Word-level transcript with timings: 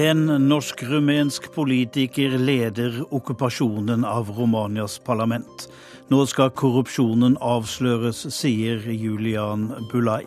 En 0.00 0.24
norsk-rumensk 0.48 1.50
politiker 1.52 2.32
leder 2.38 2.94
okkupasjonen 3.12 4.06
av 4.08 4.30
Romanias 4.32 4.94
parlament. 5.04 5.66
Nå 6.08 6.22
skal 6.30 6.54
korrupsjonen 6.56 7.34
avsløres, 7.44 8.22
sier 8.32 8.80
Julian 8.88 9.66
Bulai. 9.90 10.22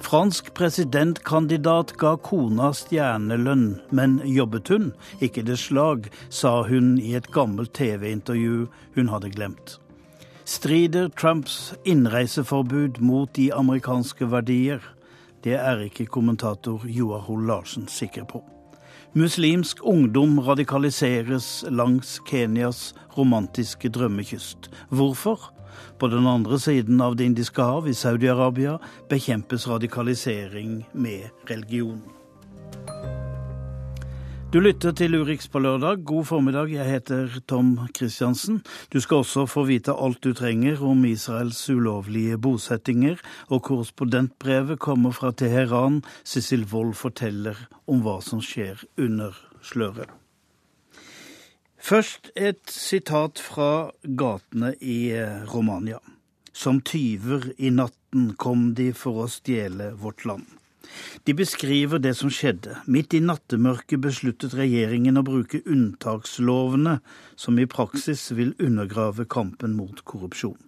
Fransk 0.00 0.54
presidentkandidat 0.56 1.98
ga 2.00 2.14
kona 2.30 2.72
stjernelønn, 2.72 3.68
men 3.92 4.18
jobbet 4.24 4.72
hun? 4.72 4.90
Ikke 5.20 5.44
det 5.44 5.60
slag, 5.60 6.08
sa 6.32 6.62
hun 6.64 6.94
i 6.96 7.12
et 7.20 7.28
gammelt 7.34 7.76
TV-intervju 7.76 8.70
hun 8.96 9.12
hadde 9.12 9.36
glemt. 9.36 9.76
Strider 10.48 11.12
Trumps 11.12 11.74
innreiseforbud 11.84 13.02
mot 13.04 13.36
de 13.36 13.50
amerikanske 13.52 14.32
verdier? 14.32 14.80
Det 15.44 15.60
er 15.60 15.90
ikke 15.90 16.08
kommentator 16.08 16.88
Joar 16.88 17.28
Hoel 17.28 17.50
Larsen 17.52 17.84
sikker 17.92 18.24
på. 18.24 18.48
Muslimsk 19.18 19.80
ungdom 19.82 20.36
radikaliseres 20.46 21.64
langs 21.74 22.20
Kenyas 22.28 22.94
romantiske 23.16 23.90
drømmekyst. 23.90 24.68
Hvorfor? 24.94 25.40
På 25.98 26.06
den 26.06 26.26
andre 26.26 26.58
siden 26.58 27.00
av 27.00 27.16
Det 27.16 27.26
indiske 27.26 27.62
hav, 27.62 27.88
i 27.88 27.96
Saudi-Arabia, 27.98 28.78
bekjempes 29.10 29.66
radikalisering 29.68 30.84
med 30.92 31.30
religion. 31.50 32.02
Du 34.48 34.62
lytter 34.64 34.94
til 34.96 35.12
Urix 35.12 35.44
på 35.52 35.60
lørdag. 35.60 36.06
God 36.08 36.24
formiddag, 36.24 36.70
jeg 36.72 36.86
heter 36.88 37.34
Tom 37.48 37.74
Christiansen. 37.96 38.62
Du 38.88 38.96
skal 39.00 39.20
også 39.20 39.42
få 39.44 39.66
vite 39.68 39.92
alt 39.92 40.22
du 40.24 40.32
trenger 40.32 40.80
om 40.80 41.02
Israels 41.04 41.58
ulovlige 41.68 42.38
bosettinger, 42.40 43.20
og 43.52 43.60
korrespondentbrevet 43.66 44.78
kommer 44.80 45.12
fra 45.12 45.34
Teheran. 45.36 46.00
Sissel 46.24 46.64
Wold 46.72 46.94
forteller 46.96 47.60
om 47.84 48.00
hva 48.00 48.22
som 48.24 48.40
skjer 48.40 48.80
under 48.96 49.36
sløret. 49.60 50.08
Først 51.76 52.32
et 52.32 52.72
sitat 52.72 53.36
fra 53.44 53.90
gatene 54.00 54.72
i 54.80 55.10
eh, 55.12 55.44
Romania. 55.52 56.00
Som 56.56 56.80
tyver 56.80 57.50
i 57.58 57.68
natten 57.68 58.32
kom 58.40 58.72
de 58.80 58.94
for 58.96 59.26
å 59.26 59.28
stjele 59.28 59.92
vårt 60.00 60.24
land. 60.24 60.57
De 61.24 61.34
beskriver 61.36 62.00
det 62.02 62.14
som 62.18 62.30
skjedde. 62.32 62.78
Midt 62.86 63.14
i 63.14 63.20
nattemørket 63.24 64.02
besluttet 64.04 64.56
regjeringen 64.56 65.20
å 65.20 65.24
bruke 65.26 65.60
unntakslovene, 65.68 66.98
som 67.36 67.58
i 67.58 67.68
praksis 67.70 68.28
vil 68.38 68.54
undergrave 68.58 69.28
kampen 69.28 69.76
mot 69.78 70.02
korrupsjon. 70.08 70.58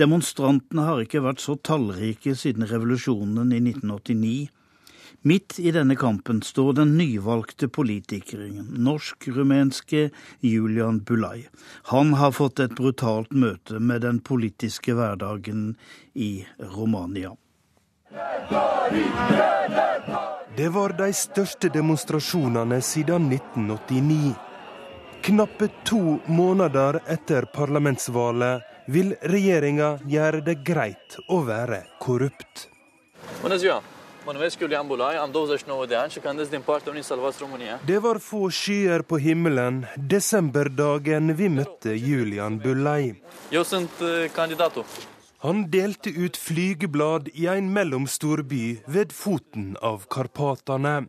Demonstrantene 0.00 0.86
har 0.88 1.02
ikke 1.04 1.24
vært 1.24 1.44
så 1.44 1.56
tallrike 1.56 2.36
siden 2.38 2.68
revolusjonen 2.68 3.52
i 3.54 3.62
1989. 3.64 4.48
Midt 5.26 5.56
i 5.58 5.72
denne 5.74 5.96
kampen 5.98 6.38
står 6.46 6.76
den 6.78 6.92
nyvalgte 6.94 7.66
politikeren, 7.74 8.68
norsk-rumenske 8.86 10.04
Julian 10.46 11.00
Bulai. 11.02 11.48
Han 11.90 12.14
har 12.20 12.36
fått 12.36 12.62
et 12.62 12.76
brutalt 12.78 13.34
møte 13.34 13.80
med 13.82 14.06
den 14.06 14.22
politiske 14.22 14.94
hverdagen 14.94 15.72
i 16.14 16.46
Romania. 16.76 17.34
Det 20.56 20.68
var 20.68 20.92
de 20.96 21.12
største 21.12 21.68
demonstrasjonene 21.68 22.80
siden 22.80 23.28
1989. 23.32 24.34
Knappe 25.22 25.68
to 25.84 26.18
måneder 26.26 27.00
etter 27.06 27.44
parlamentsvalget 27.52 28.64
vil 28.88 29.12
regjeringa 29.20 29.98
gjøre 30.08 30.40
det 30.46 30.56
greit 30.64 31.18
å 31.28 31.42
være 31.44 31.82
korrupt. 32.00 32.68
Bună 33.42 33.56
ziua! 33.56 33.82
Mă 34.24 34.32
numesc 34.34 34.60
Iulian 34.60 34.86
Bulai, 34.86 35.16
am 35.16 35.30
29 35.30 35.86
de 35.86 35.94
ani 35.94 36.10
și 36.10 36.18
candidez 36.18 36.48
din 36.48 36.60
partea 36.60 36.92
Unii 36.92 37.02
Salvați 37.02 37.38
România. 37.40 37.80
Det 37.84 37.98
var 37.98 38.18
få 38.18 38.48
skyer 38.48 39.02
på 39.02 39.18
himmelen 39.18 39.88
desemberdagen 39.94 41.34
vi 41.34 41.48
møtte 41.48 41.88
Julian 41.88 42.58
Bullei. 42.58 43.22
Jeg 43.50 43.64
er 43.72 43.80
eh, 44.00 44.30
candidatul. 44.34 44.84
Han 45.40 45.70
delte 45.70 46.10
ut 46.10 46.36
flygeblad 46.36 47.28
i 47.34 47.46
en 47.46 47.72
mellomstor 47.72 48.42
by 48.42 48.80
ved 48.86 49.12
foten 49.14 49.76
av 49.80 50.02
Karpatene. 50.10 51.04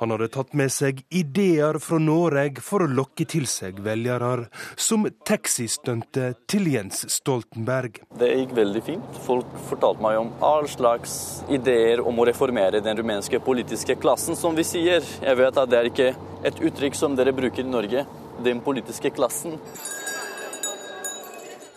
Han 0.00 0.14
hadde 0.14 0.30
tatt 0.32 0.54
med 0.56 0.72
seg 0.72 1.02
ideer 1.12 1.76
fra 1.84 1.98
Norge 2.00 2.62
for 2.64 2.80
å 2.80 2.88
lokke 2.88 3.26
til 3.28 3.44
seg 3.44 3.82
velgere, 3.84 4.46
som 4.80 5.04
taxistuntet 5.28 6.40
til 6.48 6.70
Jens 6.72 7.04
Stoltenberg. 7.12 8.00
Det 8.16 8.30
gikk 8.38 8.54
veldig 8.56 8.82
fint. 8.86 9.20
Folk 9.26 9.52
fortalte 9.68 10.00
meg 10.06 10.22
om 10.22 10.32
all 10.40 10.64
slags 10.72 11.18
ideer 11.52 12.00
om 12.00 12.16
å 12.16 12.26
reformere 12.30 12.80
den 12.80 12.96
rumenske 13.02 13.42
politiske 13.44 13.98
klassen, 14.00 14.32
som 14.32 14.56
vi 14.56 14.64
sier. 14.64 15.04
Jeg 15.20 15.40
vet 15.42 15.60
at 15.60 15.68
det 15.68 15.82
er 15.82 15.92
ikke 15.92 16.08
et 16.40 16.64
uttrykk 16.70 16.96
som 16.96 17.20
dere 17.20 17.36
bruker 17.36 17.60
i 17.60 17.68
Norge, 17.68 18.06
den 18.48 18.64
politiske 18.64 19.12
klassen. 19.12 19.60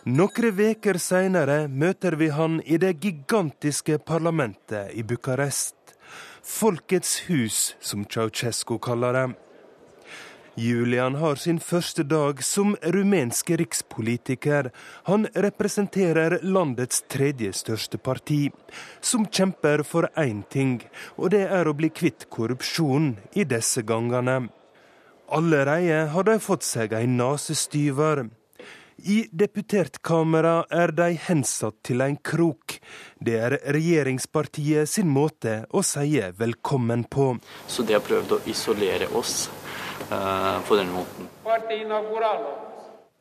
Noen 0.08 0.54
veker 0.56 0.96
seinere 1.04 1.66
møter 1.68 2.16
vi 2.16 2.30
han 2.32 2.62
i 2.64 2.78
det 2.80 2.94
gigantiske 3.04 3.98
parlamentet 4.08 4.94
i 4.96 5.04
Bucarest. 5.04 5.76
Folkets 6.48 7.26
hus, 7.28 7.76
som 7.84 8.06
Ceaucescu 8.08 8.78
kaller 8.80 9.18
det. 9.18 9.26
Julian 10.56 11.20
har 11.20 11.36
sin 11.36 11.60
første 11.60 12.06
dag 12.08 12.40
som 12.40 12.78
rumensk 12.96 13.52
rikspolitiker. 13.60 14.72
Han 15.12 15.28
representerer 15.36 16.40
landets 16.42 17.04
tredje 17.12 17.52
største 17.60 18.00
parti, 18.00 18.48
som 19.02 19.28
kjemper 19.28 19.84
for 19.84 20.08
én 20.16 20.46
ting, 20.48 20.80
og 21.20 21.36
det 21.36 21.44
er 21.52 21.68
å 21.68 21.76
bli 21.76 21.92
kvitt 21.92 22.30
korrupsjon 22.32 23.18
i 23.36 23.44
disse 23.44 23.84
gangene. 23.84 24.48
Allerede 25.28 26.06
har 26.16 26.32
de 26.32 26.40
fått 26.40 26.64
seg 26.64 26.96
en 26.96 27.20
nasestyver. 27.20 28.30
I 28.98 29.28
deputertkamera 29.32 30.66
er 30.74 30.92
de 30.98 31.12
hensatt 31.28 31.76
til 31.86 32.02
en 32.02 32.16
krok. 32.18 32.80
Det 33.22 33.36
er 33.38 33.58
regjeringspartiet 33.76 34.90
sin 34.90 35.12
måte 35.14 35.60
å 35.70 35.84
si 35.86 36.18
velkommen 36.38 37.04
på. 37.06 37.36
Så 37.68 37.86
de 37.86 37.94
har 37.94 38.02
prøvd 38.02 38.34
å 38.34 38.40
isolere 38.50 39.10
oss 39.14 39.50
eh, 40.10 40.58
på 40.66 40.80
den 40.80 40.90
måten. 40.96 41.30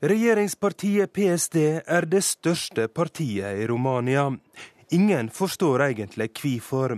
Regjeringspartiet 0.01 1.13
PSD 1.13 1.59
er 1.85 2.09
det 2.09 2.23
største 2.25 2.89
partiet 2.89 3.61
i 3.61 3.67
Romania. 3.69 4.31
Ingen 4.97 5.29
forstår 5.29 5.91
egentlig 5.91 6.31
hvorfor. 6.41 6.97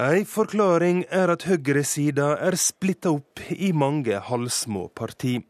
Ei 0.00 0.24
forklaring 0.24 1.04
er 1.12 1.30
at 1.34 1.44
høyresida 1.46 2.32
er 2.40 2.56
splitta 2.58 3.12
opp 3.14 3.42
i 3.52 3.70
mange 3.76 4.18
halvsmå 4.30 4.88
partier. 4.96 5.44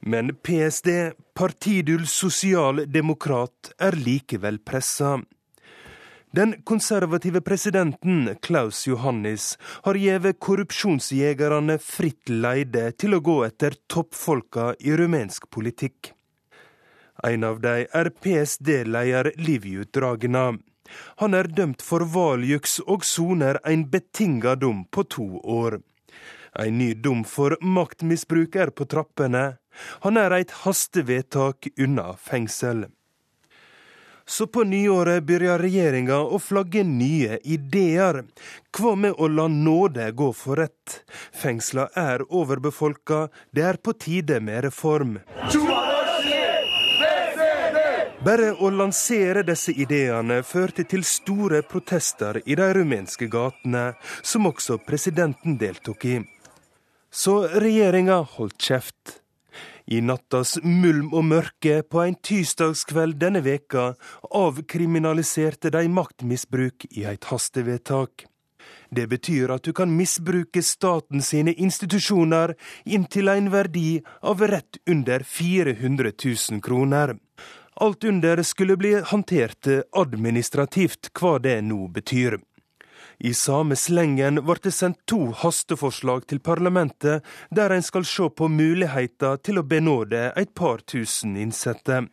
Men 0.00 0.34
PSD, 0.34 1.12
Partidul 1.34 2.06
sosialdemokrat, 2.06 3.72
er 3.78 3.92
likevel 3.92 4.58
pressa. 4.64 5.18
Den 6.32 6.54
konservative 6.64 7.40
presidenten 7.40 8.36
Klaus 8.42 8.86
Johannis 8.86 9.58
har 9.82 9.98
gitt 9.98 10.38
korrupsjonsjegerne 10.38 11.76
fritt 11.82 12.30
leide 12.30 12.92
til 12.92 13.18
å 13.18 13.20
gå 13.20 13.36
etter 13.48 13.74
toppfolka 13.90 14.70
i 14.78 14.94
rumensk 14.96 15.50
politikk. 15.50 16.12
En 17.26 17.44
av 17.44 17.60
dem 17.60 17.84
er 17.92 18.12
PSD-leder 18.14 19.32
Liviu 19.36 19.84
Dragna. 19.84 20.54
Han 21.20 21.34
er 21.34 21.50
dømt 21.50 21.82
for 21.82 22.06
valjuks 22.06 22.78
og 22.86 23.04
soner 23.04 23.58
en 23.66 23.84
betinga 23.90 24.54
dom 24.54 24.86
på 24.86 25.04
to 25.10 25.28
år. 25.42 25.80
En 26.58 26.78
ny 26.78 26.94
dom 26.94 27.24
for 27.24 27.56
maktmisbruk 27.62 28.56
er 28.56 28.72
på 28.74 28.86
trappene. 28.90 29.58
Han 30.06 30.16
er 30.16 30.34
et 30.40 30.54
hastevedtak 30.64 31.70
unna 31.78 32.12
fengsel. 32.18 32.88
Så 34.30 34.46
på 34.46 34.62
nyåret 34.62 35.24
begynner 35.26 35.58
regjeringa 35.58 36.20
å 36.22 36.38
flagge 36.38 36.84
nye 36.86 37.40
ideer. 37.42 38.20
Hva 38.70 38.92
med 38.94 39.18
å 39.18 39.26
la 39.26 39.48
nåde 39.50 40.06
gå 40.14 40.28
for 40.38 40.60
rett? 40.62 41.00
Fengsla 41.34 41.88
er 41.98 42.22
overbefolka, 42.28 43.24
det 43.50 43.66
er 43.72 43.80
på 43.82 43.96
tide 43.98 44.38
med 44.38 44.62
reform. 44.68 45.18
Bare 48.22 48.52
å 48.52 48.70
lansere 48.70 49.42
disse 49.48 49.72
ideene 49.72 50.42
førte 50.46 50.84
til 50.86 51.02
store 51.08 51.64
protester 51.66 52.38
i 52.44 52.54
de 52.54 52.66
rumenske 52.76 53.26
gatene, 53.32 53.94
som 54.22 54.46
også 54.46 54.78
presidenten 54.86 55.58
deltok 55.58 56.04
i. 56.04 56.18
Så 57.10 57.48
regjeringa 57.48 58.20
holdt 58.36 58.62
kjeft. 58.62 59.16
I 59.90 59.98
nattas 60.00 60.54
mulm 60.62 61.10
og 61.10 61.24
mørke 61.26 61.80
på 61.82 62.04
en 62.04 62.14
tirsdagskveld 62.14 63.16
denne 63.18 63.42
veka 63.42 63.94
avkriminaliserte 64.30 65.72
de 65.74 65.88
maktmisbruk 65.90 66.86
i 66.90 67.08
et 67.10 67.26
hastevedtak. 67.26 68.28
Det 68.90 69.08
betyr 69.10 69.50
at 69.50 69.66
du 69.66 69.72
kan 69.74 69.90
misbruke 69.90 70.62
staten 70.62 71.22
sine 71.22 71.56
institusjoner 71.58 72.54
inntil 72.86 73.32
en 73.32 73.50
verdi 73.50 73.98
av 74.22 74.46
rett 74.46 74.78
under 74.86 75.26
400 75.26 76.12
000 76.14 76.62
kroner. 76.62 77.16
Alt 77.80 78.04
under 78.04 78.42
skulle 78.42 78.76
bli 78.76 78.94
håndtert 79.00 79.66
administrativt, 79.96 81.10
hva 81.18 81.38
det 81.42 81.58
nå 81.66 81.88
betyr. 81.88 82.38
I 83.20 83.34
samme 83.34 83.76
slengen 83.76 84.40
ble 84.40 84.56
det 84.64 84.70
sendt 84.72 85.02
to 85.10 85.26
hasteforslag 85.42 86.24
til 86.30 86.38
parlamentet, 86.40 87.20
der 87.52 87.74
en 87.74 87.84
skal 87.84 88.06
se 88.08 88.30
på 88.32 88.48
muligheter 88.48 89.36
til 89.44 89.60
å 89.60 89.64
benåde 89.66 90.30
et 90.40 90.54
par 90.56 90.80
tusen 90.88 91.36
innsatte. 91.36 92.06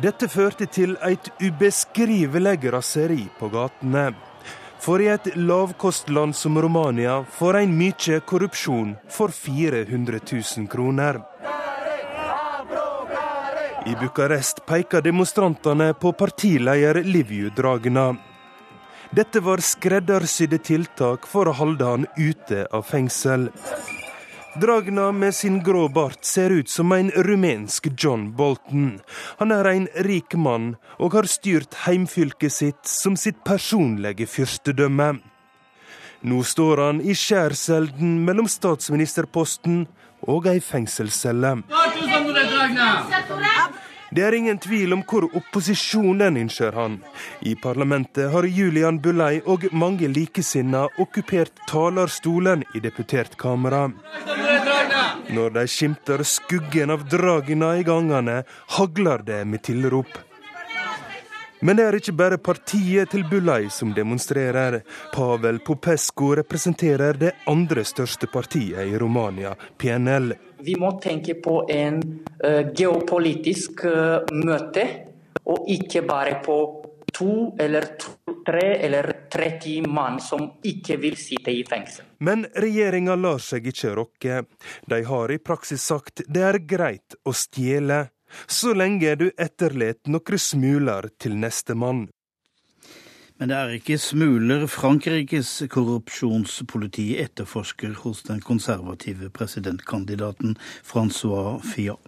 Dette 0.00 0.28
førte 0.32 0.68
til 0.72 0.94
et 1.04 1.28
ubeskrivelig 1.42 2.72
raseri 2.72 3.26
på 3.38 3.50
gatene. 3.52 4.14
For 4.80 5.02
i 5.02 5.10
et 5.12 5.34
lavkostland 5.36 6.36
som 6.38 6.56
Romania 6.62 7.18
får 7.34 7.58
en 7.60 7.74
mye 7.76 8.20
korrupsjon 8.24 8.94
for 9.12 9.34
400 9.34 10.22
000 10.22 10.70
kroner. 10.72 11.20
I 13.84 13.92
Bucarest 14.00 14.64
peker 14.66 15.04
demonstrantene 15.04 15.92
på 15.94 16.14
partileder 16.16 17.02
Liviu 17.04 17.50
Dragna. 17.50 18.14
Dette 19.10 19.40
var 19.40 19.62
skreddersydde 19.64 20.58
tiltak 20.60 21.24
for 21.26 21.48
å 21.48 21.54
holde 21.56 21.86
han 21.86 22.04
ute 22.18 22.66
av 22.74 22.84
fengsel. 22.90 23.48
Dragna 24.60 25.12
med 25.12 25.34
sin 25.34 25.62
grå 25.64 25.86
bart 25.88 26.24
ser 26.24 26.50
ut 26.50 26.68
som 26.68 26.92
en 26.92 27.10
rumensk 27.10 27.88
John 27.96 28.32
Bolton. 28.36 29.00
Han 29.38 29.52
er 29.54 29.70
en 29.70 29.88
rik 30.04 30.34
mann 30.34 30.74
og 30.98 31.16
har 31.16 31.28
styrt 31.30 31.86
heimfylket 31.86 32.52
sitt 32.52 32.84
som 32.90 33.16
sitt 33.16 33.40
personlige 33.48 34.26
fyrstedømme. 34.28 35.08
Nå 36.28 36.42
står 36.42 36.82
han 36.82 37.00
i 37.00 37.14
skjærselden 37.14 38.18
mellom 38.26 38.48
statsministerposten 38.50 39.84
og 40.26 40.48
ei 40.50 40.58
fengselscelle. 40.60 41.54
Det 44.10 44.22
er 44.24 44.32
ingen 44.32 44.58
tvil 44.58 44.94
om 44.96 45.02
hvor 45.04 45.26
opposisjonen 45.36 46.38
innser 46.40 46.72
han. 46.72 46.98
I 47.44 47.54
parlamentet 47.60 48.30
har 48.32 48.46
Julian 48.48 49.00
Bulei 49.04 49.42
og 49.44 49.66
mange 49.72 50.08
likesinna 50.08 50.86
okkupert 50.98 51.52
talerstolen 51.68 52.64
i 52.74 52.80
deputertkamera. 52.80 53.90
Når 55.28 55.52
de 55.58 55.66
skimter 55.68 56.24
skuggen 56.24 56.94
av 56.94 57.04
Dragina 57.12 57.74
i 57.76 57.84
gangene, 57.84 58.40
hagler 58.78 59.24
det 59.26 59.42
med 59.44 59.62
tilrop. 59.68 60.16
Men 61.60 61.76
det 61.76 61.84
er 61.88 61.96
ikke 61.98 62.14
bare 62.14 62.38
partiet 62.38 63.10
til 63.10 63.24
Bullei 63.28 63.66
som 63.74 63.90
demonstrerer. 63.94 64.80
Pavel 65.12 65.58
Popesco 65.66 66.30
representerer 66.38 67.18
det 67.18 67.32
andre 67.50 67.84
største 67.84 68.30
partiet 68.30 68.86
i 68.86 68.98
Romania, 68.98 69.56
PNL. 69.76 70.36
Vi 70.64 70.74
må 70.80 70.92
tenke 71.02 71.38
på 71.42 71.60
en 71.70 72.00
uh, 72.02 72.72
geopolitisk 72.74 73.84
uh, 73.86 74.26
møte, 74.34 74.86
og 75.48 75.68
ikke 75.70 76.02
bare 76.04 76.40
på 76.44 76.58
to 77.14 77.54
eller 77.60 77.86
tre 78.46 78.66
eller 78.84 79.12
30 79.32 79.88
mann 79.88 80.20
som 80.20 80.44
ikke 80.64 80.98
vil 81.00 81.16
sitte 81.20 81.52
i 81.52 81.64
fengsel. 81.68 82.06
Men 82.24 82.46
regjeringa 82.56 83.16
lar 83.16 83.40
seg 83.42 83.66
ikke 83.70 83.94
rokke. 83.96 84.42
De 84.88 85.00
har 85.08 85.32
i 85.32 85.40
praksis 85.40 85.84
sagt 85.88 86.24
det 86.28 86.44
er 86.50 86.60
greit 86.68 87.18
å 87.24 87.34
stjele 87.36 88.06
så 88.46 88.74
lenge 88.76 89.14
du 89.16 89.28
etterlater 89.40 90.12
noen 90.12 90.40
smuler 90.40 91.08
til 91.20 91.36
nestemann. 91.40 92.08
Men 93.38 93.52
det 93.52 93.56
er 93.56 93.72
ikke 93.76 94.00
smuler 94.02 94.64
Frankrikes 94.66 95.52
korrupsjonspoliti 95.70 97.12
etterforsker 97.22 97.92
hos 98.02 98.24
den 98.26 98.40
konservative 98.42 99.30
presidentkandidaten 99.30 100.56
Francois 100.82 101.62
Fillon. 101.62 102.02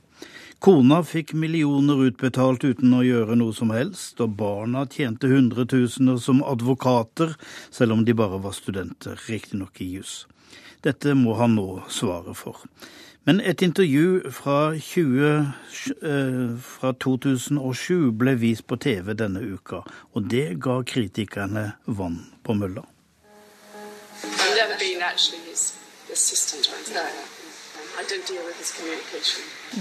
Kona 0.61 0.99
fikk 1.07 1.31
millioner 1.39 2.03
utbetalt 2.09 2.67
uten 2.67 2.93
å 2.93 3.05
gjøre 3.07 3.39
noe 3.39 3.55
som 3.57 3.71
helst, 3.73 4.19
og 4.21 4.35
barna 4.43 4.83
tjente 4.91 5.31
hundretusener 5.31 6.19
som 6.21 6.43
advokater, 6.45 7.33
selv 7.71 7.95
om 7.95 8.03
de 8.05 8.13
bare 8.19 8.43
var 8.43 8.53
studenter, 8.59 9.17
riktignok 9.31 9.81
i 9.81 9.87
juss. 9.95 10.27
Dette 10.85 11.15
må 11.17 11.39
han 11.39 11.55
nå 11.57 11.85
svare 11.89 12.35
for. 12.37 12.59
Men 13.29 13.41
et 13.45 13.63
intervju 13.63 14.31
fra, 14.33 14.73
20, 14.81 15.53
eh, 16.03 16.55
fra 16.57 16.93
2007 16.93 18.13
ble 18.17 18.33
vist 18.41 18.65
på 18.67 18.79
TV 18.81 19.13
denne 19.13 19.43
uka, 19.45 19.83
og 20.17 20.31
det 20.33 20.55
ga 20.65 20.79
kritikerne 20.89 21.67
vann 21.85 22.17
på 22.43 22.57
mølla. 22.57 22.87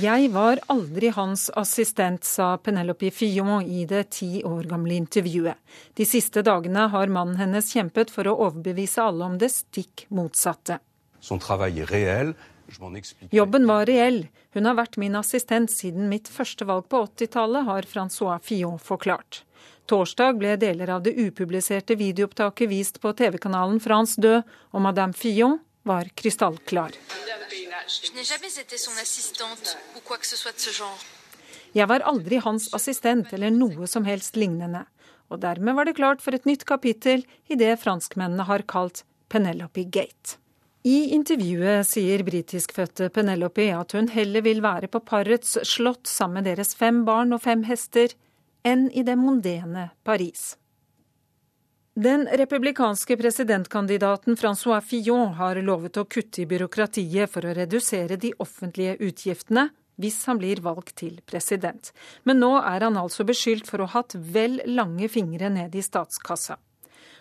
Jeg 0.04 0.30
var 0.36 0.60
aldri 0.68 1.14
hans 1.16 1.48
assistent, 1.56 2.28
sa 2.28 2.52
Penelope 2.58 3.12
Fillon 3.16 3.64
i 3.64 3.86
det 3.88 4.10
ti 4.20 4.44
år 4.44 4.68
gamle 4.68 5.00
intervjuet. 5.00 5.56
De 5.96 6.06
siste 6.06 6.44
dagene 6.44 6.90
har 6.92 7.08
mannen 7.08 7.40
hennes 7.40 7.72
kjempet 7.72 8.12
for 8.12 8.28
å 8.28 8.36
overbevise 8.50 9.00
alle 9.00 9.32
om 9.32 9.40
det 9.40 9.54
stikk 9.56 10.10
motsatte. 10.12 10.82
Son 11.22 11.40
travail 11.40 11.80
est 11.80 11.92
réel, 11.92 12.36
Jobben 13.32 13.68
var 13.68 13.86
reell. 13.90 14.28
Hun 14.54 14.66
har 14.66 14.78
vært 14.78 14.98
min 15.02 15.18
assistent 15.20 15.72
siden 15.74 16.10
mitt 16.12 16.30
første 16.32 16.66
valg 16.70 16.90
på 16.90 17.04
80-tallet, 17.08 17.66
har 17.66 17.88
Francois 17.90 18.44
Fillon 18.46 18.80
forklart. 18.82 19.44
Torsdag 19.90 20.38
ble 20.38 20.54
deler 20.62 20.92
av 20.94 21.02
det 21.06 21.16
upubliserte 21.18 21.96
videoopptaket 21.98 22.70
vist 22.70 23.00
på 23.02 23.14
TV-kanalen 23.18 23.80
France 23.82 24.22
Deux, 24.22 24.44
og 24.74 24.84
Madame 24.86 25.18
Fillon 25.18 25.58
var 25.88 26.10
krystallklar. 26.14 26.94
Jeg 31.74 31.88
var 31.90 32.06
aldri 32.12 32.42
hans 32.46 32.68
assistent 32.74 33.34
eller 33.34 33.54
noe 33.54 33.88
som 33.90 34.06
helst 34.06 34.38
lignende. 34.38 34.84
Og 35.30 35.42
dermed 35.42 35.78
var 35.78 35.86
det 35.86 35.98
klart 35.98 36.22
for 36.22 36.38
et 36.38 36.46
nytt 36.50 36.66
kapittel 36.70 37.26
i 37.50 37.58
det 37.58 37.76
franskmennene 37.82 38.46
har 38.50 38.66
kalt 38.70 39.04
Penelope 39.30 39.86
Gate. 39.86 40.38
I 40.88 41.12
intervjuet 41.12 41.84
sier 41.84 42.22
britiskfødte 42.24 43.10
Penelope 43.12 43.66
at 43.76 43.92
hun 43.98 44.08
heller 44.14 44.46
vil 44.46 44.62
være 44.64 44.88
på 44.88 45.02
parets 45.04 45.58
slott 45.68 46.08
sammen 46.08 46.40
med 46.40 46.48
deres 46.54 46.72
fem 46.80 47.02
barn 47.08 47.36
og 47.36 47.44
fem 47.44 47.66
hester, 47.68 48.16
enn 48.64 48.88
i 48.96 49.04
det 49.04 49.18
mondene 49.20 49.90
Paris. 50.08 50.54
Den 52.00 52.24
republikanske 52.32 53.18
presidentkandidaten 53.20 54.38
Francois 54.40 54.86
Fillon 54.88 55.34
har 55.36 55.60
lovet 55.60 56.00
å 56.00 56.06
kutte 56.08 56.46
i 56.46 56.48
byråkratiet 56.48 57.28
for 57.28 57.44
å 57.44 57.52
redusere 57.58 58.16
de 58.16 58.32
offentlige 58.40 58.96
utgiftene 59.04 59.68
hvis 60.00 60.22
han 60.30 60.40
blir 60.40 60.62
valgt 60.64 60.96
til 61.02 61.20
president. 61.28 61.92
Men 62.24 62.40
nå 62.40 62.54
er 62.62 62.88
han 62.88 62.96
altså 62.96 63.28
beskyldt 63.28 63.68
for 63.68 63.84
å 63.84 63.90
ha 63.90 64.00
hatt 64.00 64.16
vel 64.16 64.62
lange 64.72 65.12
fingre 65.12 65.52
ned 65.52 65.76
i 65.76 65.84
statskassa. 65.84 66.56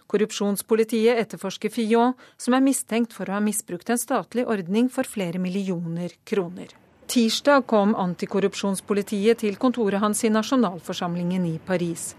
Korrupsjonspolitiet 0.09 1.21
etterforsker 1.21 1.71
Fillon, 1.73 2.15
som 2.41 2.57
er 2.57 2.65
mistenkt 2.65 3.13
for 3.13 3.29
å 3.29 3.37
ha 3.37 3.41
misbrukt 3.45 3.91
en 3.93 4.01
statlig 4.01 4.47
ordning 4.49 4.89
for 4.89 5.05
flere 5.05 5.41
millioner 5.43 6.15
kroner. 6.25 6.73
Tirsdag 7.09 7.67
kom 7.69 7.95
antikorrupsjonspolitiet 7.97 9.45
til 9.45 9.61
kontoret 9.61 10.01
hans 10.01 10.25
i 10.25 10.33
nasjonalforsamlingen 10.33 11.47
i 11.49 11.55
Paris. 11.65 12.11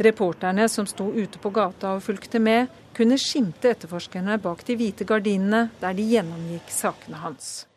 Reporterne 0.00 0.68
som 0.72 0.88
sto 0.88 1.10
ute 1.12 1.40
på 1.40 1.52
gata 1.52 1.94
og 1.96 2.04
fulgte 2.04 2.40
med, 2.40 2.68
kunne 2.96 3.20
skimte 3.20 3.74
etterforskerne 3.74 4.40
bak 4.40 4.64
de 4.64 4.76
hvite 4.80 5.04
gardinene 5.08 5.66
der 5.80 5.96
de 5.96 6.08
gjennomgikk 6.14 6.72
sakene 6.72 7.20
hans. 7.20 7.69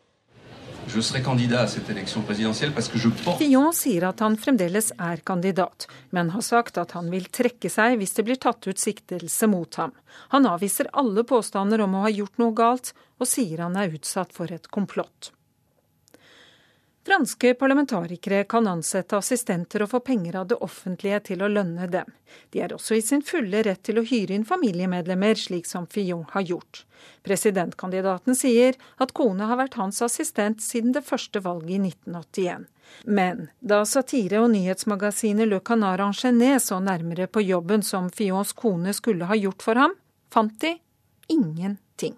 Fillon 3.38 3.72
sier 3.74 4.06
at 4.08 4.20
han 4.24 4.36
fremdeles 4.40 4.90
er 4.98 5.22
kandidat, 5.26 5.86
men 6.10 6.30
har 6.34 6.44
sagt 6.44 6.78
at 6.80 6.94
han 6.96 7.10
vil 7.12 7.26
trekke 7.32 7.70
seg 7.72 7.96
hvis 8.00 8.14
det 8.18 8.26
blir 8.28 8.40
tatt 8.40 8.68
ut 8.68 8.80
siktelse 8.80 9.48
mot 9.50 9.80
ham. 9.80 9.94
Han 10.34 10.46
avviser 10.50 10.90
alle 10.92 11.24
påstander 11.24 11.80
om 11.84 11.96
å 11.96 12.04
ha 12.06 12.12
gjort 12.12 12.38
noe 12.42 12.54
galt, 12.56 12.92
og 13.18 13.30
sier 13.30 13.64
han 13.64 13.76
er 13.80 13.94
utsatt 13.96 14.34
for 14.36 14.52
et 14.52 14.68
komplott. 14.68 15.32
Franske 17.06 17.54
parlamentarikere 17.54 18.44
kan 18.48 18.66
ansette 18.66 19.18
assistenter 19.18 19.82
og 19.84 19.90
få 19.90 19.98
penger 20.00 20.38
av 20.40 20.46
det 20.48 20.56
offentlige 20.64 21.18
til 21.28 21.42
å 21.44 21.50
lønne 21.52 21.84
dem. 21.92 22.08
De 22.50 22.62
er 22.64 22.72
også 22.72 22.96
i 22.96 23.02
sin 23.04 23.20
fulle 23.20 23.60
rett 23.66 23.82
til 23.84 24.00
å 24.00 24.04
hyre 24.08 24.32
inn 24.32 24.46
familiemedlemmer, 24.48 25.36
slik 25.36 25.68
som 25.68 25.84
Fillon 25.84 26.24
har 26.32 26.46
gjort. 26.48 26.86
Presidentkandidaten 27.28 28.38
sier 28.38 28.80
at 28.96 29.12
kone 29.12 29.50
har 29.50 29.60
vært 29.60 29.76
hans 29.76 30.00
assistent 30.06 30.64
siden 30.64 30.96
det 30.96 31.04
første 31.04 31.44
valget 31.44 31.76
i 31.76 31.82
1981. 31.92 32.64
Men 33.04 33.48
da 33.60 33.82
satire- 33.84 34.40
og 34.40 34.54
nyhetsmagasinet 34.56 35.50
Le 35.50 35.60
Canard 35.60 36.00
Enchaîné 36.00 36.56
så 36.56 36.80
nærmere 36.80 37.28
på 37.28 37.44
jobben 37.44 37.84
som 37.84 38.08
Fillons 38.08 38.56
kone 38.56 38.96
skulle 38.96 39.28
ha 39.28 39.36
gjort 39.36 39.62
for 39.62 39.76
ham, 39.76 39.92
fant 40.32 40.56
de 40.64 40.78
ingenting. 41.28 42.16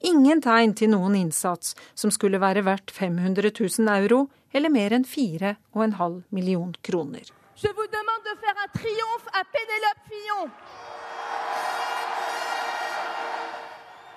Ingen 0.00 0.42
tegn 0.42 0.74
til 0.78 0.92
noen 0.92 1.16
innsats 1.18 1.74
som 1.98 2.12
skulle 2.14 2.38
være 2.38 2.62
verdt 2.66 2.92
500 2.94 3.50
000 3.50 3.90
euro, 3.96 4.28
eller 4.54 4.70
mer 4.70 4.94
enn 4.94 5.04
4,5 5.04 6.22
million 6.30 6.74
kroner. 6.82 7.26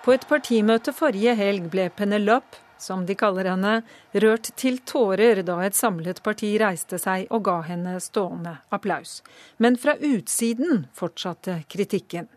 På 0.01 0.13
et 0.13 0.27
partimøte 0.29 0.93
forrige 0.93 1.33
helg 1.37 1.69
ble 1.73 1.89
Penelope, 1.89 2.61
som 2.81 3.05
de 3.05 3.13
kaller 3.17 3.49
henne, 3.51 3.73
rørt 4.23 4.49
til 4.57 4.79
tårer 4.85 5.43
da 5.45 5.59
et 5.65 5.77
samlet 5.77 6.21
parti 6.25 6.55
reiste 6.61 6.97
seg 7.01 7.27
og 7.29 7.43
ga 7.45 7.59
henne 7.67 7.99
stående 8.01 8.55
applaus. 8.73 9.19
Men 9.57 9.77
fra 9.77 9.97
utsiden 9.97 10.87
fortsatte 10.97 11.61
kritikken. 11.69 12.29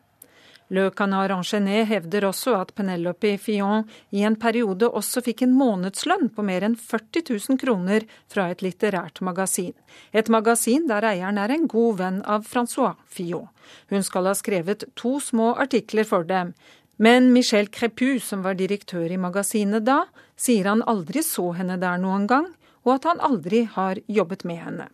Le 0.70 0.90
Canard 0.90 1.30
Enchaîné 1.30 1.84
hevder 1.84 2.24
også 2.24 2.54
at 2.56 2.72
Penelope 2.74 3.36
Fillon 3.38 3.84
i 4.10 4.22
en 4.24 4.36
periode 4.40 4.88
også 4.88 5.20
fikk 5.26 5.42
en 5.44 5.52
månedslønn 5.58 6.30
på 6.32 6.44
mer 6.46 6.64
enn 6.64 6.76
40 6.80 7.20
000 7.28 7.60
kroner 7.60 8.06
fra 8.32 8.46
et 8.50 8.64
litterært 8.64 9.20
magasin. 9.20 9.74
Et 10.12 10.28
magasin 10.32 10.88
der 10.88 11.04
eieren 11.10 11.38
er 11.38 11.52
en 11.52 11.68
god 11.68 12.00
venn 12.00 12.22
av 12.24 12.48
Francois 12.48 12.96
Fillon. 13.06 13.50
Hun 13.92 14.02
skal 14.02 14.30
ha 14.30 14.34
skrevet 14.34 14.88
to 14.96 15.18
små 15.20 15.52
artikler 15.52 16.08
for 16.08 16.24
dem. 16.24 16.54
Men 16.96 17.32
Michel 17.34 17.68
Crepu, 17.68 18.20
som 18.20 18.42
var 18.42 18.56
direktør 18.56 19.10
i 19.12 19.20
magasinet 19.20 19.84
da, 19.84 20.04
sier 20.36 20.70
han 20.70 20.84
aldri 20.88 21.22
så 21.26 21.50
henne 21.58 21.76
der 21.82 22.00
noen 22.00 22.28
gang, 22.30 22.52
og 22.86 22.96
at 22.96 23.08
han 23.10 23.20
aldri 23.20 23.64
har 23.76 24.00
jobbet 24.08 24.44
med 24.48 24.62
henne. 24.62 24.88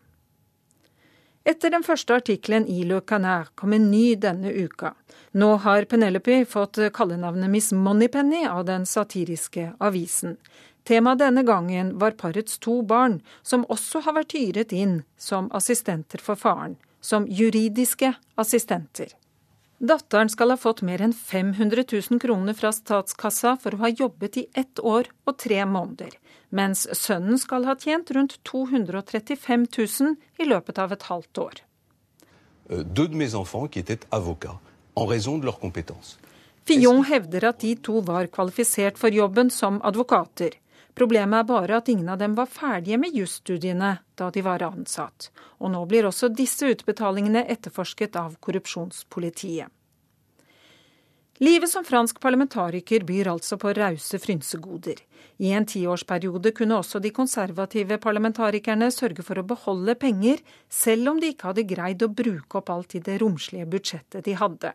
Etter 1.44 1.72
den 1.72 1.84
første 1.84 2.18
artikkelen 2.20 2.66
i 2.68 2.82
Le 2.84 2.98
Canard 3.00 3.54
kom 3.56 3.72
en 3.72 3.86
ny 3.90 4.12
denne 4.20 4.50
uka. 4.52 4.92
Nå 5.32 5.54
har 5.64 5.86
Penelope 5.88 6.42
fått 6.44 6.78
kallenavnet 6.92 7.48
Miss 7.50 7.70
Moneypenny 7.72 8.42
av 8.46 8.66
den 8.68 8.84
satiriske 8.86 9.70
avisen. 9.80 10.36
Temaet 10.84 11.22
denne 11.22 11.44
gangen 11.48 11.94
var 11.98 12.18
parets 12.20 12.58
to 12.58 12.82
barn, 12.82 13.20
som 13.42 13.64
også 13.72 14.02
har 14.04 14.18
vært 14.20 14.36
hyret 14.36 14.72
inn 14.76 15.00
som 15.16 15.48
assistenter 15.56 16.20
for 16.20 16.36
faren. 16.36 16.76
Som 17.00 17.24
juridiske 17.24 18.12
assistenter. 18.36 19.14
Datteren 19.80 20.28
skal 20.28 20.52
ha 20.52 20.60
fått 20.60 20.82
mer 20.84 21.00
enn 21.00 21.16
500 21.16 21.86
000 21.88 22.20
kroner 22.20 22.56
fra 22.56 22.68
statskassa 22.76 23.54
for 23.62 23.72
å 23.72 23.86
ha 23.86 23.88
jobbet 23.88 24.36
i 24.36 24.48
ett 24.52 24.82
år 24.84 25.08
og 25.24 25.38
tre 25.40 25.64
måneder 25.64 26.19
mens 26.50 26.86
sønnen 26.98 27.38
skal 27.38 27.66
ha 27.68 27.76
tjent 27.78 28.10
rundt 28.14 28.38
235 28.48 29.66
000 29.78 30.16
i 30.38 30.48
løpet 30.50 30.78
av 30.78 30.92
et 30.92 31.06
halvt 31.10 31.38
år. 31.38 31.60
Fillon 36.70 37.04
hevder 37.08 37.46
at 37.48 37.62
de 37.64 37.74
to 37.82 38.00
var 38.06 38.28
kvalifisert 38.30 38.98
for 38.98 39.10
jobben 39.14 39.50
som 39.50 39.80
advokater. 39.82 40.54
Problemet 40.94 41.40
er 41.40 41.48
bare 41.48 41.78
at 41.80 41.88
ingen 41.88 42.08
av 42.12 42.18
dem 42.20 42.34
var 42.36 42.50
ferdige 42.50 42.98
med 42.98 43.14
jusstudiene 43.16 43.96
da 44.18 44.30
de 44.30 44.42
var 44.44 44.62
ansatt. 44.66 45.30
Og 45.58 45.70
nå 45.72 45.82
blir 45.88 46.06
også 46.06 46.28
disse 46.34 46.66
utbetalingene 46.74 47.46
etterforsket 47.46 48.18
av 48.20 48.36
korrupsjonspolitiet. 48.42 49.70
Livet 51.42 51.70
som 51.70 51.84
fransk 51.84 52.18
parlamentariker 52.20 53.00
byr 53.08 53.30
altså 53.32 53.56
på 53.56 53.70
rause 53.72 54.18
frynsegoder. 54.20 54.98
I 55.40 55.54
en 55.56 55.64
tiårsperiode 55.64 56.52
kunne 56.52 56.76
også 56.76 57.00
de 57.00 57.14
konservative 57.16 57.96
parlamentarikerne 57.96 58.90
sørge 58.92 59.24
for 59.24 59.40
å 59.40 59.46
beholde 59.48 59.94
penger, 59.96 60.42
selv 60.68 61.14
om 61.14 61.22
de 61.22 61.30
ikke 61.32 61.48
hadde 61.48 61.64
greid 61.70 62.04
å 62.04 62.10
bruke 62.12 62.60
opp 62.60 62.68
alt 62.74 62.98
i 62.98 63.00
det 63.06 63.16
romslige 63.24 63.64
budsjettet 63.72 64.28
de 64.28 64.36
hadde. 64.36 64.74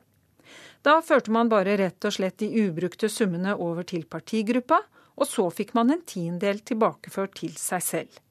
Da 0.82 0.98
førte 1.06 1.38
man 1.38 1.54
bare 1.54 1.78
rett 1.78 2.10
og 2.10 2.18
slett 2.18 2.40
de 2.42 2.50
ubrukte 2.66 3.14
summene 3.14 3.54
over 3.54 3.86
til 3.86 4.10
partigruppa, 4.10 4.82
og 5.22 5.30
så 5.30 5.46
fikk 5.54 5.78
man 5.78 5.94
en 5.94 6.02
tiendedel 6.02 6.66
tilbakeført 6.66 7.38
til 7.44 7.54
seg 7.62 7.86
selv. 7.94 8.25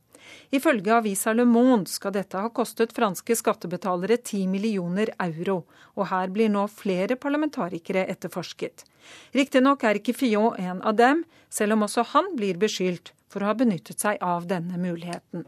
Ifølge 0.55 0.95
avisa 0.95 1.33
Le 1.35 1.47
Monde 1.49 1.91
skal 1.91 2.15
dette 2.15 2.39
ha 2.39 2.51
kostet 2.55 2.95
franske 2.97 3.37
skattebetalere 3.39 4.19
10 4.21 4.47
millioner 4.53 5.13
euro, 5.19 5.65
og 5.97 6.09
her 6.13 6.33
blir 6.35 6.53
nå 6.53 6.67
flere 6.71 7.19
parlamentarikere 7.21 8.07
etterforsket. 8.13 8.87
Riktignok 9.35 9.85
er 9.85 10.01
ikke 10.01 10.17
Fillon 10.17 10.57
en 10.59 10.81
av 10.83 10.97
dem, 10.97 11.25
selv 11.51 11.77
om 11.77 11.85
også 11.87 12.07
han 12.15 12.33
blir 12.39 12.59
beskyldt 12.61 13.13
for 13.35 13.43
å 13.43 13.51
ha 13.51 13.59
benyttet 13.59 13.99
seg 13.99 14.21
av 14.23 14.47
denne 14.47 14.79
muligheten. 14.79 15.43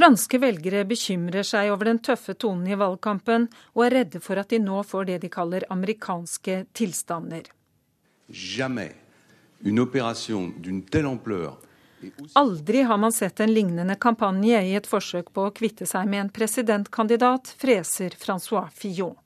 Franske 0.00 0.40
velgere 0.42 0.84
bekymrer 0.90 1.46
seg 1.46 1.70
over 1.76 1.92
den 1.92 2.02
tøffe 2.08 2.34
tonen 2.34 2.66
i 2.72 2.80
valgkampen, 2.80 3.48
og 3.76 3.86
er 3.86 3.98
redde 4.00 4.24
for 4.24 4.42
at 4.42 4.50
de 4.50 4.62
nå 4.64 4.82
får 4.88 5.10
det 5.12 5.22
de 5.22 5.32
kaller 5.38 5.68
amerikanske 5.70 6.62
tilstander. 6.74 7.52
Jamais 8.26 9.05
Aldri 12.32 12.82
har 12.82 12.98
man 12.98 13.12
sett 13.12 13.40
en 13.40 13.54
lignende 13.54 13.94
kampanje 13.94 14.58
i 14.62 14.74
et 14.76 14.86
forsøk 14.86 15.30
på 15.32 15.46
å 15.46 15.52
kvitte 15.54 15.86
seg 15.88 16.08
med 16.10 16.20
en 16.20 16.32
presidentkandidat, 16.34 17.54
freser 17.58 18.14
Francois 18.20 18.68
Fillon. 18.74 19.16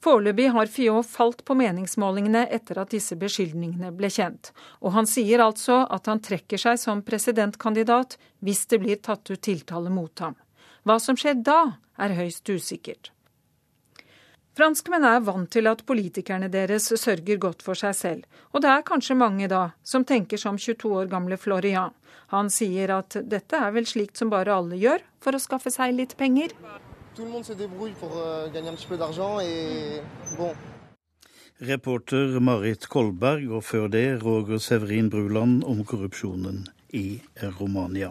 Foreløpig 0.00 0.48
har 0.54 0.70
Fillon 0.70 1.04
falt 1.04 1.44
på 1.44 1.56
meningsmålingene 1.58 2.46
etter 2.54 2.78
at 2.78 2.94
disse 2.94 3.18
beskyldningene 3.18 3.90
ble 3.98 4.10
kjent, 4.14 4.52
og 4.80 4.94
han 4.94 5.10
sier 5.10 5.42
altså 5.42 5.82
at 5.90 6.06
han 6.06 6.22
trekker 6.22 6.60
seg 6.60 6.78
som 6.80 7.02
presidentkandidat 7.02 8.16
hvis 8.46 8.64
det 8.70 8.80
blir 8.84 9.02
tatt 9.02 9.26
ut 9.30 9.42
tiltale 9.42 9.90
mot 9.90 10.24
ham. 10.24 10.38
Hva 10.86 11.00
som 11.02 11.18
skjer 11.18 11.42
da, 11.42 11.60
er 11.98 12.14
høyst 12.14 12.48
usikkert. 12.48 13.10
Franskmenn 14.58 15.04
er 15.06 15.20
vant 15.22 15.46
til 15.54 15.68
at 15.70 15.84
politikerne 15.86 16.48
deres 16.50 16.88
sørger 16.90 17.38
godt 17.38 17.60
for 17.62 17.78
seg 17.78 17.94
selv, 17.94 18.24
og 18.50 18.64
det 18.64 18.70
er 18.72 18.82
kanskje 18.88 19.14
mange 19.14 19.46
da 19.46 19.68
som 19.86 20.02
tenker 20.02 20.40
som 20.42 20.58
22 20.58 20.90
år 20.98 21.06
gamle 21.12 21.38
Florian. 21.38 21.94
Han 22.34 22.50
sier 22.50 22.90
at 22.96 23.14
dette 23.22 23.54
er 23.54 23.70
vel 23.76 23.86
slikt 23.86 24.18
som 24.18 24.32
bare 24.32 24.56
alle 24.58 24.74
gjør 24.80 25.04
for 25.22 25.38
å 25.38 25.38
skaffe 25.38 25.70
seg 25.70 25.94
litt 25.94 26.16
penger. 26.18 26.50
Euh, 26.58 26.82
Reporter 31.70 32.40
Marit 32.42 32.90
Kolberg, 32.90 33.46
og 33.54 33.62
før 33.62 33.86
det 33.94 34.22
Roger 34.24 34.58
Severin 34.58 35.06
Bruland 35.14 35.62
om 35.62 35.86
korrupsjonen 35.86 36.66
i 36.98 37.22
Romania. 37.60 38.10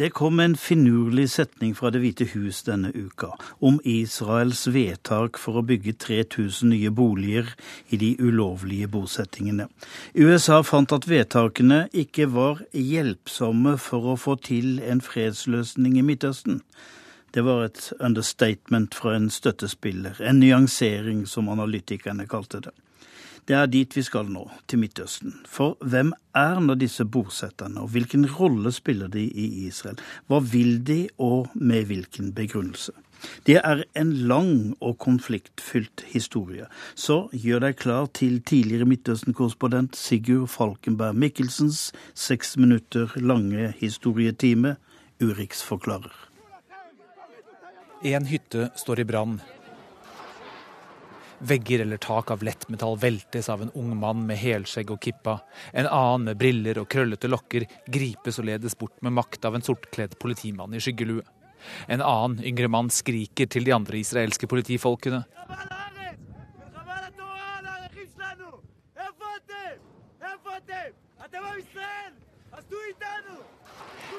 Det 0.00 0.14
kom 0.16 0.40
en 0.40 0.56
finurlig 0.56 1.26
setning 1.28 1.74
fra 1.76 1.90
Det 1.92 2.00
hvite 2.00 2.24
hus 2.32 2.62
denne 2.64 2.88
uka 2.96 3.34
om 3.60 3.74
Israels 3.84 4.62
vedtak 4.72 5.36
for 5.36 5.60
å 5.60 5.64
bygge 5.68 5.92
3000 6.00 6.72
nye 6.72 6.88
boliger 6.88 7.50
i 7.92 7.98
de 8.00 8.14
ulovlige 8.16 8.88
bosettingene. 8.88 9.66
USA 10.16 10.62
fant 10.64 10.94
at 10.96 11.04
vedtakene 11.04 11.82
ikke 11.92 12.30
var 12.32 12.62
hjelpsomme 12.72 13.76
for 13.76 14.14
å 14.14 14.16
få 14.16 14.38
til 14.40 14.80
en 14.80 15.04
fredsløsning 15.04 16.00
i 16.00 16.06
Midtøsten. 16.08 16.62
Det 17.36 17.44
var 17.44 17.66
et 17.68 17.92
understatement 18.00 18.96
fra 18.96 19.18
en 19.18 19.28
støttespiller, 19.28 20.16
en 20.24 20.40
nyansering, 20.40 21.26
som 21.28 21.52
analytikerne 21.52 22.24
kalte 22.24 22.64
det. 22.64 22.72
Det 23.50 23.56
er 23.58 23.66
dit 23.66 23.94
vi 23.96 24.02
skal 24.06 24.28
nå, 24.30 24.44
til 24.70 24.78
Midtøsten. 24.78 25.32
For 25.50 25.74
hvem 25.82 26.12
er 26.38 26.60
nå 26.62 26.76
disse 26.78 27.02
bosetterne, 27.02 27.82
og 27.82 27.90
hvilken 27.90 28.28
rolle 28.30 28.70
spiller 28.70 29.10
de 29.10 29.24
i 29.26 29.46
Israel? 29.64 29.98
Hva 30.30 30.38
vil 30.52 30.76
de, 30.86 31.08
og 31.18 31.50
med 31.58 31.88
hvilken 31.90 32.30
begrunnelse? 32.36 32.94
Det 33.50 33.58
er 33.58 33.82
en 33.98 34.14
lang 34.30 34.54
og 34.78 35.00
konfliktfylt 35.02 36.06
historie. 36.12 36.70
Så 36.94 37.26
gjør 37.34 37.66
deg 37.66 37.82
klar 37.82 38.06
til 38.14 38.38
tidligere 38.38 38.86
Midtøsten-korrespondent 38.86 39.98
Sigurd 39.98 40.46
Falkenberg 40.54 41.18
Mikkelsens 41.18 41.88
seks 42.14 42.54
minutter 42.54 43.10
lange 43.18 43.72
historietime. 43.82 44.76
Urix 45.18 45.66
forklarer. 45.66 46.14
En 48.06 48.30
hytte 48.30 48.70
står 48.78 49.02
i 49.02 49.10
brann. 49.10 49.40
Vegger 51.40 51.80
eller 51.80 51.96
tak 51.96 52.30
av 52.30 52.42
lettmetall 52.42 52.98
veltes 53.00 53.48
av 53.48 53.62
en 53.62 53.70
ung 53.74 53.96
mann 53.96 54.26
med 54.28 54.36
helskjegg 54.36 54.90
og 54.92 55.00
kippa. 55.00 55.38
En 55.72 55.88
annen 55.88 56.28
med 56.28 56.40
briller 56.40 56.82
og 56.82 56.88
krøllete 56.92 57.30
lokker 57.32 57.64
gripes 57.88 58.38
og 58.38 58.48
ledes 58.50 58.76
bort 58.76 58.98
med 59.00 59.16
makt 59.16 59.48
av 59.48 59.56
en 59.56 59.64
sortkledd 59.64 60.18
politimann 60.20 60.76
i 60.76 60.82
skyggelue. 60.84 61.24
En 61.88 62.04
annen 62.04 62.44
yngre 62.44 62.68
mann 62.68 62.92
skriker 62.92 63.48
til 63.48 63.64
de 63.64 63.72
andre 63.76 64.00
israelske 64.00 64.48
politifolkene. 64.48 65.24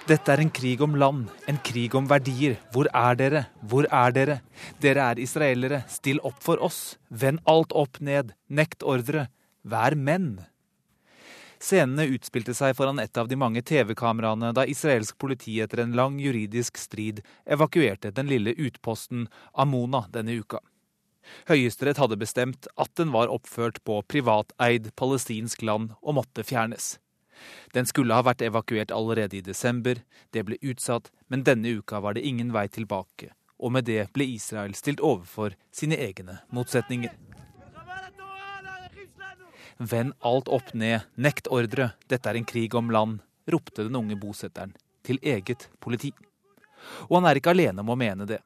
Dette 0.09 0.33
er 0.33 0.41
en 0.41 0.49
krig 0.49 0.81
om 0.81 0.95
land, 0.97 1.27
en 1.47 1.59
krig 1.61 1.93
om 1.95 2.07
verdier. 2.09 2.57
Hvor 2.73 2.89
er 2.89 3.17
dere? 3.19 3.43
Hvor 3.61 3.85
er 3.85 4.15
dere? 4.15 4.37
Dere 4.81 5.11
er 5.13 5.21
israelere, 5.21 5.83
still 5.87 6.19
opp 6.27 6.41
for 6.41 6.61
oss. 6.63 6.97
Vend 7.09 7.39
alt 7.45 7.75
opp 7.77 8.01
ned, 8.01 8.33
nekt 8.49 8.83
ordre. 8.83 9.27
Vær 9.61 9.95
menn. 9.95 10.39
Scenene 11.61 12.07
utspilte 12.09 12.55
seg 12.57 12.73
foran 12.73 12.99
et 13.03 13.17
av 13.21 13.27
de 13.29 13.37
mange 13.37 13.61
TV-kameraene 13.61 14.49
da 14.57 14.65
israelsk 14.65 15.19
politi 15.21 15.59
etter 15.61 15.83
en 15.83 15.93
lang 15.93 16.17
juridisk 16.19 16.79
strid 16.81 17.21
evakuerte 17.45 18.09
den 18.17 18.31
lille 18.31 18.55
utposten 18.57 19.27
Amona 19.53 20.07
denne 20.09 20.39
uka. 20.41 20.63
Høyesterett 21.45 22.01
hadde 22.01 22.17
bestemt 22.17 22.65
at 22.81 22.89
den 22.97 23.13
var 23.13 23.29
oppført 23.29 23.77
på 23.85 23.99
privateid 24.09 24.89
palestinsk 24.97 25.61
land 25.61 25.93
og 26.01 26.17
måtte 26.17 26.45
fjernes. 26.47 26.95
Den 27.73 27.87
skulle 27.89 28.15
ha 28.17 28.25
vært 28.25 28.43
evakuert 28.45 28.91
allerede 28.91 29.37
i 29.37 29.45
desember, 29.45 30.01
det 30.31 30.45
ble 30.47 30.59
utsatt, 30.61 31.11
men 31.27 31.45
denne 31.47 31.77
uka 31.79 32.01
var 32.03 32.17
det 32.17 32.25
ingen 32.27 32.51
vei 32.53 32.67
tilbake. 32.67 33.31
Og 33.61 33.71
med 33.75 33.85
det 33.85 34.09
ble 34.15 34.25
Israel 34.35 34.73
stilt 34.75 35.03
overfor 35.05 35.55
sine 35.71 35.97
egne 36.01 36.39
motsetninger. 36.49 37.13
Vend 39.81 40.13
alt 40.19 40.49
opp 40.49 40.73
ned, 40.77 41.07
nekt 41.15 41.47
ordre, 41.49 41.93
dette 42.07 42.29
er 42.29 42.37
en 42.37 42.45
krig 42.45 42.75
om 42.77 42.91
land, 42.93 43.21
ropte 43.49 43.87
den 43.87 43.97
unge 43.97 44.17
bosetteren 44.19 44.75
til 45.05 45.17
eget 45.25 45.69
politi. 45.81 46.11
Og 47.09 47.19
han 47.19 47.29
er 47.29 47.39
ikke 47.39 47.53
alene 47.55 47.81
om 47.81 47.89
å 47.93 47.97
mene 47.97 48.27
det. 48.29 48.41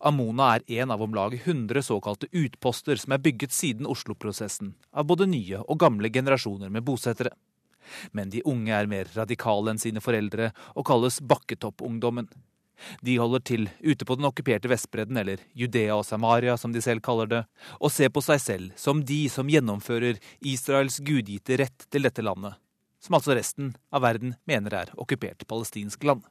Amona 0.00 0.54
er 0.56 0.64
en 0.80 0.90
av 0.90 1.02
om 1.02 1.14
lag 1.14 1.34
100 1.36 1.82
såkalte 1.86 2.26
utposter 2.32 2.98
som 2.98 3.14
er 3.14 3.22
bygget 3.22 3.54
siden 3.54 3.86
Oslo-prosessen, 3.86 4.74
av 4.92 5.06
både 5.06 5.28
nye 5.30 5.60
og 5.62 5.78
gamle 5.78 6.10
generasjoner 6.10 6.72
med 6.72 6.86
bosettere. 6.86 7.30
Men 8.12 8.30
de 8.34 8.44
unge 8.48 8.74
er 8.74 8.90
mer 8.90 9.10
radikale 9.16 9.74
enn 9.74 9.82
sine 9.82 10.02
foreldre 10.04 10.52
og 10.74 10.86
kalles 10.88 11.20
Bakketoppungdommen. 11.20 12.28
De 13.02 13.16
holder 13.18 13.42
til 13.42 13.66
ute 13.82 14.06
på 14.06 14.16
den 14.18 14.28
okkuperte 14.28 14.70
Vestbredden, 14.70 15.18
eller 15.18 15.42
Judea 15.56 15.96
og 15.96 16.06
Samaria 16.06 16.56
som 16.60 16.72
de 16.74 16.82
selv 16.84 17.02
kaller 17.04 17.30
det, 17.30 17.42
og 17.80 17.92
ser 17.92 18.12
på 18.14 18.22
seg 18.24 18.40
selv 18.42 18.78
som 18.78 19.02
de 19.04 19.24
som 19.32 19.50
gjennomfører 19.50 20.20
Israels 20.46 21.00
gudgitte 21.04 21.58
rett 21.60 21.88
til 21.90 22.06
dette 22.06 22.24
landet, 22.24 22.58
som 23.02 23.18
altså 23.18 23.36
resten 23.38 23.74
av 23.94 24.04
verden 24.06 24.36
mener 24.48 24.82
er 24.84 24.92
okkupert 24.96 25.46
palestinsk 25.50 26.04
land. 26.06 26.26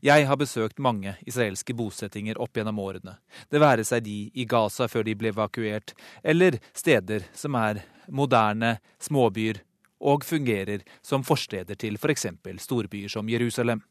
Jeg 0.00 0.24
har 0.24 0.38
besøkt 0.40 0.80
mange 0.80 1.12
israelske 1.28 1.74
bosettinger 1.76 2.38
opp 2.40 2.56
gjennom 2.56 2.78
årene, 2.80 3.18
det 3.52 3.60
være 3.60 3.84
seg 3.84 4.06
de 4.06 4.30
i 4.32 4.46
Gaza 4.48 4.88
før 4.88 5.04
de 5.04 5.16
ble 5.18 5.34
evakuert, 5.34 5.92
eller 6.24 6.56
steder 6.72 7.26
som 7.36 7.56
er 7.60 7.82
moderne 8.08 8.78
småbyer 9.02 9.60
og 10.00 10.24
fungerer 10.26 10.84
som 11.02 11.24
forsteder 11.26 11.78
til 11.78 11.98
f.eks. 12.00 12.26
For 12.42 12.62
storbyer 12.62 13.12
som 13.12 13.28
Jerusalem. 13.30 13.82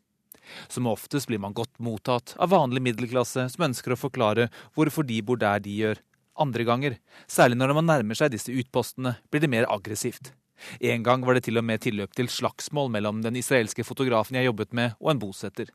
Som 0.67 0.87
oftest 0.91 1.29
blir 1.29 1.39
man 1.39 1.55
godt 1.55 1.79
mottatt 1.79 2.35
av 2.41 2.51
vanlig 2.51 2.83
middelklasse 2.83 3.47
som 3.53 3.67
ønsker 3.69 3.95
å 3.95 3.99
forklare 3.99 4.49
hvorfor 4.75 5.07
de 5.07 5.21
bor 5.23 5.39
der 5.39 5.63
de 5.63 5.75
gjør. 5.83 6.01
Andre 6.43 6.65
ganger, 6.65 6.95
særlig 7.29 7.59
når 7.59 7.75
man 7.77 7.87
nærmer 7.91 8.17
seg 8.17 8.33
disse 8.33 8.51
utpostene, 8.51 9.17
blir 9.29 9.43
det 9.43 9.51
mer 9.53 9.69
aggressivt. 9.71 10.33
En 10.79 11.03
gang 11.05 11.23
var 11.25 11.37
det 11.37 11.45
til 11.47 11.59
og 11.59 11.65
med 11.67 11.83
tilløp 11.83 12.13
til 12.17 12.29
slagsmål 12.31 12.91
mellom 12.93 13.21
den 13.23 13.37
israelske 13.37 13.85
fotografen 13.85 14.37
jeg 14.39 14.49
jobbet 14.49 14.73
med, 14.73 14.97
og 14.99 15.13
en 15.13 15.21
bosetter. 15.21 15.69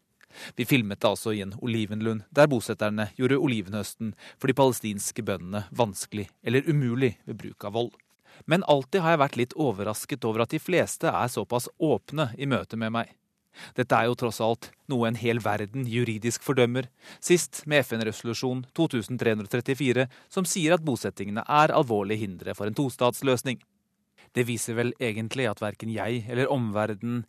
Vi 0.56 0.66
filmet 0.68 1.00
det 1.00 1.08
altså 1.08 1.32
i 1.32 1.40
en 1.42 1.54
olivenlund, 1.62 2.26
der 2.34 2.50
bosetterne 2.50 3.08
gjorde 3.18 3.40
olivenhøsten 3.40 4.12
for 4.36 4.50
de 4.50 4.56
palestinske 4.58 5.24
bøndene 5.24 5.64
vanskelig 5.74 6.28
eller 6.44 6.68
umulig 6.68 7.16
ved 7.24 7.40
bruk 7.40 7.64
av 7.64 7.78
vold. 7.78 7.94
Men 8.46 8.64
alltid 8.64 9.02
har 9.02 9.14
jeg 9.14 9.22
vært 9.24 9.38
litt 9.40 9.56
overrasket 9.58 10.26
over 10.28 10.44
at 10.44 10.54
de 10.54 10.60
fleste 10.62 11.10
er 11.10 11.32
såpass 11.32 11.68
åpne 11.78 12.30
i 12.38 12.48
møte 12.50 12.78
med 12.80 12.94
meg. 12.94 13.14
Dette 13.74 13.96
er 13.96 14.06
jo 14.06 14.16
tross 14.18 14.38
alt 14.44 14.70
noe 14.90 15.08
en 15.08 15.18
hel 15.18 15.40
verden 15.42 15.86
juridisk 15.90 16.44
fordømmer, 16.46 16.86
sist 17.18 17.64
med 17.66 17.82
FN-resolusjon 17.86 18.64
2334, 18.78 20.06
som 20.30 20.46
sier 20.46 20.76
at 20.76 20.84
bosettingene 20.86 21.42
er 21.42 21.74
alvorlige 21.74 22.22
hindre 22.22 22.54
for 22.54 22.70
en 22.70 22.78
tostatsløsning. 22.78 23.58
Det 24.36 24.44
viser 24.46 24.76
vel 24.78 24.92
egentlig 25.00 25.48
at 25.50 25.62
verken 25.64 25.90
jeg 25.90 26.24
eller 26.28 26.52
omverdenen 26.52 27.24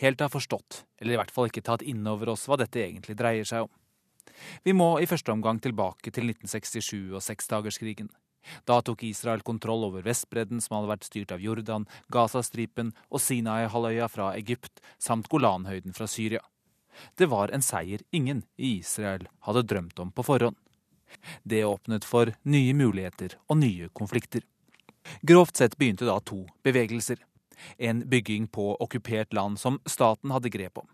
helt 0.00 0.22
har 0.24 0.32
forstått, 0.32 0.84
eller 0.98 1.14
i 1.14 1.20
hvert 1.20 1.34
fall 1.34 1.50
ikke 1.50 1.64
tatt 1.66 1.84
inn 1.84 2.06
over 2.08 2.32
oss 2.32 2.46
hva 2.48 2.58
dette 2.60 2.80
egentlig 2.82 3.18
dreier 3.18 3.46
seg 3.46 3.68
om. 3.68 3.72
Vi 4.64 4.72
må 4.72 4.94
i 5.00 5.08
første 5.08 5.32
omgang 5.34 5.60
tilbake 5.60 6.12
til 6.14 6.30
1967 6.30 7.12
og 7.12 7.22
seksdagerskrigen. 7.24 8.08
Da 8.64 8.80
tok 8.82 9.02
Israel 9.04 9.42
kontroll 9.46 9.84
over 9.84 10.04
Vestbredden, 10.06 10.60
som 10.60 10.78
hadde 10.78 10.90
vært 10.90 11.08
styrt 11.08 11.34
av 11.34 11.42
Jordan, 11.44 11.86
Gazastripen 12.12 12.94
og 13.10 13.22
Sinai-halvøya 13.22 14.08
fra 14.10 14.32
Egypt, 14.38 14.80
samt 14.98 15.28
Golanhøyden 15.32 15.96
fra 15.96 16.08
Syria. 16.10 16.42
Det 17.16 17.28
var 17.30 17.52
en 17.54 17.64
seier 17.64 18.02
ingen 18.10 18.42
i 18.56 18.78
Israel 18.80 19.26
hadde 19.46 19.66
drømt 19.68 19.98
om 20.02 20.12
på 20.12 20.24
forhånd. 20.26 20.56
Det 21.42 21.64
åpnet 21.64 22.06
for 22.06 22.32
nye 22.42 22.74
muligheter 22.76 23.36
og 23.48 23.60
nye 23.62 23.88
konflikter. 23.92 24.44
Grovt 25.26 25.56
sett 25.56 25.76
begynte 25.78 26.06
da 26.06 26.18
to 26.20 26.44
bevegelser. 26.64 27.18
En 27.78 28.04
bygging 28.08 28.46
på 28.48 28.72
okkupert 28.80 29.34
land 29.36 29.58
som 29.60 29.80
staten 29.86 30.32
hadde 30.32 30.52
grep 30.52 30.78
om. 30.80 30.88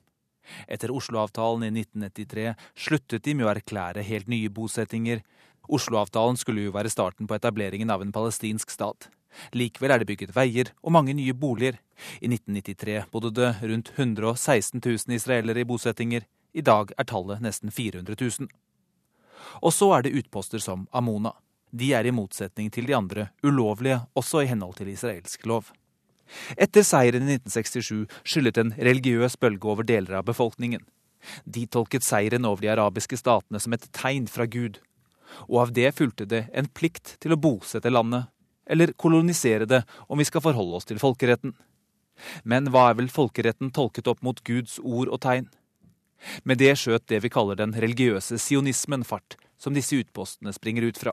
Etter 0.70 0.92
Oslo-avtalen 0.94 1.66
i 1.66 1.82
1993 1.82 2.54
sluttet 2.86 3.24
de 3.26 3.34
med 3.34 3.48
å 3.48 3.52
erklære 3.52 4.04
helt 4.06 4.30
nye 4.30 4.50
bosettinger, 4.50 5.22
Oslo-avtalen 5.68 6.38
skulle 6.40 6.66
jo 6.66 6.74
være 6.74 6.92
starten 6.92 7.28
på 7.28 7.36
etableringen 7.36 7.90
av 7.90 8.02
en 8.02 8.12
palestinsk 8.14 8.70
stat. 8.70 9.08
Likevel 9.52 9.92
er 9.92 10.00
det 10.00 10.08
bygget 10.08 10.34
veier 10.36 10.72
og 10.82 10.94
mange 10.96 11.14
nye 11.16 11.34
boliger. 11.36 11.78
I 12.20 12.30
1993 12.30 13.08
bodde 13.12 13.32
det 13.36 13.52
rundt 13.62 13.92
116 13.96 14.80
000 14.80 15.16
israelere 15.16 15.62
i 15.62 15.68
bosettinger. 15.68 16.26
I 16.56 16.64
dag 16.64 16.92
er 16.96 17.08
tallet 17.08 17.42
nesten 17.44 17.72
400 17.72 18.16
000. 18.20 18.48
Og 19.62 19.72
så 19.72 19.90
er 19.96 20.06
det 20.06 20.14
utposter 20.16 20.62
som 20.62 20.86
Amona. 20.92 21.34
De 21.72 21.92
er 21.92 22.06
i 22.06 22.14
motsetning 22.14 22.70
til 22.72 22.86
de 22.88 22.96
andre 22.96 23.28
ulovlige, 23.44 24.00
også 24.14 24.42
i 24.42 24.50
henhold 24.50 24.78
til 24.78 24.88
israelsk 24.92 25.46
lov. 25.46 25.72
Etter 26.58 26.82
seieren 26.86 27.28
i 27.28 27.36
1967 27.38 28.22
skyllet 28.26 28.58
en 28.58 28.72
religiøs 28.78 29.36
bølge 29.38 29.68
over 29.70 29.86
deler 29.86 30.18
av 30.18 30.26
befolkningen. 30.26 30.82
De 31.44 31.66
tolket 31.66 32.06
seieren 32.06 32.46
over 32.46 32.62
de 32.62 32.72
arabiske 32.72 33.18
statene 33.18 33.60
som 33.62 33.74
et 33.74 33.86
tegn 33.94 34.28
fra 34.30 34.46
Gud, 34.46 34.78
og 35.48 35.60
av 35.66 35.74
det 35.76 35.92
fulgte 35.96 36.26
det 36.28 36.46
en 36.52 36.68
plikt 36.68 37.16
til 37.22 37.34
å 37.34 37.40
bosette 37.40 37.92
landet, 37.92 38.30
eller 38.66 38.94
kolonisere 38.98 39.68
det 39.68 39.84
om 40.08 40.18
vi 40.18 40.26
skal 40.26 40.44
forholde 40.44 40.80
oss 40.80 40.88
til 40.88 41.00
folkeretten. 41.02 41.54
Men 42.42 42.70
hva 42.72 42.88
er 42.90 42.98
vel 42.98 43.12
folkeretten 43.12 43.70
tolket 43.76 44.08
opp 44.10 44.22
mot 44.24 44.40
Guds 44.44 44.78
ord 44.82 45.12
og 45.12 45.20
tegn? 45.22 45.50
Med 46.48 46.58
det 46.58 46.72
skjøt 46.80 47.06
det 47.12 47.20
vi 47.22 47.32
kaller 47.32 47.58
den 47.58 47.76
religiøse 47.76 48.38
sionismen 48.40 49.04
fart, 49.04 49.36
som 49.60 49.76
disse 49.76 49.98
utpostene 50.00 50.54
springer 50.56 50.88
ut 50.88 50.98
fra. 50.98 51.12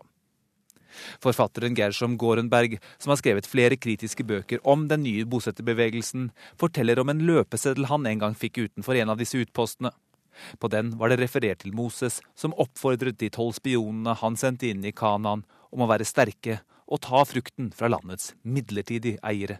Forfatteren 1.23 1.75
Gershom 1.75 2.17
Gorenberg, 2.21 2.77
som 3.01 3.11
har 3.11 3.19
skrevet 3.19 3.49
flere 3.49 3.77
kritiske 3.81 4.25
bøker 4.29 4.61
om 4.67 4.87
den 4.87 5.03
nye 5.05 5.25
bosetterbevegelsen, 5.25 6.29
forteller 6.59 7.01
om 7.01 7.09
en 7.09 7.23
løpeseddel 7.27 7.89
han 7.89 8.05
en 8.09 8.21
gang 8.21 8.37
fikk 8.37 8.61
utenfor 8.67 8.99
en 9.01 9.13
av 9.13 9.21
disse 9.21 9.39
utpostene. 9.41 9.93
På 10.59 10.69
den 10.71 10.93
var 10.97 11.11
det 11.11 11.19
referert 11.21 11.63
til 11.63 11.75
Moses, 11.75 12.21
som 12.35 12.55
oppfordret 12.59 13.19
de 13.21 13.29
tolv 13.33 13.55
spionene 13.57 14.15
han 14.21 14.37
sendte 14.39 14.69
inn 14.69 14.85
i 14.85 14.95
Kanaan, 14.95 15.45
om 15.73 15.83
å 15.83 15.89
være 15.89 16.07
sterke 16.07 16.61
og 16.85 17.01
ta 17.05 17.23
frukten 17.25 17.71
fra 17.73 17.89
landets 17.89 18.33
midlertidige 18.43 19.21
eiere. 19.25 19.59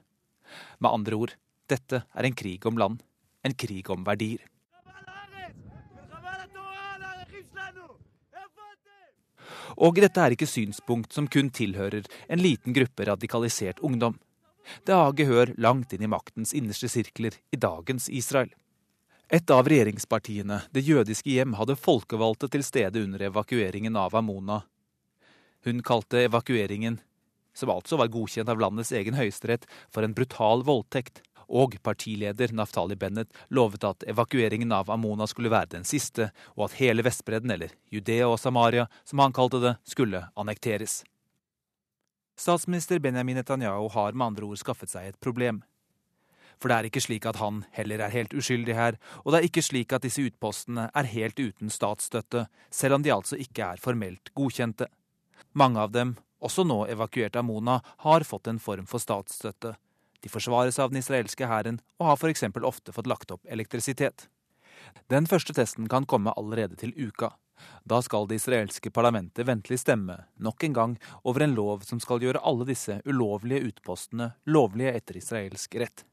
Med 0.80 0.92
andre 0.92 1.18
ord, 1.18 1.36
dette 1.70 2.04
er 2.06 2.28
en 2.28 2.36
krig 2.38 2.66
om 2.70 2.78
land, 2.78 3.00
en 3.44 3.56
krig 3.58 3.90
om 3.90 4.04
verdier. 4.06 4.44
Og 9.82 9.98
dette 9.98 10.22
er 10.22 10.36
ikke 10.36 10.50
synspunkt 10.50 11.16
som 11.16 11.26
kun 11.32 11.50
tilhører 11.50 12.06
en 12.30 12.42
liten 12.42 12.76
gruppe 12.76 13.08
radikalisert 13.10 13.82
ungdom. 13.82 14.20
Det 14.86 14.94
har 14.96 15.16
gehør 15.18 15.54
langt 15.58 15.94
inn 15.96 16.06
i 16.06 16.12
maktens 16.12 16.54
innerste 16.54 16.90
sirkler 16.92 17.36
i 17.52 17.60
dagens 17.60 18.06
Israel. 18.10 18.52
Et 19.34 19.50
av 19.50 19.66
regjeringspartiene, 19.66 20.62
Det 20.70 20.82
jødiske 20.86 21.32
hjem, 21.34 21.56
hadde 21.58 21.74
folkevalgte 21.74 22.52
til 22.54 22.62
stede 22.62 23.02
under 23.02 23.22
evakueringen 23.32 23.96
av 23.98 24.14
Amona. 24.14 24.60
Hun 25.66 25.82
kalte 25.82 26.28
evakueringen, 26.28 27.00
som 27.54 27.72
altså 27.74 27.98
var 27.98 28.12
godkjent 28.14 28.50
av 28.54 28.62
landets 28.62 28.92
egen 28.92 29.18
høyesterett, 29.18 29.66
for 29.90 30.06
en 30.06 30.14
brutal 30.14 30.62
voldtekt. 30.62 31.24
Og 31.50 31.80
partileder 31.82 32.54
Naftali 32.54 32.96
Bennett 32.96 33.34
lovet 33.50 33.84
at 33.84 34.06
evakueringen 34.06 34.72
av 34.72 34.94
Amona 34.94 35.26
skulle 35.26 35.50
være 35.50 35.80
den 35.80 35.84
siste, 35.84 36.30
og 36.54 36.70
at 36.70 36.78
hele 36.78 37.02
Vestbredden, 37.02 37.50
eller 37.58 37.74
Judea 37.90 38.30
og 38.30 38.38
Samaria, 38.38 38.86
som 39.04 39.18
han 39.18 39.34
kalte 39.34 39.58
det, 39.66 39.76
skulle 39.84 40.28
annekteres. 40.38 41.02
Statsminister 42.38 43.00
Benjamin 43.00 43.42
Netanyahu 43.42 43.90
har 43.98 44.14
med 44.14 44.28
andre 44.28 44.46
ord 44.46 44.62
skaffet 44.62 44.94
seg 44.94 45.10
et 45.10 45.20
problem. 45.20 45.64
For 46.64 46.72
det 46.72 46.76
er 46.80 46.88
ikke 46.88 47.02
slik 47.04 47.26
at 47.28 47.42
han 47.44 47.66
heller 47.76 48.00
er 48.06 48.14
helt 48.14 48.32
uskyldig 48.32 48.76
her, 48.78 48.96
og 49.26 49.34
det 49.34 49.40
er 49.42 49.46
ikke 49.50 49.62
slik 49.68 49.92
at 49.92 50.06
disse 50.06 50.24
utpostene 50.24 50.86
er 50.96 51.10
helt 51.12 51.36
uten 51.36 51.68
statsstøtte, 51.68 52.46
selv 52.72 52.96
om 52.96 53.04
de 53.04 53.12
altså 53.12 53.36
ikke 53.36 53.66
er 53.74 53.82
formelt 53.84 54.32
godkjente. 54.32 54.88
Mange 55.60 55.84
av 55.84 55.92
dem, 55.92 56.14
også 56.40 56.64
nå 56.64 56.86
evakuert 56.94 57.36
av 57.36 57.44
Mona, 57.50 57.82
har 58.06 58.24
fått 58.24 58.48
en 58.48 58.62
form 58.64 58.88
for 58.88 59.04
statsstøtte. 59.04 59.74
De 60.24 60.32
forsvares 60.32 60.80
av 60.80 60.94
den 60.94 61.02
israelske 61.02 61.50
hæren 61.52 61.82
og 62.00 62.14
har 62.14 62.22
f.eks. 62.22 62.48
ofte 62.64 62.96
fått 62.96 63.12
lagt 63.12 63.36
opp 63.36 63.44
elektrisitet. 63.52 64.30
Den 65.12 65.28
første 65.28 65.52
testen 65.52 65.92
kan 65.92 66.08
komme 66.08 66.32
allerede 66.40 66.80
til 66.80 66.96
uka. 66.96 67.34
Da 67.84 68.00
skal 68.08 68.30
det 68.32 68.40
israelske 68.40 68.88
parlamentet 68.88 69.48
ventelig 69.52 69.82
stemme, 69.84 70.16
nok 70.40 70.64
en 70.64 70.80
gang, 70.80 70.96
over 71.28 71.44
en 71.44 71.60
lov 71.60 71.84
som 71.84 72.00
skal 72.00 72.24
gjøre 72.24 72.40
alle 72.40 72.72
disse 72.72 73.02
ulovlige 73.04 73.68
utpostene 73.68 74.32
lovlige 74.48 74.96
etter 74.96 75.20
israelsk 75.20 75.76
rett. 75.84 76.08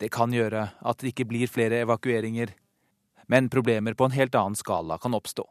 Det 0.00 0.10
kan 0.12 0.32
gjøre 0.34 0.68
at 0.80 1.00
det 1.00 1.12
ikke 1.12 1.28
blir 1.30 1.50
flere 1.50 1.82
evakueringer, 1.84 2.52
men 3.30 3.48
problemer 3.48 3.94
på 3.94 4.08
en 4.08 4.16
helt 4.16 4.34
annen 4.34 4.58
skala 4.58 4.98
kan 4.98 5.14
oppstå. 5.16 5.46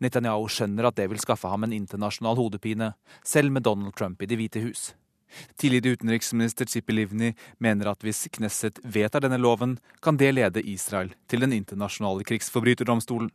Netanyahu 0.00 0.48
skjønner 0.48 0.88
at 0.88 0.96
det 0.96 1.10
vil 1.12 1.20
skaffe 1.20 1.50
ham 1.50 1.66
en 1.66 1.74
internasjonal 1.76 2.38
hodepine, 2.38 2.94
selv 3.24 3.52
med 3.52 3.66
Donald 3.66 3.94
Trump 3.98 4.22
i 4.22 4.28
Det 4.30 4.38
hvite 4.40 4.62
hus. 4.64 4.92
Tidligere 5.58 5.98
utenriksminister 5.98 6.64
Tzipi 6.64 6.94
Livni 6.94 7.32
mener 7.58 7.90
at 7.90 8.04
hvis 8.06 8.28
Knesset 8.32 8.78
vedtar 8.84 9.24
denne 9.24 9.40
loven, 9.40 9.78
kan 10.00 10.16
det 10.16 10.34
lede 10.34 10.62
Israel 10.62 11.12
til 11.28 11.42
den 11.42 11.52
internasjonale 11.52 12.24
krigsforbryterdomstolen. 12.24 13.32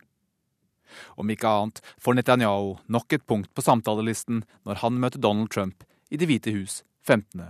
Om 1.20 1.30
ikke 1.30 1.48
annet 1.48 1.82
får 2.02 2.16
Netanyahu 2.18 2.78
nok 2.88 3.12
et 3.12 3.26
punkt 3.26 3.52
på 3.54 3.62
samtalelisten 3.62 4.42
når 4.66 4.82
han 4.82 4.98
møter 4.98 5.22
Donald 5.22 5.52
Trump 5.54 5.84
i 6.10 6.16
Det 6.18 6.26
hvite 6.26 6.56
hus 6.56 6.82
15. 7.06 7.44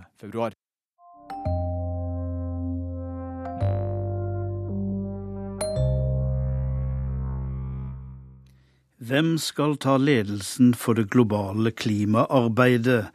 Hvem 9.01 9.37
skal 9.41 9.79
ta 9.81 9.95
ledelsen 9.97 10.75
for 10.77 10.93
det 10.93 11.07
globale 11.09 11.71
klimaarbeidet, 11.73 13.07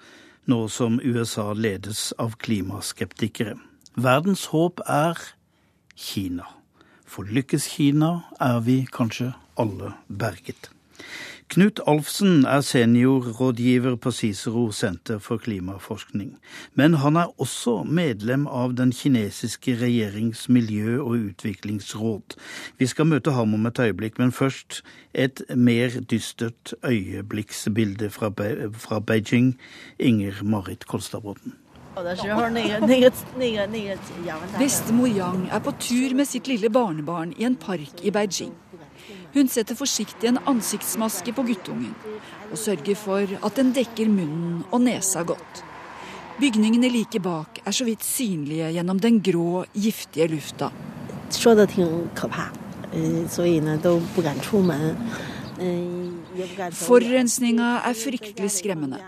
nå 0.50 0.56
som 0.66 0.96
USA 0.98 1.52
ledes 1.54 2.08
av 2.18 2.32
klimaskeptikere? 2.42 3.52
Verdens 3.94 4.48
håp 4.50 4.82
er 4.90 5.14
Kina. 5.94 6.48
For 7.06 7.22
lykkes 7.30 7.68
Kina, 7.76 8.26
er 8.42 8.58
vi 8.66 8.80
kanskje 8.90 9.28
alle 9.54 9.92
berget. 10.10 10.72
Knut 11.48 11.80
Alfsen 11.86 12.44
er 12.44 12.60
seniorrådgiver 12.60 13.94
på 14.02 14.10
Cicero 14.10 14.70
senter 14.74 15.20
for 15.22 15.38
klimaforskning. 15.38 16.32
Men 16.74 16.94
han 16.94 17.16
er 17.16 17.30
også 17.40 17.84
medlem 17.86 18.48
av 18.50 18.74
den 18.74 18.90
kinesiske 18.92 19.76
regjerings 19.78 20.48
miljø- 20.48 21.04
og 21.04 21.14
utviklingsråd. 21.30 22.34
Vi 22.78 22.86
skal 22.86 23.06
møte 23.06 23.30
ham 23.30 23.54
om 23.54 23.66
et 23.66 23.78
øyeblikk, 23.78 24.18
men 24.18 24.32
først 24.32 24.82
et 25.14 25.42
mer 25.54 26.00
dystert 26.10 26.74
øyeblikksbilde 26.84 28.10
fra, 28.10 28.28
Be 28.28 28.72
fra 28.74 28.98
Beijing. 28.98 29.54
Inger 29.98 30.42
Marit 30.42 30.86
Kolstadbråten. 30.86 31.54
Bestemor 34.58 35.08
Yang 35.08 35.48
er 35.48 35.58
på 35.58 35.70
tur 35.80 36.14
med 36.14 36.24
sitt 36.26 36.48
lille 36.48 36.70
barnebarn 36.70 37.32
i 37.38 37.44
en 37.44 37.56
park 37.56 38.02
i 38.02 38.10
Beijing. 38.10 38.52
Hun 39.36 39.50
setter 39.52 39.76
forsiktig 39.76 40.30
en 40.30 40.38
ansiktsmaske 40.48 41.34
på 41.36 41.44
guttungen 41.44 41.92
og 42.48 42.56
sørger 42.56 42.96
for 42.96 43.34
at 43.36 43.58
den 43.58 43.74
dekker 43.76 44.08
munnen 44.08 44.62
og 44.70 44.80
nesa 44.86 45.20
godt. 45.28 45.60
Bygningene 46.40 46.88
like 46.92 47.20
bak 47.20 47.60
er 47.64 47.76
så 47.76 47.84
vidt 47.84 48.04
synlige 48.04 48.70
gjennom 48.72 49.00
den 49.00 49.20
grå, 49.24 49.64
giftige 49.76 50.28
lufta. 50.32 50.70
Forurensninga 56.80 57.70
er 57.88 57.96
fryktelig 57.96 58.50
skremmende. 58.56 59.00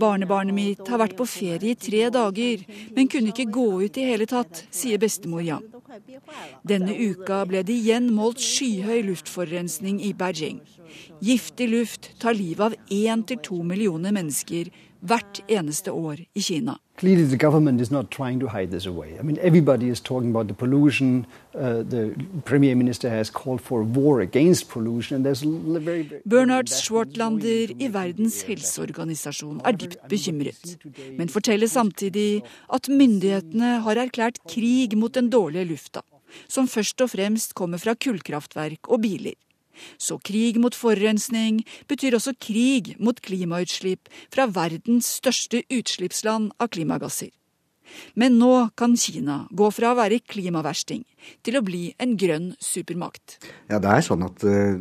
Barnebarnet 0.00 0.56
mitt 0.56 0.88
har 0.88 1.00
vært 1.00 1.16
på 1.16 1.28
ferie 1.28 1.72
i 1.72 1.80
tre 1.80 2.08
dager, 2.12 2.64
men 2.96 3.08
kunne 3.08 3.32
ikke 3.32 3.48
gå 3.52 3.68
ut 3.86 4.00
i 4.00 4.08
hele 4.08 4.28
tatt, 4.28 4.66
sier 4.72 5.00
bestemor 5.00 5.44
Yang. 5.44 5.81
Denne 6.68 6.94
uka 6.94 7.42
ble 7.48 7.60
det 7.66 7.74
igjen 7.74 8.08
målt 8.16 8.40
skyhøy 8.40 9.02
luftforurensning 9.10 9.98
i 10.00 10.12
Beijing. 10.16 10.62
Giftig 11.24 11.68
luft 11.72 12.08
tar 12.22 12.36
livet 12.38 12.64
av 12.70 12.76
én 12.88 13.24
til 13.28 13.40
to 13.44 13.60
millioner 13.66 14.14
mennesker 14.16 14.70
hvert 15.02 15.40
eneste 15.48 15.92
år 15.92 16.22
i 16.34 16.40
Kina. 16.40 16.76
Clearly, 16.98 17.24
the 17.24 17.36
government 17.36 17.80
is 17.80 17.90
not 17.90 18.10
trying 18.10 18.38
to 18.40 18.46
hide 18.46 18.70
this 18.70 18.86
away. 18.86 19.18
I 19.18 19.22
mean, 19.22 19.38
everybody 19.40 19.88
is 19.88 20.00
talking 20.00 20.30
about 20.30 20.46
the 20.46 20.54
pollution. 20.54 21.26
Uh, 21.54 21.82
the 21.82 22.14
premier 22.44 22.74
minister 22.76 23.08
has 23.08 23.30
called 23.30 23.60
for 23.60 23.82
war 23.82 24.20
against 24.20 24.68
pollution. 24.68 25.16
And 25.16 25.26
there's 25.26 25.42
very, 25.42 26.02
very 26.02 26.22
Bernard 26.24 26.68
Schwartlander 26.68 27.74
i 27.78 27.88
Verdens 27.88 28.42
helseorganisasjon 28.42 29.62
er 29.64 29.72
dypt 29.72 30.08
bekymret, 30.08 30.76
men 31.18 31.28
forteller 31.28 31.66
samtidig 31.66 32.42
at 32.72 32.88
myndighetene 32.88 33.80
har 33.86 34.04
erklært 34.06 34.42
krig 34.48 34.96
mot 34.98 35.14
den 35.14 35.30
dårlige 35.32 35.64
lufta, 35.72 36.04
som 36.48 36.68
først 36.68 37.00
og 37.00 37.10
fremst 37.16 37.56
kommer 37.58 37.82
fra 37.82 37.96
kullkraftverk 37.98 38.92
og 38.92 39.02
biler. 39.02 39.34
Så 39.98 40.18
krig 40.24 40.58
mot 40.62 40.76
forurensning 40.76 41.62
betyr 41.90 42.18
også 42.18 42.34
krig 42.40 42.94
mot 43.02 43.20
klimautslipp 43.24 44.10
fra 44.32 44.48
verdens 44.50 45.10
største 45.20 45.64
utslippsland 45.72 46.52
av 46.58 46.72
klimagasser. 46.74 47.32
Men 48.14 48.38
nå 48.40 48.52
kan 48.78 48.94
Kina 48.96 49.42
gå 49.50 49.68
fra 49.74 49.92
å 49.92 49.98
være 49.98 50.20
klimaversting 50.24 51.02
til 51.44 51.58
å 51.58 51.64
bli 51.64 51.82
en 52.02 52.14
grønn 52.20 52.52
supermakt. 52.62 53.38
Ja, 53.70 53.80
Det 53.82 53.90
er 53.90 54.06
sånn 54.06 54.24
at 54.26 54.44
uh, 54.46 54.78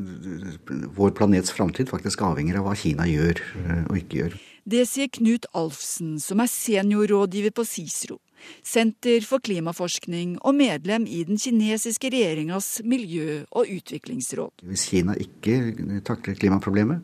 vår 0.95 1.15
planets 1.17 1.53
framtid 1.53 1.91
faktisk 1.91 2.23
avhenger 2.27 2.61
av 2.61 2.69
hva 2.69 2.77
Kina 2.77 3.07
gjør 3.09 3.41
uh, 3.41 3.83
og 3.89 3.99
ikke 3.99 4.23
gjør. 4.23 4.39
Det 4.71 4.83
sier 4.85 5.09
Knut 5.09 5.47
Alfsen, 5.57 6.19
som 6.21 6.41
er 6.43 6.51
seniorrådgiver 6.51 7.53
på 7.57 7.65
CICERO. 7.65 8.19
Senter 8.63 9.23
for 9.27 9.43
klimaforskning 9.43 10.37
og 10.41 10.55
medlem 10.57 11.07
i 11.07 11.23
den 11.27 11.39
kinesiske 11.41 12.11
regjeringas 12.13 12.81
miljø- 12.85 13.43
og 13.51 13.71
utviklingsråd. 13.71 14.65
Hvis 14.69 14.87
Kina 14.91 15.15
ikke 15.19 16.01
takler 16.07 16.37
klimaproblemet, 16.39 17.01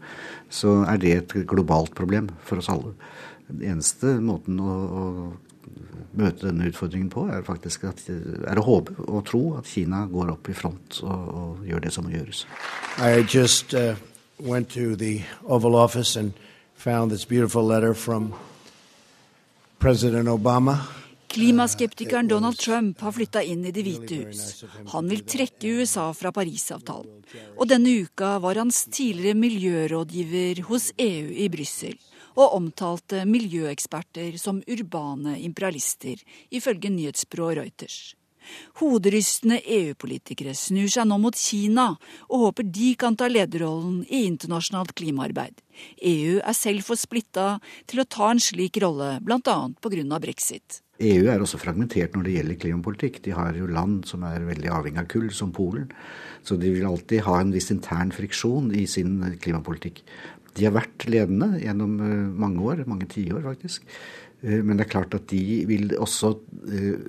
så 0.49 0.83
er 0.87 1.01
det 1.01 1.15
et 1.17 1.35
globalt 1.47 1.95
problem 1.97 2.29
for 2.45 2.61
oss 2.61 2.69
alle. 2.71 2.95
Den 3.47 3.63
eneste 3.63 4.17
måten 4.19 4.59
å, 4.59 4.73
å 4.73 5.05
møte 6.17 6.47
denne 6.49 6.67
utfordringen 6.71 7.09
på, 7.13 7.27
er 7.31 7.45
faktisk 7.47 7.85
at, 7.87 8.01
er 8.09 8.59
å 8.59 8.65
håpe 8.65 8.97
og 9.05 9.23
tro 9.27 9.41
at 9.59 9.69
Kina 9.69 10.05
går 10.11 10.33
opp 10.33 10.49
i 10.49 10.55
front 10.57 11.01
og, 11.05 11.31
og 11.41 11.65
gjør 11.67 11.85
det 11.85 11.93
som 11.93 12.07
må 12.07 12.13
gjøres. 12.15 12.45
I 12.97 13.23
just 13.23 13.75
uh, 13.77 13.95
went 14.39 14.69
to 14.73 14.95
the 14.95 15.21
Oval 15.45 15.75
Office 15.75 16.15
and 16.15 16.33
found 16.75 17.11
this 17.11 17.25
beautiful 17.25 17.63
letter 17.63 17.93
from 17.93 18.33
President 19.79 20.27
Obama. 20.27 20.79
Klimaskeptikeren 21.37 22.27
Donald 22.27 22.57
Trump 22.57 23.01
har 23.01 23.11
flytta 23.13 23.43
inn 23.45 23.65
i 23.65 23.71
Det 23.71 23.83
hvite 23.85 24.15
hus. 24.23 24.63
Han 24.89 25.05
vil 25.05 25.19
trekke 25.21 25.69
USA 25.77 26.07
fra 26.17 26.31
Parisavtalen. 26.33 27.19
Og 27.61 27.69
denne 27.69 27.93
uka 28.01 28.31
var 28.41 28.57
hans 28.57 28.79
tidligere 28.89 29.37
miljørådgiver 29.37 30.63
hos 30.65 30.87
EU 30.97 31.29
i 31.45 31.45
Brussel 31.53 31.93
og 32.33 32.55
omtalte 32.57 33.21
miljøeksperter 33.29 34.39
som 34.41 34.63
urbane 34.65 35.35
imperialister, 35.45 36.17
ifølge 36.49 36.89
nyhetsbyrået 36.95 37.61
Reuters. 37.61 37.99
Hoderystende 38.81 39.59
EU-politikere 39.61 40.55
snur 40.57 40.89
seg 40.91 41.07
nå 41.09 41.19
mot 41.21 41.37
Kina 41.37 41.89
og 42.29 42.43
håper 42.47 42.67
de 42.69 42.93
kan 42.99 43.17
ta 43.17 43.29
lederrollen 43.31 44.03
i 44.07 44.25
internasjonalt 44.27 44.95
klimaarbeid. 44.97 45.63
EU 46.01 46.39
er 46.41 46.57
selv 46.57 46.85
for 46.87 46.99
splitta 46.99 47.57
til 47.89 48.01
å 48.01 48.09
ta 48.09 48.31
en 48.33 48.41
slik 48.41 48.79
rolle, 48.81 49.17
bl.a. 49.23 49.57
pga. 49.81 50.19
brexit. 50.21 50.81
EU 50.97 51.27
er 51.29 51.43
også 51.43 51.59
fragmentert 51.61 52.15
når 52.15 52.25
det 52.25 52.33
gjelder 52.37 52.59
klimapolitikk. 52.63 53.19
De 53.27 53.35
har 53.37 53.57
jo 53.57 53.69
land 53.69 54.07
som 54.09 54.23
er 54.25 54.47
veldig 54.47 54.71
avhengig 54.73 55.03
av 55.03 55.09
kull, 55.11 55.27
som 55.29 55.51
Polen. 55.53 55.91
Så 56.41 56.57
de 56.57 56.71
vil 56.73 56.87
alltid 56.89 57.21
ha 57.27 57.37
en 57.41 57.53
viss 57.53 57.69
intern 57.73 58.13
friksjon 58.15 58.71
i 58.73 58.87
sin 58.89 59.19
klimapolitikk. 59.43 60.01
De 60.57 60.65
har 60.65 60.73
vært 60.73 61.05
ledende 61.05 61.59
gjennom 61.61 61.99
mange 62.41 62.63
år, 62.65 62.81
mange 62.89 63.05
tiår 63.11 63.43
faktisk. 63.45 63.85
Men 64.41 64.77
det 64.77 64.85
er 64.85 64.89
klart 64.91 65.15
at 65.17 65.23
de 65.31 65.65
vil 65.65 65.95
også 65.97 66.35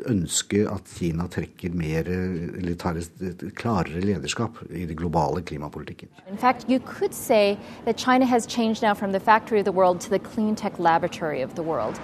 ønske 0.09 0.63
at 0.73 0.89
Kina 0.97 1.27
trekker 1.29 1.75
mer, 1.77 2.09
eller 2.09 2.75
tar 2.81 2.97
et 2.97 3.43
klarere 3.59 4.01
lederskap 4.01 4.63
i 4.73 4.87
det 4.89 4.97
globale 4.97 5.43
klimapolitikken. 5.45 6.09
In 6.31 6.39
fact, 6.41 6.65
you 6.71 6.81
could 6.81 7.13
say 7.13 7.59
that 7.85 8.01
China 8.01 8.25
has 8.25 8.47
changed 8.47 8.83
now 8.83 8.95
from 8.95 9.13
the 9.13 9.21
factory 9.21 9.61
of 9.61 9.67
the 9.67 9.77
world 9.77 10.01
to 10.01 10.09
the 10.09 10.19
clean 10.19 10.57
tech 10.57 10.79
laboratory 10.79 11.43
of 11.45 11.55
the 11.55 11.63
world. 11.63 12.01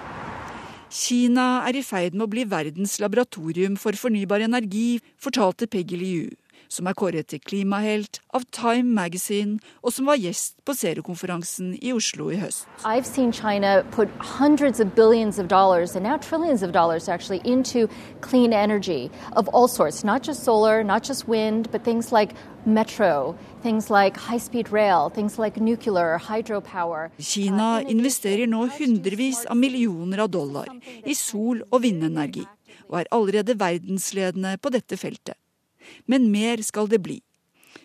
Kina 0.94 1.64
er 1.66 1.74
i 1.74 1.82
ferd 1.82 2.14
med 2.14 2.28
å 2.28 2.30
bli 2.30 2.44
verdens 2.46 3.00
laboratorium 3.02 3.74
for 3.80 3.96
fornybar 3.98 4.44
energi, 4.44 5.00
fortalte 5.18 5.66
Peggy 5.66 5.96
Liu, 5.98 6.28
som 6.68 6.86
er 6.86 6.94
kåret 6.94 7.28
til 7.28 7.40
klimahelt 7.40 8.20
av 8.34 8.44
Time 8.52 8.94
Magazine, 8.94 9.58
og 9.82 9.92
som 9.92 10.06
var 10.06 10.16
gjest 10.16 10.56
på 10.64 10.74
Zero-konferansen 10.74 11.74
i 11.82 11.92
Oslo 11.92 12.30
i 12.30 12.38
høst. 12.40 12.66
I've 12.84 13.06
seen 13.06 13.32
China 13.32 13.82
put 13.90 14.08
hundreds 14.38 14.80
of 14.80 14.94
billions 14.94 15.38
of 15.38 15.48
dollars, 15.48 15.94
and 15.94 16.04
now 16.04 16.16
trillions 16.16 16.62
of 16.62 16.72
dollars 16.72 17.08
actually, 17.08 17.40
into 17.44 17.88
clean 18.20 18.52
energy 18.52 19.10
of 19.36 19.48
all 19.48 19.68
sorts, 19.68 20.04
not 20.04 20.22
just 20.22 20.44
solar, 20.44 20.82
not 20.82 21.02
just 21.02 21.28
wind, 21.28 21.70
but 21.70 21.84
things 21.84 22.12
like 22.12 22.34
metro, 22.66 23.36
things 23.62 23.90
like 23.90 24.16
high-speed 24.16 24.72
rail, 24.72 25.10
things 25.10 25.38
like 25.38 25.60
nuclear, 25.60 26.18
hydropower. 26.18 27.10
Kina 27.18 27.82
investerer 27.82 28.48
nå 28.48 28.66
hundrevis 28.78 29.44
av 29.46 29.56
millioner 29.56 30.24
av 30.24 30.30
dollar 30.30 30.68
i 31.04 31.14
sol- 31.14 31.64
og 31.70 31.82
vindenergi, 31.84 32.46
og 32.88 33.02
er 33.02 33.10
allerede 33.12 33.58
verdensledende 33.60 34.56
på 34.58 34.72
dette 34.72 34.96
feltet. 34.96 35.36
Men 36.10 36.30
mer 36.32 36.62
skal 36.66 36.90
det 36.90 37.02
bli. 37.04 37.20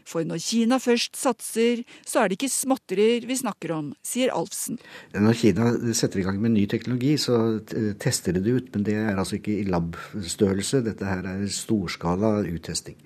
For 0.09 0.25
når 0.25 0.39
Kina 0.41 0.77
først 0.81 1.17
satser, 1.17 1.83
så 2.07 2.21
er 2.21 2.29
det 2.29 2.39
ikke 2.39 2.49
småtterier 2.49 3.25
vi 3.29 3.35
snakker 3.37 3.73
om, 3.75 3.91
sier 4.05 4.31
Alfsen. 4.33 4.79
Når 5.13 5.37
Kina 5.37 5.67
setter 5.97 6.21
i 6.21 6.25
gang 6.25 6.39
med 6.41 6.55
ny 6.55 6.63
teknologi, 6.69 7.11
så 7.21 7.59
tester 8.01 8.33
de 8.37 8.41
det 8.45 8.55
ut. 8.55 8.71
Men 8.73 8.85
det 8.87 8.95
er 8.97 9.13
altså 9.13 9.37
ikke 9.37 9.59
i 9.59 9.67
lab-størrelse. 9.69 10.81
Dette 10.85 11.05
her 11.05 11.25
er 11.29 11.45
storskala 11.53 12.39
uttesting. 12.49 12.97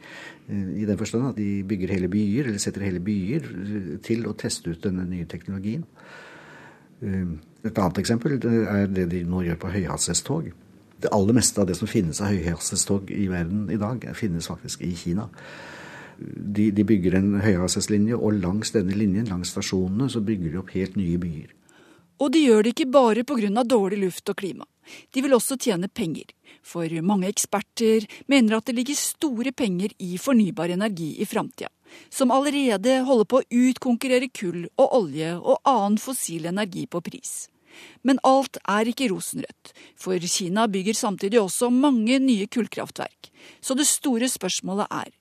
I 0.47 0.87
den 0.87 0.99
forstand 0.99 1.33
at 1.33 1.39
de 1.39 1.63
bygger 1.67 1.95
hele 1.95 2.11
byer, 2.11 2.51
eller 2.51 2.63
setter 2.63 2.87
hele 2.87 3.03
byer 3.03 3.51
til 4.03 4.27
å 4.27 4.35
teste 4.39 4.71
ut 4.71 4.83
denne 4.83 5.07
nye 5.07 5.27
teknologien. 5.27 5.83
Et 7.03 7.79
annet 7.79 7.99
eksempel 7.99 8.39
er 8.39 8.87
det 8.91 9.09
de 9.11 9.23
nå 9.27 9.43
gjør 9.43 9.59
på 9.59 9.71
høyhastighetstog. 9.75 10.53
Det 11.03 11.11
aller 11.11 11.35
meste 11.35 11.59
av 11.59 11.67
det 11.67 11.75
som 11.75 11.89
finnes 11.89 12.21
av 12.23 12.31
høyhastighetstog 12.31 13.11
i 13.11 13.27
verden 13.31 13.65
i 13.73 13.79
dag, 13.79 14.05
finnes 14.15 14.47
faktisk 14.47 14.85
i 14.87 14.93
Kina. 14.95 15.27
De, 16.17 16.69
de 16.71 16.85
bygger 16.87 17.17
en 17.19 17.33
høyhastighetslinje, 17.43 18.15
og 18.15 18.39
langs 18.39 18.71
denne 18.71 18.95
linjen, 18.95 19.27
langs 19.27 19.51
stasjonene, 19.51 20.07
så 20.09 20.23
bygger 20.23 20.53
de 20.53 20.61
opp 20.61 20.71
helt 20.77 20.95
nye 20.99 21.19
byer. 21.19 21.51
Og 22.23 22.31
de 22.31 22.45
gjør 22.45 22.63
det 22.63 22.75
ikke 22.75 22.91
bare 22.93 23.25
pga. 23.27 23.63
dårlig 23.63 23.99
luft 23.99 24.29
og 24.29 24.37
klima. 24.37 24.65
De 25.11 25.21
vil 25.21 25.33
også 25.33 25.57
tjene 25.57 25.87
penger. 25.87 26.31
For 26.63 26.87
mange 27.01 27.27
eksperter 27.27 28.05
mener 28.27 28.57
at 28.57 28.65
det 28.65 28.75
ligger 28.75 28.95
store 28.95 29.51
penger 29.51 29.91
i 29.99 30.17
fornybar 30.17 30.69
energi 30.69 31.15
i 31.19 31.25
framtida. 31.25 31.69
Som 32.09 32.31
allerede 32.31 33.03
holder 33.03 33.25
på 33.25 33.41
å 33.41 33.47
utkonkurrere 33.49 34.29
kull 34.33 34.67
og 34.77 34.95
olje 34.95 35.35
og 35.35 35.59
annen 35.65 35.97
fossil 35.97 36.45
energi 36.45 36.87
på 36.87 37.01
pris. 37.01 37.49
Men 38.03 38.21
alt 38.27 38.59
er 38.63 38.89
ikke 38.89 39.09
rosenrødt, 39.11 39.73
for 39.99 40.19
Kina 40.19 40.67
bygger 40.67 40.97
samtidig 40.97 41.41
også 41.41 41.71
mange 41.73 42.19
nye 42.23 42.47
kullkraftverk. 42.47 43.31
Så 43.61 43.75
det 43.77 43.89
store 43.89 44.29
spørsmålet 44.31 44.87
er 44.91 45.11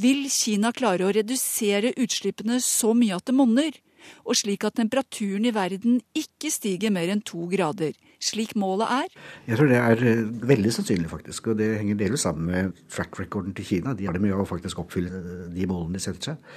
vil 0.00 0.24
Kina 0.32 0.72
klare 0.72 1.04
å 1.04 1.12
redusere 1.12 1.92
utslippene 2.00 2.56
så 2.64 2.94
mye 2.96 3.18
at 3.18 3.28
det 3.28 3.36
monner? 3.36 3.76
og 4.24 4.36
slik 4.38 4.64
at 4.66 4.76
temperaturen 4.78 5.46
i 5.48 5.54
verden 5.54 6.00
ikke 6.16 6.50
stiger 6.52 6.92
mer 6.94 7.10
enn 7.12 7.22
to 7.26 7.46
grader, 7.50 7.94
slik 8.22 8.54
målet 8.58 8.92
er? 8.98 9.16
Jeg 9.48 9.60
tror 9.60 9.70
det 9.70 9.80
er 9.80 10.04
eh, 10.10 10.24
veldig 10.52 10.74
sannsynlig, 10.74 11.10
faktisk. 11.10 11.50
Og 11.52 11.60
det 11.60 11.70
henger 11.80 12.00
delvis 12.00 12.26
sammen 12.26 12.50
med 12.50 12.84
track 12.92 13.18
recorden 13.20 13.54
til 13.56 13.66
Kina. 13.68 13.94
De 13.98 14.08
har 14.08 14.16
det 14.16 14.22
med 14.24 14.34
å 14.34 14.46
faktisk 14.48 14.82
oppfylle 14.82 15.22
eh, 15.22 15.42
de 15.54 15.68
målene 15.70 15.98
de 15.98 16.04
setter 16.04 16.32
seg. 16.32 16.54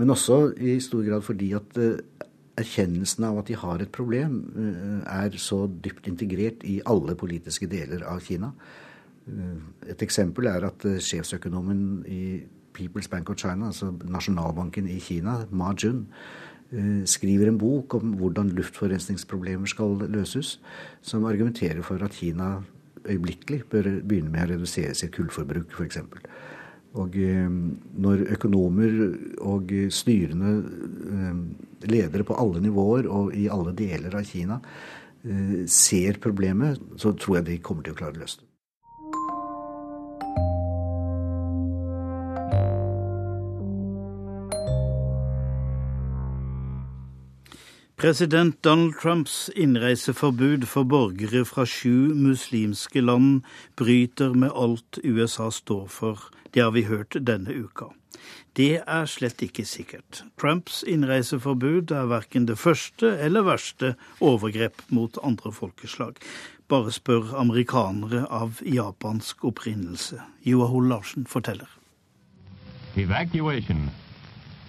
Men 0.00 0.14
også 0.14 0.42
i 0.60 0.78
stor 0.84 1.04
grad 1.08 1.26
fordi 1.26 1.52
at 1.58 1.80
eh, 1.80 2.28
erkjennelsen 2.60 3.24
av 3.24 3.40
at 3.40 3.48
de 3.48 3.56
har 3.56 3.82
et 3.82 3.92
problem, 3.92 4.40
er 5.08 5.36
så 5.40 5.64
dypt 5.84 6.08
integrert 6.10 6.64
i 6.68 6.80
alle 6.86 7.16
politiske 7.18 7.68
deler 7.70 8.04
av 8.08 8.20
Kina. 8.24 8.52
Et 9.88 10.04
eksempel 10.04 10.50
er 10.50 10.66
at 10.68 10.84
sjefsøkonomen 10.84 12.02
i 12.10 12.22
People's 12.76 13.08
Bank 13.08 13.30
of 13.30 13.40
China, 13.40 13.70
altså 13.70 13.90
nasjonalbanken 14.04 14.88
i 14.90 14.98
Kina, 15.00 15.38
Ma 15.50 15.72
Jun, 15.72 16.06
Eh, 16.72 17.04
skriver 17.04 17.48
en 17.48 17.58
bok 17.58 17.94
om 17.94 18.14
hvordan 18.16 18.48
luftforurensningsproblemer 18.56 19.68
skal 19.68 19.98
løses, 20.08 20.60
som 21.02 21.24
argumenterer 21.24 21.82
for 21.82 22.00
at 22.04 22.10
Kina 22.16 22.62
øyeblikkelig 23.04 23.64
bør 23.70 23.88
begynne 24.08 24.32
med 24.32 24.46
å 24.46 24.54
redusere 24.54 24.94
sitt 24.96 25.12
kullforbruk, 25.12 25.68
f.eks. 25.68 25.98
Og 27.00 27.16
eh, 27.16 27.48
når 28.04 28.26
økonomer 28.36 28.96
og 29.48 29.72
styrende 29.94 30.54
eh, 30.60 31.42
ledere 31.88 32.26
på 32.28 32.36
alle 32.38 32.62
nivåer 32.64 33.08
og 33.10 33.32
i 33.36 33.48
alle 33.52 33.74
deler 33.76 34.18
av 34.18 34.26
Kina 34.28 34.60
ser 35.70 36.16
problemet, 36.18 36.80
så 36.98 37.12
tror 37.14 37.36
jeg 37.36 37.44
de 37.46 37.56
kommer 37.62 37.86
til 37.86 37.94
å 37.94 37.98
klare 38.00 38.16
å 38.16 38.22
løse 38.24 38.40
det. 38.40 38.51
President 48.02 48.64
Donald 48.64 48.94
Trumps 48.98 49.50
innreiseforbud 49.54 50.64
for 50.66 50.82
borgere 50.82 51.44
fra 51.46 51.62
sju 51.62 52.10
muslimske 52.18 52.98
land 52.98 53.44
bryter 53.78 54.34
med 54.34 54.50
alt 54.58 54.98
USA 55.04 55.46
står 55.54 55.86
for. 55.86 56.18
Det 56.50 56.64
har 56.64 56.72
vi 56.74 56.82
hørt 56.88 57.14
denne 57.14 57.54
uka. 57.54 57.92
Det 58.58 58.82
er 58.82 59.06
slett 59.06 59.46
ikke 59.46 59.62
sikkert. 59.62 60.24
Trumps 60.34 60.82
innreiseforbud 60.82 61.94
er 61.94 62.10
verken 62.10 62.50
det 62.50 62.58
første 62.58 63.14
eller 63.22 63.46
verste 63.46 63.94
overgrep 64.18 64.82
mot 64.90 65.22
andre 65.22 65.54
folkeslag. 65.54 66.18
Bare 66.66 66.90
spør 66.90 67.36
amerikanere 67.38 68.26
av 68.26 68.58
japansk 68.66 69.46
opprinnelse. 69.46 70.18
Joahol 70.42 70.90
Larsen 70.90 71.30
forteller. 71.30 71.70
Evacuation 72.98 73.92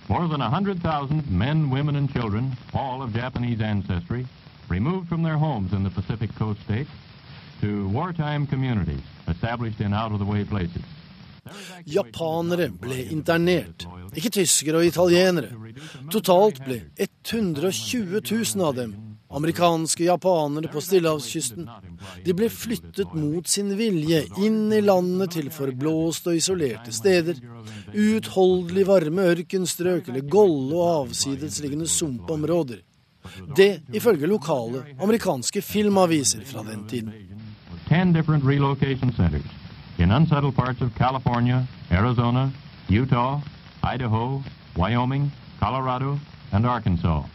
More 0.10 0.28
than 0.28 0.42
100,000 0.42 1.30
men, 1.32 1.70
women, 1.70 1.96
and 1.96 2.12
children, 2.12 2.58
all 2.74 3.02
of 3.02 3.14
Japanese 3.14 3.62
ancestry, 3.62 4.26
removed 4.70 5.08
from 5.08 5.24
their 5.24 5.38
homes 5.38 5.74
in 5.74 5.84
the 5.84 5.90
Pacific 5.90 6.36
coast 6.36 6.62
states 6.62 6.90
to 7.62 7.88
wartime 7.90 8.46
communities 8.46 9.02
established 9.28 9.80
in 9.80 9.94
out-of-the-way 9.94 10.44
places. 10.44 10.84
Japanere 11.88 12.70
ble 12.72 13.04
internert, 13.12 13.88
ikke 14.16 14.30
tyskere 14.30 14.80
og 14.80 14.86
italienere. 14.86 15.52
Totalt 16.12 16.62
ble 16.64 16.82
120 16.98 18.22
000 18.22 18.68
av 18.68 18.76
dem 18.76 19.13
amerikanske 19.36 20.06
japanere 20.08 20.70
på 20.72 20.82
stillehavskysten. 20.82 21.68
De 22.26 22.36
ble 22.38 22.50
flyttet 22.54 23.14
mot 23.18 23.48
sin 23.50 23.74
vilje 23.78 24.24
inn 24.44 24.72
i 24.74 24.82
landet 24.82 25.36
til 25.38 25.50
forblåste 25.54 26.34
og 26.34 26.40
isolerte 26.40 26.94
steder. 26.96 27.40
Uutholdelig 27.94 28.88
varme 28.88 29.28
ørkenstrøk 29.34 30.10
eller 30.10 30.26
golde 30.28 30.80
og 30.80 30.90
avsidesliggende 31.04 31.88
sumpområder. 31.88 32.82
Det 33.56 33.82
ifølge 33.94 34.28
lokale 34.28 34.84
amerikanske 35.02 35.62
filmaviser 35.62 36.44
fra 36.46 36.64
den 36.68 36.88
tiden. 36.88 37.14
Arizona, 41.92 42.50
Utah, 42.90 43.40
Idaho, 43.84 44.42
Wyoming, 44.76 45.32
Colorado 45.60 46.20
and 46.52 46.66
Arkansas. 46.66 47.26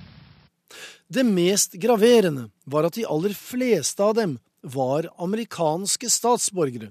Det 1.08 1.24
mest 1.24 1.72
graverende 1.72 2.50
var 2.64 2.84
at 2.84 2.96
de 2.98 3.06
aller 3.08 3.32
fleste 3.32 4.04
av 4.04 4.14
dem 4.14 4.38
var 4.60 5.08
amerikanske 5.16 6.10
statsborgere. 6.12 6.90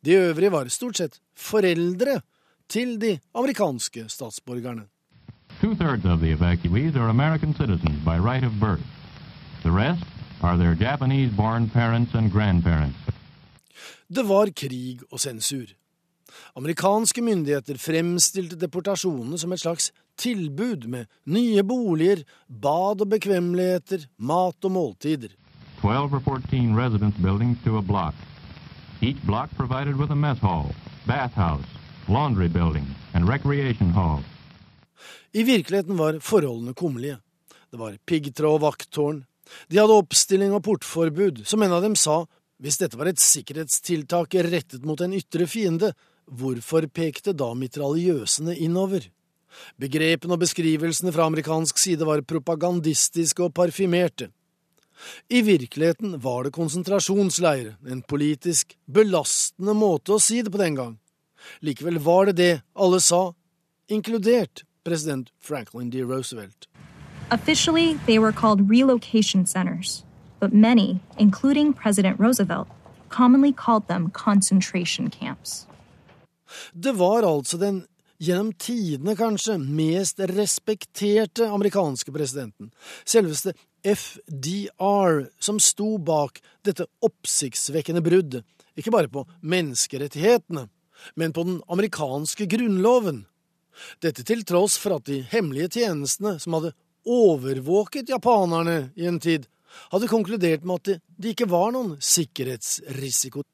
De 0.00 0.14
øvrige 0.16 0.52
var 0.52 0.68
stort 0.72 0.96
sett 0.96 1.18
foreldre 1.36 2.22
til 2.68 2.96
de 2.98 3.18
amerikanske 3.36 4.06
statsborgerne. 4.08 4.86
Two-thirds 5.60 6.06
of 6.08 6.20
the 6.20 6.32
evacuees 6.32 6.96
are 6.96 7.10
American 7.10 7.52
citizens 7.54 8.00
by 8.04 8.16
right 8.16 8.44
of 8.44 8.52
birth. 8.60 8.86
The 9.62 9.70
rest 9.70 10.04
are 10.40 10.56
their 10.56 10.74
Japanese-born 10.74 11.68
parents 11.68 12.14
and 12.14 12.32
grandparents. 12.32 12.96
Det 14.08 14.24
var 14.24 14.48
krig 14.56 15.04
og 15.12 15.20
sensur. 15.20 15.66
Amerikanske 16.58 17.22
myndigheter 17.24 17.78
fremstilte 17.80 18.58
deportasjonene 18.60 19.38
som 19.38 19.52
et 19.52 19.62
slags 19.62 19.90
tilbud 20.20 20.86
med 20.90 21.08
nye 21.26 21.62
boliger, 21.66 22.24
bad 22.48 23.04
og 23.04 23.12
bekvemmeligheter, 23.14 24.06
mat 24.18 24.64
og 24.64 24.74
måltider. 24.76 25.36
12 25.80 26.14
or 26.14 26.20
14 26.20 26.76
residence 26.76 27.16
buildings 27.22 27.58
to 27.64 27.78
a 27.78 27.82
block. 27.82 28.14
Each 29.00 29.20
block 29.24 29.48
provided 29.56 29.96
with 29.96 30.12
a 30.12 30.16
mess 30.16 30.38
hall, 30.38 30.74
bathhouse, 31.06 31.64
laundry 32.08 32.48
building 32.48 32.86
and 33.14 33.28
recreation 33.28 33.90
hall. 33.90 34.20
I 35.32 35.42
virkeligheten 35.42 35.96
var 35.96 36.18
forholdene 36.20 36.74
kummerlige. 36.74 37.18
Det 37.70 37.78
var 37.78 37.96
piggtråd 38.06 38.58
og 38.58 38.64
vakttårn. 38.64 39.24
De 39.70 39.78
hadde 39.78 39.96
oppstilling 39.96 40.52
og 40.54 40.64
portforbud, 40.66 41.44
som 41.46 41.62
en 41.62 41.72
av 41.72 41.82
dem 41.82 41.96
sa 41.98 42.24
hvis 42.60 42.76
dette 42.76 42.98
var 43.00 43.08
et 43.08 43.22
sikkerhetstiltak 43.22 44.34
rettet 44.44 44.84
mot 44.84 45.00
en 45.00 45.14
ytre 45.16 45.46
fiende, 45.48 45.94
hvorfor 46.30 46.86
pekte 46.88 47.34
da 47.36 47.52
mitraljøsene 47.54 48.56
innover? 48.56 49.08
Begrepene 49.80 50.36
og 50.36 50.44
beskrivelsene 50.44 51.12
fra 51.14 51.26
amerikansk 51.26 51.78
side 51.78 52.06
var 52.06 52.22
propagandistiske 52.22 53.42
og 53.48 53.54
parfymerte. 53.54 54.30
I 55.30 55.40
virkeligheten 55.42 56.18
var 56.22 56.44
det 56.44 56.52
konsentrasjonsleir, 56.52 57.74
en 57.88 58.02
politisk 58.02 58.76
belastende 58.86 59.74
måte 59.74 60.14
å 60.14 60.20
si 60.22 60.42
det 60.44 60.52
på 60.52 60.60
den 60.60 60.76
gang. 60.76 60.98
Likevel 61.64 61.98
var 62.04 62.28
det 62.28 62.36
det 62.36 62.52
alle 62.76 63.00
sa, 63.00 63.32
inkludert 63.88 64.64
president 64.84 65.32
Franklin 65.40 65.90
D. 65.90 66.02
Roosevelt. 66.04 66.68
Officially, 67.30 67.94
they 68.06 68.18
were 68.18 68.32
called 68.32 68.68
relocation 68.68 69.46
centers, 69.46 70.04
but 70.40 70.52
many, 70.52 71.00
including 71.16 71.72
President 71.72 72.18
Roosevelt, 72.18 72.68
commonly 73.08 73.52
called 73.52 73.86
them 73.88 74.10
concentration 74.10 75.08
camps. 75.08 75.66
Det 76.72 76.92
var 76.98 77.26
altså 77.26 77.58
den 77.60 77.84
gjennom 78.20 78.52
tidene 78.60 79.14
kanskje 79.16 79.56
mest 79.60 80.20
respekterte 80.28 81.48
amerikanske 81.48 82.12
presidenten, 82.12 82.68
selveste 83.08 83.54
FDR, 83.80 85.24
som 85.40 85.60
sto 85.60 85.94
bak 86.04 86.42
dette 86.66 86.84
oppsiktsvekkende 87.06 88.02
bruddet, 88.04 88.44
ikke 88.76 88.92
bare 88.92 89.08
på 89.12 89.24
menneskerettighetene, 89.40 90.66
men 91.16 91.32
på 91.32 91.46
den 91.48 91.60
amerikanske 91.72 92.44
grunnloven. 92.50 93.24
Dette 94.04 94.24
til 94.26 94.44
tross 94.44 94.76
for 94.80 94.98
at 94.98 95.08
de 95.08 95.22
hemmelige 95.30 95.80
tjenestene 95.80 96.36
som 96.42 96.58
hadde 96.58 96.74
overvåket 97.08 98.12
japanerne 98.12 98.90
i 99.00 99.08
en 99.08 99.20
tid, 99.22 99.46
hadde 99.94 100.10
konkludert 100.10 100.66
med 100.66 100.82
at 100.82 101.00
det 101.16 101.32
ikke 101.32 101.48
var 101.48 101.72
noen 101.72 101.94
sikkerhetsrisiko. 102.04 103.46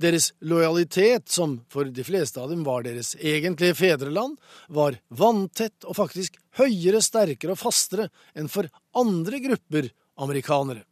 Deres 0.00 0.32
lojalitet, 0.40 1.28
som 1.28 1.60
for 1.72 1.88
de 1.90 2.04
fleste 2.06 2.40
av 2.40 2.50
dem 2.52 2.64
var 2.66 2.84
deres 2.86 3.14
egentlige 3.16 3.78
fedreland, 3.78 4.38
var 4.68 4.98
vanntett 5.08 5.86
og 5.86 5.98
faktisk 5.98 6.38
høyere, 6.60 7.02
sterkere 7.04 7.56
og 7.56 7.62
fastere 7.62 8.08
enn 8.34 8.50
for 8.50 8.68
andre 8.98 9.42
grupper 9.44 9.90
amerikanere. 10.20 10.84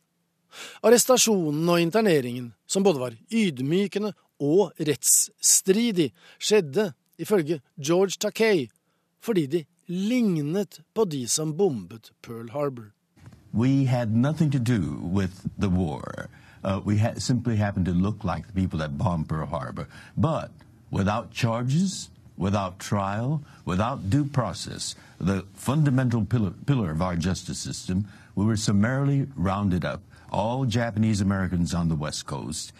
Arrestasjonen 0.86 1.68
og 1.68 1.82
interneringen, 1.82 2.52
som 2.66 2.84
både 2.86 3.02
var 3.02 3.16
ydmykende 3.28 4.14
og 4.40 4.72
rettsstridig, 4.78 6.12
skjedde, 6.38 6.92
ifølge 7.18 7.60
George 7.76 8.16
Takei, 8.22 8.68
fordi 9.20 9.46
de 9.46 9.64
lignet 9.88 10.80
på 10.94 11.04
de 11.04 11.26
som 11.28 11.56
bombet 11.56 12.12
Pearl 12.22 12.50
Harbor. 12.54 12.92
We 13.52 13.86
had 13.86 14.14
nothing 14.14 14.50
to 14.50 14.58
do 14.58 15.00
with 15.02 15.42
the 15.58 15.68
war. 15.68 16.28
Uh, 16.64 16.80
we 16.84 16.98
ha 16.98 17.14
simply 17.18 17.56
happen 17.56 17.84
to 17.84 17.92
look 17.92 18.24
like 18.24 18.46
the 18.46 18.52
people 18.52 18.78
that 18.78 18.98
bombed 18.98 19.28
Pearl 19.28 19.46
Harbor. 19.46 19.88
But 20.16 20.50
without 20.90 21.30
charges, 21.30 22.10
without 22.36 22.78
trial, 22.78 23.42
without 23.64 24.10
due 24.10 24.24
process, 24.24 24.94
the 25.20 25.44
fundamental 25.54 26.24
pillar, 26.24 26.52
pillar 26.66 26.90
of 26.90 27.02
our 27.02 27.16
justice 27.16 27.58
system, 27.58 28.06
we 28.34 28.44
were 28.44 28.56
summarily 28.56 29.26
rounded 29.36 29.84
up, 29.84 30.00
all 30.30 30.64
Japanese 30.64 31.20
Americans 31.20 31.74
on 31.74 31.88
the 31.88 31.96
West 31.96 32.26
Coast. 32.26 32.72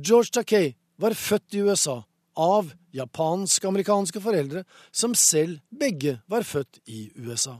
George 0.00 0.30
Takei 0.32 0.74
var 0.96 1.14
født 1.14 1.54
i 1.54 1.58
USA 1.58 2.02
av 2.36 2.72
japansk-amerikanske 2.94 4.20
foreldre 4.22 4.64
som 4.90 5.14
selv 5.14 5.58
begge 5.70 6.20
var 6.26 6.46
født 6.46 6.80
i 6.86 7.10
USA. 7.16 7.58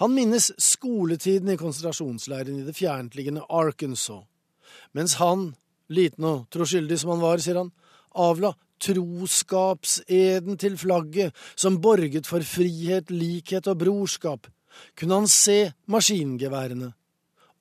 Han 0.00 0.14
minnes 0.14 0.50
skoletiden 0.58 1.50
i 1.52 1.58
konsentrasjonsleiren 1.60 2.62
i 2.62 2.64
det 2.64 2.76
fjerntliggende 2.78 3.44
Arkansas, 3.52 4.24
mens 4.96 5.18
han, 5.20 5.50
liten 5.92 6.24
og 6.26 6.46
troskyldig 6.52 6.98
som 7.00 7.14
han 7.14 7.24
var, 7.24 7.42
sier 7.42 7.60
han, 7.60 7.72
avla 8.16 8.54
troskapseden 8.82 10.58
til 10.60 10.76
flagget 10.80 11.36
som 11.56 11.80
borget 11.80 12.26
for 12.28 12.44
frihet, 12.44 13.10
likhet 13.10 13.68
og 13.70 13.78
brorskap, 13.80 14.46
kunne 14.98 15.20
han 15.22 15.28
se 15.28 15.72
maskingeværene 15.88 16.92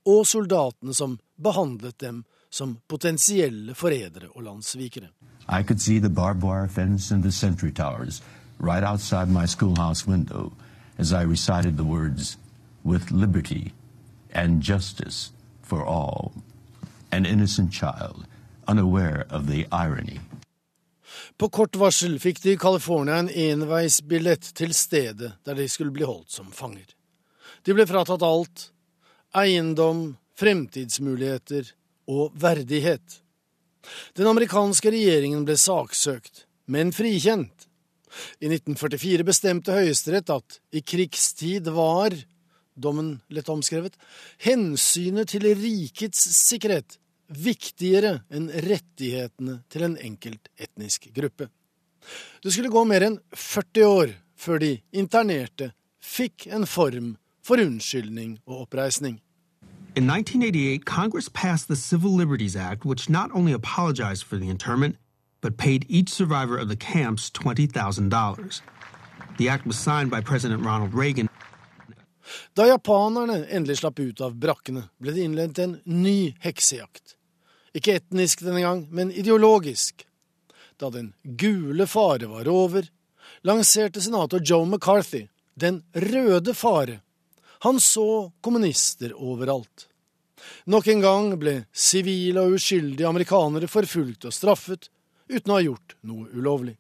og 0.05 0.25
soldatene 0.27 0.93
som 0.93 1.19
behandlet 1.41 1.99
dem 2.01 2.23
som 2.51 2.77
potensielle 2.87 3.75
forrædere 3.75 4.29
og 4.35 4.43
landssvikere. 4.43 5.07
I 5.47 5.63
could 5.63 5.79
see 5.79 5.99
the 5.99 6.09
barbed 6.09 6.43
wire 6.43 6.67
fence 6.67 7.13
and 7.13 7.23
the 7.23 7.31
sentry 7.31 7.71
towers 7.71 8.23
right 8.59 8.83
outside 8.83 9.29
my 9.29 9.45
schoolhouse 9.45 10.07
window 10.07 10.51
as 10.97 11.11
I 11.11 11.23
recited 11.23 11.77
the 11.77 11.83
words, 11.83 12.37
with 12.83 13.11
liberty 13.11 13.73
and 14.33 14.61
justice 14.61 15.31
for 15.61 15.83
all. 15.83 16.31
An 17.11 17.25
innocent 17.25 17.71
child, 17.71 18.25
unaware 18.67 19.25
of 19.29 19.47
the 19.47 19.67
irony. 19.71 20.19
På 21.37 21.49
kort 21.49 21.75
varsel 21.75 22.19
fikk 22.19 22.41
de 22.43 22.53
i 22.55 22.57
California 22.57 23.17
en 23.19 23.29
enveisbillett 23.29 24.53
til 24.55 24.73
stedet 24.73 25.33
der 25.43 25.57
de 25.57 25.67
skulle 25.69 25.91
bli 25.91 26.07
holdt 26.07 26.31
som 26.31 26.51
fanger. 26.51 26.87
De 27.65 27.73
ble 27.73 27.85
fratatt 27.87 28.23
alt 28.23 28.69
eiendom, 29.35 30.15
fremtidsmuligheter 30.39 31.71
og 32.11 32.35
verdighet. 32.39 33.21
Den 34.17 34.29
amerikanske 34.29 34.91
regjeringen 34.93 35.45
ble 35.45 35.57
saksøkt, 35.59 36.45
men 36.71 36.93
frikjent. 36.95 37.67
I 38.39 38.47
1944 38.47 39.25
bestemte 39.27 39.75
Høyesterett 39.75 40.31
at 40.31 40.59
i 40.71 40.81
krigstid 40.81 41.67
var, 41.75 42.15
dommen 42.75 43.19
lett 43.33 43.49
omskrevet, 43.49 43.95
hensynet 44.43 45.31
til 45.33 45.47
rikets 45.55 46.27
sikkerhet 46.45 46.97
viktigere 47.27 48.19
enn 48.29 48.51
rettighetene 48.51 49.61
til 49.71 49.88
en 49.88 49.97
enkelt 49.97 50.49
etnisk 50.61 51.09
gruppe. 51.15 51.49
Det 52.43 52.53
skulle 52.53 52.69
gå 52.69 52.83
mer 52.85 53.07
enn 53.07 53.19
40 53.33 53.85
år 53.89 54.15
før 54.38 54.61
de 54.61 54.71
internerte 54.93 55.71
fikk 56.03 56.47
en 56.53 56.67
form 56.69 57.15
for 57.45 57.61
unnskyldning 57.61 58.39
og 58.45 58.65
oppreisning. 58.67 59.21
In 59.95 60.09
1988, 60.09 60.83
Congress 60.85 61.29
passed 61.29 61.67
the 61.67 61.75
Civil 61.75 62.11
Liberties 62.11 62.55
Act, 62.55 62.85
which 62.85 63.09
not 63.09 63.31
only 63.33 63.53
apologized 63.53 64.25
for 64.25 64.35
the 64.35 64.49
internment, 64.49 64.97
but 65.41 65.57
paid 65.57 65.85
each 65.88 66.09
survivor 66.09 66.57
of 66.57 66.67
the 66.67 66.75
camps 66.75 67.31
$20,000. 67.31 68.61
The 69.38 69.49
act 69.49 69.65
was 69.65 69.77
signed 69.77 70.11
by 70.11 70.21
President 70.21 70.65
Ronald 70.65 70.93
Reagan. 70.93 71.29
Da 72.57 72.67
japanerne 72.67 73.43
endelig 73.45 73.79
slapp 73.81 73.99
ut 73.99 74.21
av 74.21 74.35
brakkene, 74.39 74.88
ble 74.97 75.13
det 75.13 75.25
innledet 75.27 75.61
en 75.63 75.77
ny 75.85 76.33
heksejakt. 76.43 77.15
Ikke 77.75 77.99
etnisk 77.99 78.41
denne 78.45 78.63
gang, 78.63 78.85
men 78.89 79.11
ideologisk. 79.11 80.05
Da 80.79 80.89
den 80.89 81.13
gule 81.23 81.88
fare 81.88 82.27
var 82.31 82.47
over, 82.51 82.88
lanserte 83.45 84.01
senator 84.01 84.41
Joe 84.43 84.65
McCarthy 84.65 85.27
den 85.55 85.83
røde 85.93 86.53
fare 86.53 86.99
han 87.65 87.79
så 87.79 88.31
kommunister 88.41 89.13
overalt. 89.15 89.88
Nok 90.69 90.88
en 90.88 91.01
gang 91.01 91.31
ble 91.41 91.53
sivile 91.73 92.43
og 92.45 92.59
uskyldige 92.59 93.07
amerikanere 93.09 93.69
forfulgt 93.71 94.27
og 94.27 94.35
straffet 94.35 94.89
uten 95.31 95.49
å 95.49 95.57
ha 95.57 95.63
gjort 95.63 95.95
noe 96.05 96.27
ulovlig. 96.35 96.75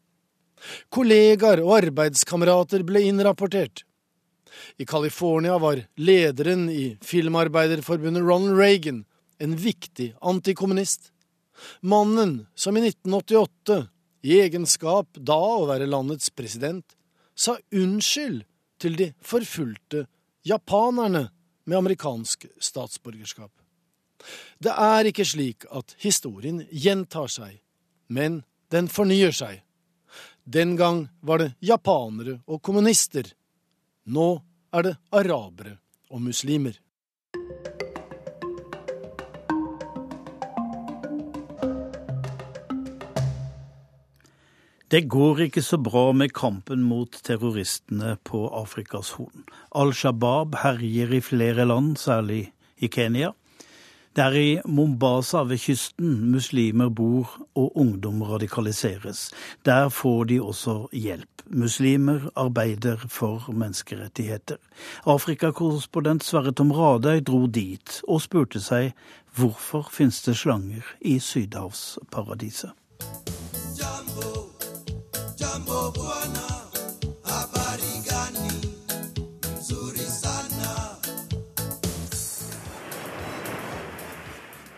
Kollegaer 0.93 1.63
og 1.63 1.73
arbeidskamerater 1.79 2.85
ble 2.85 3.01
innrapportert. 3.09 3.81
I 4.77 4.85
California 4.85 5.57
var 5.61 5.83
lederen 5.95 6.69
i 6.69 6.97
Filmarbeiderforbundet 7.01 8.23
Ronald 8.23 8.59
Reagan 8.59 9.03
en 9.37 9.55
viktig 9.55 10.13
antikommunist. 10.21 11.11
Mannen 11.81 12.47
som 12.55 12.77
i 12.77 12.87
1988, 12.87 13.87
i 14.21 14.39
egenskap 14.41 15.07
da 15.15 15.37
å 15.37 15.67
være 15.69 15.87
landets 15.87 16.31
president, 16.33 16.85
sa 17.35 17.57
unnskyld 17.71 18.43
til 18.81 18.97
de 18.99 19.11
forfulgte 19.23 20.05
japanerne 20.47 21.27
med 21.65 21.77
amerikansk 21.77 22.47
statsborgerskap. 22.61 23.51
Det 24.59 24.71
er 24.71 25.09
ikke 25.09 25.25
slik 25.27 25.65
at 25.69 25.95
historien 26.01 26.63
gjentar 26.71 27.29
seg, 27.31 27.59
men 28.07 28.43
den 28.73 28.89
fornyer 28.91 29.33
seg. 29.35 29.61
Den 30.45 30.75
gang 30.77 31.05
var 31.25 31.41
det 31.41 31.53
japanere 31.65 32.39
og 32.45 32.61
kommunister. 32.65 33.27
Nå 34.05 34.25
er 34.69 34.83
det 34.85 34.97
arabere 35.09 35.79
og 36.13 36.21
muslimer. 36.21 36.75
Det 44.93 45.07
går 45.09 45.47
ikke 45.47 45.63
så 45.65 45.79
bra 45.81 46.11
med 46.13 46.35
kampen 46.37 46.83
mot 46.85 47.17
terroristene 47.25 48.13
på 48.21 48.43
Afrikas 48.53 49.15
Horn. 49.17 49.47
Al 49.73 49.95
Shabaab 49.97 50.53
herjer 50.61 51.17
i 51.17 51.23
flere 51.25 51.65
land, 51.65 51.97
særlig 51.97 52.51
i 52.77 52.87
Kenya. 52.87 53.33
Det 54.15 54.23
er 54.23 54.35
i 54.39 54.59
Mombasa 54.65 55.41
ved 55.43 55.57
kysten 55.59 56.31
muslimer 56.31 56.89
bor 56.89 57.33
og 57.55 57.77
ungdom 57.77 58.21
radikaliseres. 58.21 59.31
Der 59.65 59.89
får 59.89 60.23
de 60.23 60.41
også 60.41 60.87
hjelp. 60.93 61.27
Muslimer 61.47 62.19
arbeider 62.35 62.95
for 63.07 63.51
menneskerettigheter. 63.51 64.55
Afrikakorrespondent 65.05 66.23
Sverre 66.23 66.51
Tom 66.51 66.71
Radøy 66.71 67.19
dro 67.27 67.45
dit 67.47 68.01
og 68.07 68.21
spurte 68.21 68.63
seg 68.63 68.93
hvorfor 69.35 69.89
finnes 69.91 70.23
det 70.23 70.37
slanger 70.37 70.95
i 71.01 71.19
sydhavsparadiset. 71.19 72.71
Jumbo, 75.41 75.91
bwana, 75.91 76.54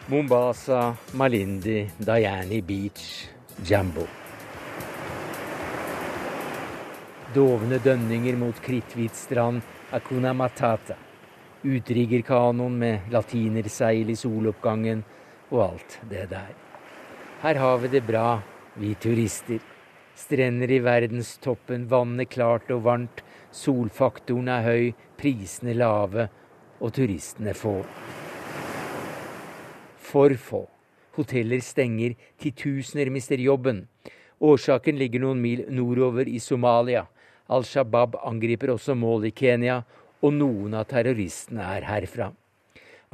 Mombasa, 0.09 0.95
Malindi, 1.11 1.91
Diani 1.97 2.61
Beach, 2.61 3.27
Jambo. 3.61 4.07
Dovne 7.33 7.75
dønninger 7.83 8.37
mot 8.39 8.61
kritthvit 8.63 9.15
strand 9.19 9.61
Akuna 9.91 10.31
Matata. 10.33 10.95
Utriggerkanoen 11.63 12.77
med 12.79 13.09
latinerseil 13.11 14.13
i 14.13 14.15
soloppgangen 14.15 15.01
og 15.49 15.63
alt 15.65 15.97
det 16.07 16.29
der. 16.31 16.53
Her 17.41 17.59
har 17.59 17.77
vi 17.83 17.89
det 17.91 18.03
bra, 18.07 18.39
vi 18.79 18.93
turister. 18.95 19.59
Strender 20.15 20.71
i 20.71 20.79
verdenstoppen, 20.87 21.83
vannet 21.91 22.31
klart 22.31 22.71
og 22.71 22.85
varmt, 22.87 23.25
solfaktoren 23.51 24.47
er 24.55 24.63
høy, 24.69 24.87
prisene 25.19 25.75
lave 25.75 26.29
og 26.79 26.95
turistene 26.95 27.51
få. 27.51 27.81
For 30.07 30.35
få. 30.39 30.63
Hoteller 31.17 31.59
stenger, 31.59 32.15
titusener 32.39 33.09
mister 33.11 33.41
jobben. 33.41 33.87
Årsaken 34.39 34.99
ligger 35.01 35.25
noen 35.25 35.41
mil 35.41 35.65
nordover 35.73 36.29
i 36.29 36.39
Somalia. 36.39 37.07
Al 37.49 37.65
Shabaab 37.65 38.15
angriper 38.23 38.71
også 38.75 38.95
mål 38.95 39.27
i 39.27 39.35
Kenya, 39.35 39.81
og 40.21 40.33
noen 40.33 40.77
av 40.77 40.87
terroristene 40.91 41.65
er 41.75 41.87
herfra. 41.89 42.31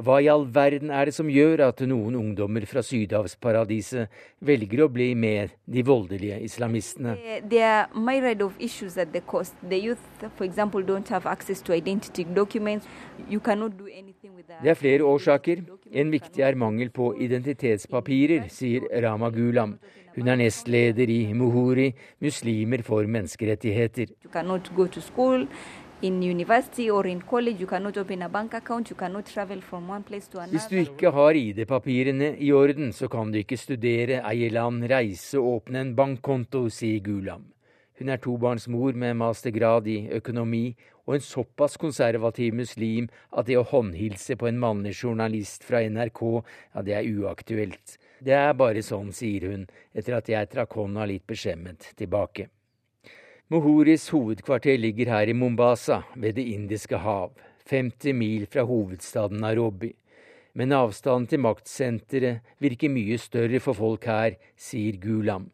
Hva 0.02 0.16
i 0.18 0.26
all 0.26 0.42
verden 0.50 0.90
er 0.90 1.06
det 1.06 1.14
som 1.14 1.28
gjør 1.30 1.60
at 1.68 1.78
noen 1.86 2.16
ungdommer 2.18 2.64
fra 2.66 2.82
sydhavsparadiset 2.82 4.10
velger 4.42 4.82
å 4.82 4.88
bli 4.90 5.12
med 5.14 5.52
de 5.70 5.84
voldelige 5.86 6.40
islamistene? 6.42 7.14
Det 7.46 7.62
er 14.74 14.80
flere 14.82 15.06
årsaker. 15.06 15.62
En 15.94 16.10
viktig 16.10 16.42
er 16.42 16.56
mangel 16.58 16.88
på 16.90 17.12
identitetspapirer, 17.22 18.48
sier 18.50 18.88
Rama 19.04 19.28
Gulam. 19.30 19.76
Hun 20.16 20.30
er 20.30 20.40
nestleder 20.40 21.10
i 21.10 21.20
Muhuri, 21.34 21.92
Muslimer 22.22 22.82
for 22.82 23.06
menneskerettigheter. 23.06 24.10
Hvis 30.50 30.66
du 30.70 30.76
ikke 30.82 31.14
har 31.14 31.38
ID-papirene 31.38 32.30
i 32.42 32.50
orden, 32.52 32.92
så 32.92 33.08
kan 33.08 33.30
du 33.30 33.38
ikke 33.38 33.56
studere, 33.56 34.20
eie 34.32 34.50
land, 34.50 34.82
reise 34.90 35.38
og 35.38 35.60
åpne 35.60 35.84
en 35.86 35.94
bankkonto, 35.94 36.66
sier 36.74 36.98
Gulam. 37.06 37.46
Hun 37.98 38.10
er 38.10 38.18
tobarnsmor 38.18 38.98
med 38.98 39.14
mastergrad 39.14 39.86
i 39.86 40.08
økonomi 40.18 40.74
og 41.04 41.16
en 41.16 41.24
såpass 41.24 41.76
konservativ 41.80 42.54
muslim 42.56 43.08
at 43.30 43.48
det 43.48 43.58
å 43.60 43.66
håndhilse 43.68 44.36
på 44.40 44.48
en 44.48 44.60
mannlig 44.60 44.94
journalist 44.96 45.64
fra 45.64 45.82
NRK, 45.84 46.22
ja, 46.74 46.82
det 46.82 46.96
er 46.98 47.08
uaktuelt. 47.08 47.98
Det 48.24 48.36
er 48.36 48.54
bare 48.56 48.82
sånn, 48.84 49.12
sier 49.12 49.48
hun, 49.50 49.66
etter 49.92 50.16
at 50.16 50.30
jeg 50.32 50.50
trakk 50.52 50.78
hånda 50.78 51.04
litt 51.08 51.26
beskjemmet 51.28 51.90
tilbake. 51.98 52.48
Mohoris 53.52 54.08
hovedkvarter 54.14 54.78
ligger 54.80 55.10
her 55.12 55.28
i 55.28 55.36
Mombasa, 55.36 56.02
ved 56.16 56.38
Det 56.38 56.46
indiske 56.54 56.96
hav, 56.96 57.34
50 57.68 58.16
mil 58.16 58.46
fra 58.48 58.64
hovedstaden 58.64 59.44
Nairobi. 59.44 59.92
Men 60.54 60.72
avstanden 60.72 61.28
til 61.28 61.42
maktsenteret 61.44 62.56
virker 62.62 62.88
mye 62.88 63.18
større 63.18 63.60
for 63.60 63.76
folk 63.76 64.06
her, 64.08 64.38
sier 64.56 64.96
Gulam. 65.02 65.50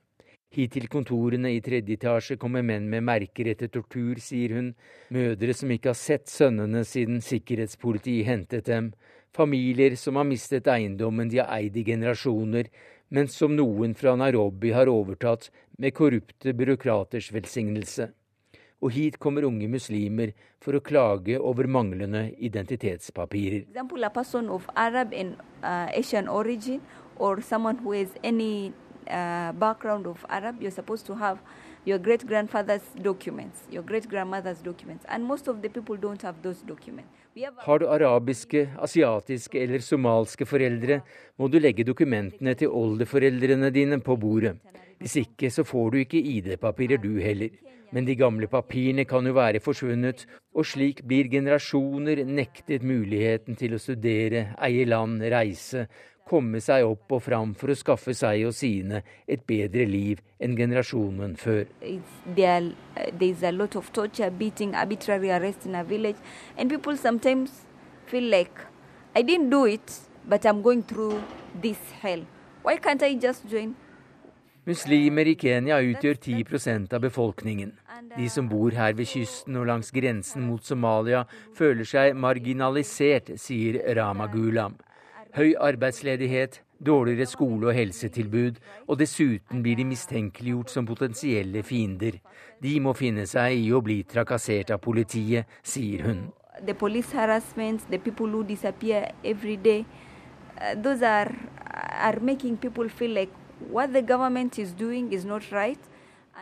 Hit 0.50 0.72
til 0.74 0.88
kontorene 0.90 1.52
i 1.54 1.60
tredje 1.62 1.94
etasje 1.94 2.34
kommer 2.42 2.64
menn 2.66 2.88
med 2.90 3.04
merker 3.06 3.52
etter 3.52 3.68
tortur, 3.70 4.18
sier 4.18 4.56
hun, 4.56 4.72
mødre 5.14 5.54
som 5.54 5.70
ikke 5.70 5.92
har 5.92 5.98
sett 5.98 6.26
sønnene 6.26 6.82
siden 6.82 7.20
sikkerhetspolitiet 7.22 8.26
hentet 8.26 8.66
dem, 8.66 8.88
familier 9.30 9.94
som 9.94 10.18
har 10.18 10.26
mistet 10.26 10.66
eiendommen 10.66 11.30
de 11.30 11.38
har 11.38 11.54
eid 11.54 11.78
i 11.78 11.86
generasjoner, 11.86 12.66
men 13.14 13.30
som 13.30 13.54
noen 13.54 13.94
fra 13.94 14.16
Nairobi 14.18 14.74
har 14.74 14.90
overtatt 14.90 15.52
med 15.78 15.94
korrupte 15.94 16.50
byråkraters 16.58 17.30
velsignelse. 17.30 18.10
Og 18.82 18.90
hit 18.96 19.22
kommer 19.22 19.46
unge 19.46 19.70
muslimer 19.70 20.34
for 20.58 20.74
å 20.74 20.82
klage 20.82 21.38
over 21.38 21.70
manglende 21.70 22.26
identitetspapirer. 22.42 23.68
Uh, 29.10 29.52
background 29.58 30.06
of 30.06 30.24
Arab, 30.28 30.62
you're 30.62 30.70
supposed 30.70 31.04
to 31.04 31.14
have 31.14 31.38
your 31.84 31.98
great 31.98 32.24
grandfather's 32.26 32.82
documents, 33.02 33.58
your 33.68 33.82
great 33.82 34.08
grandmother's 34.08 34.60
documents, 34.60 35.04
and 35.08 35.24
most 35.24 35.48
of 35.48 35.62
the 35.62 35.68
people 35.68 35.96
don't 35.96 36.22
have 36.22 36.36
those 36.42 36.62
documents. 36.62 37.10
Har 37.64 37.78
du 37.78 37.86
arabiske, 37.88 38.68
asiatiske 38.78 39.58
eller 39.62 39.82
somalske 39.82 40.46
foreldre, 40.46 41.00
må 41.38 41.48
du 41.48 41.58
legge 41.58 41.86
dokumentene 41.86 42.54
til 42.54 42.70
oldeforeldrene 42.70 43.70
dine 43.74 43.98
på 44.00 44.16
bordet. 44.16 44.56
Hvis 45.00 45.16
ikke 45.24 45.50
så 45.50 45.64
får 45.64 45.90
du 45.90 45.98
ikke 46.04 46.20
ID-papirer 46.20 47.02
du 47.02 47.16
heller. 47.18 47.50
Men 47.90 48.06
de 48.06 48.14
gamle 48.14 48.46
papirene 48.46 49.04
kan 49.08 49.26
jo 49.26 49.34
være 49.34 49.62
forsvunnet, 49.62 50.26
og 50.54 50.66
slik 50.66 51.02
blir 51.02 51.30
generasjoner 51.32 52.22
nektet 52.26 52.84
muligheten 52.86 53.58
til 53.58 53.74
å 53.74 53.82
studere, 53.82 54.52
eie 54.62 54.84
land, 54.86 55.22
reise, 55.32 55.88
komme 56.30 56.60
seg 56.62 56.86
opp 56.86 57.10
og 57.16 57.22
fram 57.24 57.54
for 57.58 57.72
å 57.72 57.78
skaffe 57.78 58.14
seg 58.16 58.44
og 58.46 58.54
sine 58.54 59.02
et 59.26 59.42
bedre 59.48 59.86
liv 59.88 60.20
enn 60.38 60.54
generasjonen 60.58 61.34
før. 61.40 61.64
There, 62.36 62.72
torture, 63.90 64.30
beating, 64.30 64.74
village, 65.88 65.98
like 65.98 66.18
it? 69.66 70.02
Muslimer 74.68 75.26
i 75.26 75.34
Kenya 75.40 75.78
utgjør 75.80 76.18
10 76.20 76.94
av 76.94 77.00
befolkningen. 77.00 77.72
De 78.16 78.28
som 78.28 78.48
bor 78.48 78.70
her 78.76 78.92
ved 78.94 79.08
kysten 79.08 79.56
og 79.56 79.66
langs 79.66 79.90
grensen 79.90 80.44
mot 80.46 80.62
Somalia, 80.62 81.24
føler 81.56 81.88
seg 81.88 82.14
marginalisert, 82.14 83.32
sier 83.40 83.80
Rama 83.96 84.28
Gulam 84.30 84.76
høy 85.36 85.54
arbeidsledighet, 85.60 86.60
dårligere 86.80 87.26
skole- 87.26 87.68
og 87.70 87.74
helsetilbud, 87.74 88.58
og 88.88 88.98
dessuten 88.98 89.62
blir 89.62 89.76
de 89.76 89.84
mistenkeliggjort 89.84 90.70
som 90.70 90.86
potensielle 90.86 91.62
fiender. 91.62 92.20
De 92.62 92.80
må 92.80 92.94
finne 92.96 93.26
seg 93.26 93.58
i 93.58 93.70
å 93.72 93.82
bli 93.84 94.02
trakassert 94.04 94.70
av 94.70 94.80
politiet, 94.80 95.46
sier 95.62 96.06
hun. 96.06 96.30
The 96.66 96.74
police 96.74 97.12
harassment, 97.12 97.86
the 97.90 97.98
people 97.98 98.28
who 98.28 98.42
disappear 98.44 99.12
every 99.24 99.56
day, 99.56 99.84
those 100.76 101.02
are, 101.02 101.32
are 102.00 102.20
making 102.20 102.56
people 102.56 102.88
feel 102.88 103.14
like 103.14 103.32
what 103.70 103.92
the 103.92 104.02
government 104.02 104.58
is 104.58 104.72
doing 104.72 105.12
is 105.12 105.24
not 105.24 105.42
right. 105.52 105.78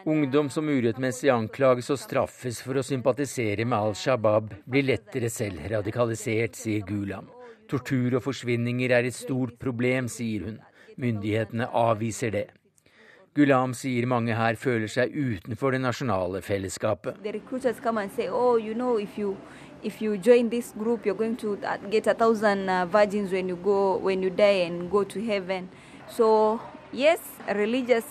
Ungdom 0.07 0.51
som 0.51 0.69
urettmessig 0.69 1.31
anklages 1.33 1.91
og 1.91 1.99
straffes 1.99 2.61
for 2.63 2.79
å 2.79 2.85
sympatisere 2.87 3.65
med 3.67 3.79
Al 3.79 3.97
Shabaab, 3.99 4.53
blir 4.69 4.87
lettere 4.87 5.31
selv 5.33 5.67
radikalisert, 5.73 6.55
sier 6.55 6.87
Gulam. 6.87 7.27
Tortur 7.69 8.17
og 8.17 8.23
forsvinninger 8.25 8.93
er 8.97 9.05
et 9.05 9.15
stort 9.15 9.59
problem, 9.61 10.09
sier 10.09 10.47
hun. 10.49 10.61
Myndighetene 10.97 11.69
avviser 11.69 12.33
det. 12.33 12.47
Gulam 13.37 13.75
sier 13.77 14.07
mange 14.11 14.35
her 14.35 14.57
føler 14.59 14.91
seg 14.91 15.13
utenfor 15.15 15.71
det 15.77 15.83
nasjonale 15.85 16.41
fellesskapet. 16.43 17.21
Oh, 18.33 18.59
if 19.83 20.03
you 20.03 20.17
join 20.17 20.49
this 20.51 20.73
group, 20.77 21.07
you're 21.07 21.15
going 21.15 21.37
to 21.37 21.59
uh, 21.63 21.77
get 21.91 22.07
a 22.09 22.15
thousand 22.15 22.69
uh, 22.69 22.87
virgins 22.87 23.31
when 23.31 23.49
you 23.49 23.57
go 23.57 23.97
when 23.99 24.23
you 24.23 24.31
die 24.31 24.65
and 24.67 24.91
go 24.91 25.05
to 25.05 25.21
heaven. 25.25 25.69
So 26.11 26.61
yes, 26.93 27.21
religious 27.55 28.05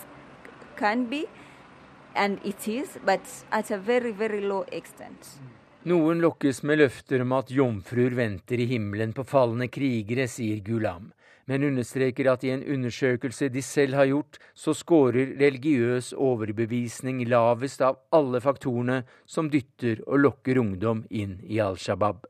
can 0.76 1.04
be, 1.10 1.26
and 2.14 2.40
it 2.44 2.66
is, 2.66 2.96
but 3.04 3.20
at 3.52 3.70
a 3.70 3.76
very 3.76 4.12
very 4.12 4.40
low 4.40 4.64
extent. 4.72 5.40
Noen 5.86 6.18
lokkes 6.18 6.64
med 6.66 6.80
løfter 6.80 7.22
om 7.22 7.32
at 7.36 7.52
jomfruer 7.54 8.16
venter 8.18 8.58
i 8.58 8.66
himmelen 8.66 9.12
på 9.14 9.22
falne 9.22 9.68
krigere, 9.70 10.24
sier 10.26 10.58
Gulam, 10.66 11.12
men 11.46 11.66
understreker 11.68 12.26
at 12.32 12.42
i 12.42 12.50
en 12.50 12.64
undersøkelse 12.66 13.46
de 13.54 13.62
selv 13.62 13.94
har 13.94 14.08
gjort, 14.10 14.40
så 14.58 14.74
scorer 14.74 15.36
religiøs 15.38 16.10
overbevisning 16.18 17.22
lavest 17.30 17.84
av 17.86 18.00
alle 18.10 18.40
faktorene 18.42 19.04
som 19.22 19.50
dytter 19.52 20.02
og 20.08 20.18
lokker 20.24 20.58
ungdom 20.58 21.04
inn 21.14 21.36
i 21.46 21.60
Al 21.62 21.78
Shabaab. 21.78 22.26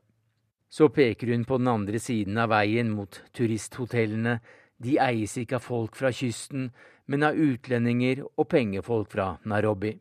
Så 0.69 0.91
peker 0.93 1.33
hun 1.33 1.47
på 1.49 1.57
den 1.57 1.71
andre 1.71 1.97
siden 1.99 2.37
av 2.37 2.51
veien 2.53 2.91
mot 2.93 3.17
turisthotellene. 3.33 4.37
De 4.77 4.99
eies 5.01 5.33
ikke 5.41 5.57
av 5.57 5.65
folk 5.65 5.97
fra 5.97 6.13
kysten, 6.13 6.69
men 7.09 7.25
av 7.25 7.33
utlendinger 7.33 8.21
og 8.29 8.45
pengefolk 8.53 9.09
fra 9.17 9.31
Nairobi 9.49 9.95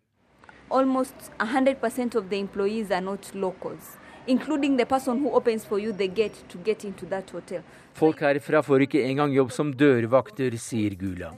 almost 0.71 1.15
100% 1.39 2.15
of 2.15 2.29
the 2.29 2.39
employees 2.39 2.91
are 2.91 3.01
not 3.01 3.35
locals. 3.35 3.97
Including 4.27 4.77
the 4.77 4.85
person 4.85 5.19
who 5.19 5.31
opens 5.31 5.65
for 5.65 5.79
you 5.79 5.93
the 5.93 6.07
gate 6.07 6.45
to 6.49 6.59
get 6.59 6.85
into 6.85 7.07
that 7.07 7.31
hotel. 7.31 7.63
Folk 7.95 8.21
herfra 8.21 8.63
får 8.63 8.85
ikke 8.85 9.03
engang 9.09 9.33
jobb 9.33 9.53
som 9.53 9.73
dørvakter, 9.73 10.57
sier 10.61 10.95
Gula. 11.01 11.33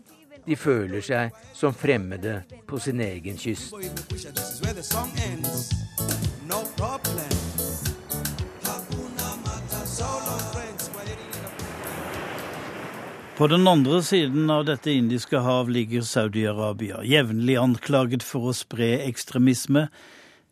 De 0.46 0.56
føler 0.56 1.04
seg 1.04 1.30
som 1.54 1.74
fremmede 1.74 2.40
på 2.66 2.78
sin 2.82 3.00
egen 3.00 3.38
kyst. 3.38 3.74
No 6.50 6.64
På 13.40 13.46
den 13.46 13.68
andre 13.68 14.02
siden 14.02 14.50
av 14.50 14.64
dette 14.68 14.92
indiske 14.92 15.38
hav 15.40 15.70
ligger 15.72 16.02
Saudi-Arabia, 16.04 16.98
jevnlig 17.08 17.54
anklaget 17.56 18.20
for 18.20 18.50
å 18.50 18.52
spre 18.52 18.98
ekstremisme. 19.06 19.86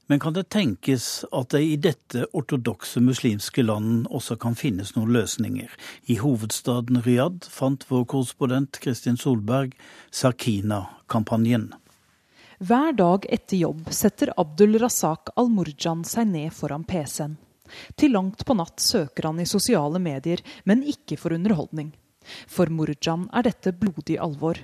Men 0.09 0.23
kan 0.25 0.33
det 0.33 0.47
tenkes 0.55 1.09
at 1.29 1.51
det 1.53 1.61
i 1.67 1.75
dette 1.77 2.25
ortodokse 2.33 3.03
muslimske 3.05 3.67
landet 3.67 4.09
også 4.09 4.39
kan 4.41 4.57
finnes 4.57 4.95
noen 4.97 5.13
løsninger? 5.19 5.69
I 6.09 6.17
hovedstaden 6.23 7.03
Riyadh 7.05 7.53
fant 7.53 7.85
vår 7.93 8.09
korrespondent 8.09 8.81
Kristin 8.81 9.21
Solberg 9.21 9.77
Sakina-kampanjen. 10.09 11.75
Hver 12.65 12.97
dag 12.97 13.29
etter 13.29 13.67
jobb 13.67 13.93
setter 13.93 14.33
Abdul 14.41 14.81
Razak 14.81 15.37
al-Murjan 15.37 16.09
seg 16.09 16.33
ned 16.33 16.57
foran 16.57 16.89
PC-en. 16.89 17.37
Til 18.01 18.17
langt 18.17 18.49
på 18.49 18.57
natt 18.57 18.81
søker 18.81 19.29
han 19.29 19.45
i 19.45 19.51
sosiale 19.57 20.01
medier, 20.01 20.41
men 20.65 20.89
ikke 20.89 21.21
for 21.21 21.37
underholdning. 21.37 21.93
For 22.47 22.71
Murjan 22.71 23.29
er 23.33 23.49
dette 23.49 23.73
blodig 23.73 24.19
alvor. 24.21 24.61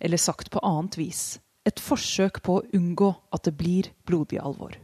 Eller 0.00 0.20
sagt 0.20 0.50
på 0.50 0.62
annet 0.64 0.98
vis 0.98 1.38
et 1.66 1.82
forsøk 1.82 2.42
på 2.46 2.60
å 2.60 2.66
unngå 2.78 3.10
at 3.34 3.46
det 3.48 3.56
blir 3.58 3.90
blodig 4.06 4.38
alvor. 4.38 4.76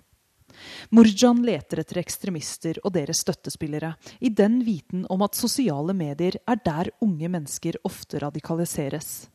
Murjan 0.91 1.41
leter 1.47 1.81
etter 1.83 2.01
ekstremister 2.03 2.79
og 2.85 2.93
deres 2.97 3.23
støttespillere, 3.25 3.95
i 4.20 4.31
den 4.31 4.61
viten 4.66 5.07
om 5.11 5.25
at 5.27 5.39
sosiale 5.39 5.95
medier 5.97 6.39
er 6.47 6.61
der 6.64 6.93
unge 7.03 7.31
mennesker 7.33 7.79
ofte 7.89 8.20
radikaliseres. 8.23 9.29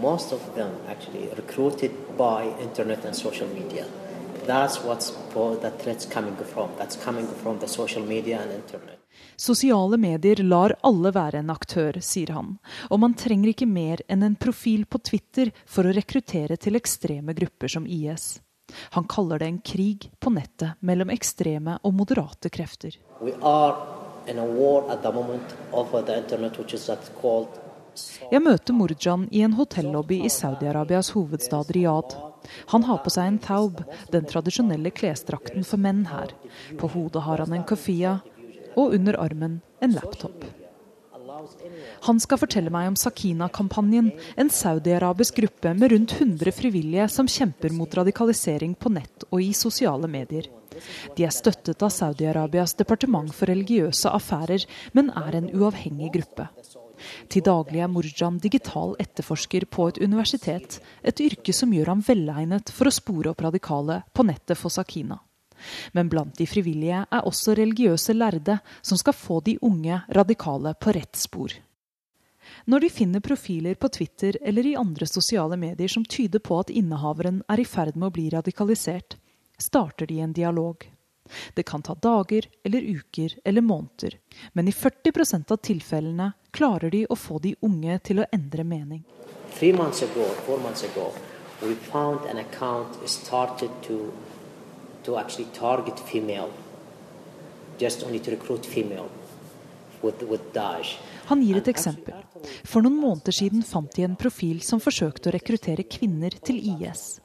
Most 0.00 0.32
of 0.32 0.42
them 0.56 0.72
actually 0.88 1.28
recruited 1.36 1.92
by 2.18 2.48
internet 2.62 3.04
and 3.04 3.16
social 3.16 3.48
media. 3.54 3.86
That's 4.46 4.82
what's 4.82 5.12
the 5.34 5.70
threats 5.78 6.06
coming 6.06 6.36
from. 6.54 6.70
That's 6.78 6.96
coming 6.96 7.28
from 7.42 7.60
the 7.60 7.68
social 7.68 8.02
media 8.02 8.40
and 8.42 8.52
internet. 8.52 9.01
Sosiale 9.36 9.98
medier 9.98 10.42
lar 10.44 10.76
alle 10.82 11.12
være 11.14 11.42
en 11.42 11.50
aktør, 11.50 11.98
sier 12.00 12.32
han, 12.36 12.56
og 12.90 13.02
man 13.02 13.16
trenger 13.18 13.52
ikke 13.52 13.68
mer 13.68 14.02
enn 14.08 14.22
en 14.26 14.38
profil 14.38 14.86
på 14.86 15.00
Twitter 15.02 15.52
for 15.66 15.88
å 15.88 15.94
rekruttere 15.96 16.56
til 16.56 16.78
ekstreme 16.78 17.34
grupper 17.36 17.72
som 17.76 17.86
IS. 17.86 18.40
Han 18.96 19.04
kaller 19.04 19.38
det 19.38 19.46
en 19.46 19.58
krig 19.58 20.10
på 20.20 20.30
nettet 20.32 20.80
mellom 20.80 21.10
ekstreme 21.12 21.78
og 21.82 21.94
moderate 21.94 22.50
krefter. 22.52 22.96
Jeg 28.32 28.40
møter 28.40 28.72
Murjan 28.72 29.24
i 29.30 29.42
en 29.44 29.56
hotellobby 29.58 30.22
i 30.24 30.30
Saudi-Arabias 30.32 31.10
hovedstad 31.12 31.72
Riyadh. 31.76 32.16
Han 32.72 32.86
har 32.88 33.02
på 33.04 33.10
seg 33.12 33.28
en 33.28 33.38
taub, 33.42 33.82
den 34.10 34.24
tradisjonelle 34.26 34.90
klesdrakten 34.90 35.66
for 35.68 35.82
menn 35.82 36.06
her. 36.08 36.32
På 36.80 36.88
hodet 36.94 37.22
har 37.26 37.44
han 37.44 37.52
en 37.52 37.66
kofia, 37.68 38.16
og 38.76 38.96
under 38.96 39.18
armen 39.20 39.60
en 39.82 39.96
laptop. 39.96 40.44
Han 42.06 42.18
skal 42.20 42.40
fortelle 42.40 42.70
meg 42.72 42.88
om 42.90 42.96
Sakina-kampanjen, 42.98 44.10
en 44.36 44.50
saudi-arabisk 44.52 45.38
gruppe 45.40 45.72
med 45.78 45.92
rundt 45.94 46.14
100 46.18 46.52
frivillige 46.54 47.06
som 47.12 47.30
kjemper 47.30 47.72
mot 47.74 47.94
radikalisering 47.94 48.74
på 48.74 48.92
nett 48.92 49.26
og 49.30 49.40
i 49.42 49.52
sosiale 49.56 50.10
medier. 50.10 50.48
De 51.16 51.26
er 51.26 51.34
støttet 51.34 51.82
av 51.84 51.92
Saudi-Arabias 51.92 52.76
departement 52.78 53.32
for 53.34 53.50
religiøse 53.50 54.12
affærer, 54.12 54.64
men 54.92 55.10
er 55.14 55.38
en 55.38 55.50
uavhengig 55.52 56.12
gruppe. 56.16 56.48
Til 57.32 57.42
daglig 57.44 57.82
er 57.82 57.90
Murjan 57.90 58.38
digital 58.42 58.94
etterforsker 59.02 59.66
på 59.72 59.88
et 59.90 60.00
universitet, 60.02 60.78
et 61.02 61.20
yrke 61.20 61.54
som 61.56 61.72
gjør 61.74 61.94
ham 61.94 62.06
velegnet 62.06 62.70
for 62.70 62.88
å 62.88 62.94
spore 62.94 63.32
opp 63.32 63.42
radikale 63.42 64.02
på 64.14 64.26
nettet 64.28 64.58
for 64.58 64.72
Sakina. 64.72 65.18
Men 65.92 66.08
blant 66.12 66.36
de 66.38 66.46
frivillige 66.46 67.04
er 67.04 67.28
også 67.28 67.56
religiøse 67.58 68.14
lærde 68.16 68.58
som 68.80 68.98
skal 69.00 69.16
få 69.16 69.40
de 69.46 69.58
unge 69.62 70.00
radikale 70.14 70.74
på 70.74 70.94
rett 70.96 71.16
spor. 71.16 71.54
Når 72.64 72.80
de 72.80 72.90
finner 72.90 73.20
profiler 73.20 73.74
på 73.74 73.88
Twitter 73.88 74.36
eller 74.42 74.66
i 74.66 74.76
andre 74.78 75.06
sosiale 75.06 75.56
medier 75.56 75.88
som 75.88 76.04
tyder 76.04 76.42
på 76.42 76.58
at 76.60 76.70
innehaveren 76.70 77.42
er 77.50 77.62
i 77.62 77.66
ferd 77.66 77.96
med 77.96 78.10
å 78.10 78.14
bli 78.14 78.28
radikalisert, 78.30 79.16
starter 79.58 80.06
de 80.06 80.20
en 80.20 80.34
dialog. 80.34 80.86
Det 81.54 81.62
kan 81.62 81.82
ta 81.82 81.94
dager 81.94 82.48
eller 82.64 82.82
uker 82.82 83.38
eller 83.44 83.62
måneder, 83.62 84.18
men 84.52 84.68
i 84.68 84.72
40% 84.72 85.52
av 85.52 85.60
tilfellene 85.62 86.32
klarer 86.50 86.90
de 86.90 87.06
å 87.06 87.16
få 87.16 87.38
de 87.38 87.54
unge 87.62 87.98
til 88.04 88.20
å 88.20 88.28
endre 88.32 88.64
mening. 88.64 89.04
Three 89.54 89.72
months 89.72 90.02
ago, 90.02 90.26
four 90.46 90.58
months 90.58 90.84
ago, 90.84 91.12
we 91.62 91.74
found 91.74 92.26
an 92.26 92.38
account 92.38 93.08
started 93.08 93.70
to 93.82 94.12
to 95.04 95.18
actually 95.18 95.48
target 95.54 95.98
female, 96.00 96.50
just 97.78 98.04
only 98.04 98.18
to 98.18 98.30
recruit 98.30 98.66
female 98.66 99.08
with, 100.02 100.22
with 100.22 100.52
Daesh. 100.54 100.98
Han 101.26 101.42
gir 101.42 101.56
et 101.56 101.68
eksempel. 101.68 102.14
For 102.66 102.82
noen 102.82 102.98
måneder 102.98 103.34
siden 103.34 103.62
fant 103.66 103.92
de 103.94 104.04
en 104.06 104.16
profil 104.18 104.62
som 104.66 104.82
forsøkte 104.82 105.30
å 105.30 105.34
rekruttere 105.36 105.86
kvinner 105.86 106.34
til 106.44 106.58
IS. 106.74 107.20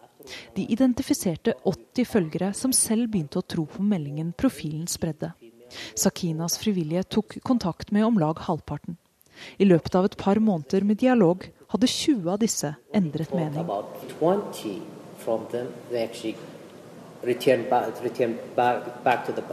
De 0.55 0.65
identifiserte 0.73 1.55
80 1.63 2.05
følgere 2.05 2.51
som 2.53 2.73
selv 2.75 3.09
begynte 3.13 3.39
å 3.39 3.47
tro 3.47 3.65
på 3.65 3.83
meldingen 3.83 4.33
profilen 4.37 4.87
spredde. 4.91 5.31
Sakinas 5.95 6.57
frivillige 6.61 7.03
tok 7.17 7.39
kontakt 7.43 7.91
med 7.95 8.05
om 8.05 8.19
lag 8.19 8.39
halvparten. 8.47 8.97
I 9.57 9.67
løpet 9.67 9.95
av 9.95 10.07
et 10.07 10.17
par 10.17 10.39
måneder 10.41 10.85
med 10.87 10.99
dialog 11.01 11.45
hadde 11.71 11.89
20 11.91 12.29
av 12.33 12.39
disse 12.41 12.73
endret 12.95 13.33
mening 13.35 13.65
return 17.23 17.69
back, 17.69 18.03
return 18.03 18.37
back, 18.55 19.03
back 19.03 19.25
to 19.25 19.31
the, 19.31 19.43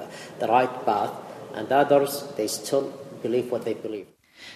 the 0.40 0.46
right 0.46 0.84
path, 0.84 1.12
and 1.54 1.70
others 1.72 2.24
they 2.36 2.46
still 2.46 2.92
believe 3.22 3.50
what 3.50 3.64
they 3.64 3.74
believe. 3.74 4.06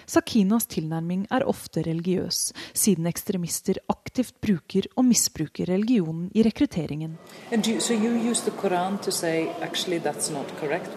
Sakinas 0.05 0.67
tilnærming 0.69 1.25
er 1.31 1.45
ofte 1.47 1.81
religiøs, 1.85 2.39
siden 2.73 3.07
ekstremister 3.09 3.79
aktivt 3.89 4.35
bruker 4.41 4.87
og 4.95 5.05
misbruker 5.05 5.69
religionen 5.69 6.29
i 6.35 6.43
rekrutteringen. 6.43 7.17
You, 7.51 7.79
so 7.79 7.93
say, 9.11 9.47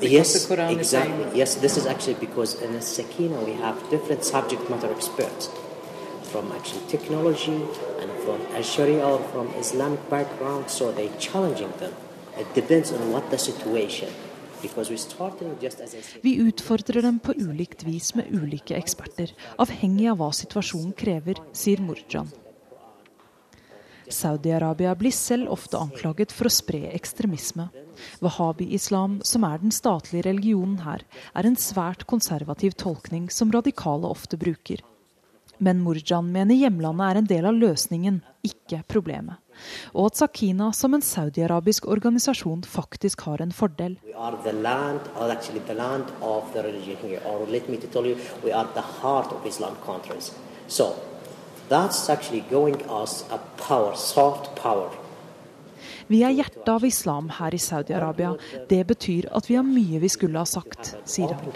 yes, 0.02 0.50
exactly. 0.50 1.38
Yes, 1.38 1.54
this 1.56 1.76
is 1.76 1.86
actually 1.86 2.18
because 2.20 2.54
in 2.62 2.80
Sakina 2.82 3.38
we 3.44 3.52
have 3.52 3.76
different 3.90 4.24
subject 4.24 4.68
matter 4.70 4.90
experts 4.90 5.48
from 6.32 6.52
actually 6.52 6.86
technology 6.88 7.60
and 8.00 8.10
from 8.24 8.40
Sharia 8.62 9.04
or 9.06 9.20
from 9.32 9.48
Islamic 9.60 10.00
background, 10.10 10.64
so 10.68 10.90
they're 10.92 11.18
challenging 11.18 11.72
them. 11.78 11.92
Vi 16.22 16.36
utfordrer 16.40 17.02
dem 17.02 17.18
på 17.18 17.32
ulikt 17.32 17.82
vis 17.84 18.14
med 18.14 18.30
ulike 18.30 18.76
eksperter, 18.78 19.34
avhengig 19.60 20.06
av 20.08 20.20
hva 20.22 20.30
situasjonen 20.32 20.94
krever, 20.96 21.42
sier 21.52 21.82
Murjan. 21.84 22.30
Saudi-Arabia 24.08 24.94
blir 24.96 25.12
selv 25.12 25.52
ofte 25.52 25.80
anklaget 25.80 26.32
for 26.32 26.48
å 26.48 26.52
spre 26.52 26.86
ekstremisme. 26.92 27.68
Wahhabi-islam, 28.24 29.20
som 29.28 29.44
er 29.44 29.60
den 29.60 29.74
statlige 29.74 30.24
religionen 30.30 30.80
her, 30.86 31.04
er 31.36 31.48
en 31.48 31.58
svært 31.60 32.06
konservativ 32.08 32.78
tolkning 32.80 33.28
som 33.30 33.52
radikale 33.52 34.08
ofte 34.08 34.40
bruker. 34.40 34.80
Men 35.58 35.82
Murjan 35.84 36.30
mener 36.32 36.56
hjemlandet 36.58 37.06
er 37.06 37.18
en 37.20 37.28
del 37.30 37.46
av 37.46 37.58
løsningen, 37.58 38.20
ikke 38.42 38.82
problemet. 38.90 39.38
Og 39.92 40.08
at 40.10 40.18
Sakina 40.22 40.70
som 40.74 40.96
en 40.96 41.04
saudiarabisk 41.04 41.86
organisasjon 41.86 42.64
faktisk 42.66 43.26
har 43.28 43.42
en 43.44 43.52
fordel. 43.52 43.98
So 50.68 50.94
that's 51.68 52.08
actually 52.08 52.44
going 52.50 52.82
us 52.88 53.24
a 53.30 53.38
power, 53.56 53.94
soft 53.94 54.54
power 54.56 55.01
vi 56.12 56.20
er 56.26 56.34
hjertet 56.36 56.68
av 56.68 56.84
islam 56.84 57.30
her 57.38 57.54
i 57.56 57.60
Saudi-Arabia. 57.62 58.34
Det 58.68 58.82
betyr 58.90 59.30
at 59.32 59.48
vi 59.48 59.56
har 59.56 59.64
mye 59.64 60.00
vi 60.02 60.10
skulle 60.12 60.38
ha 60.42 60.48
sagt, 60.48 60.94
sier 61.08 61.32
han. 61.32 61.52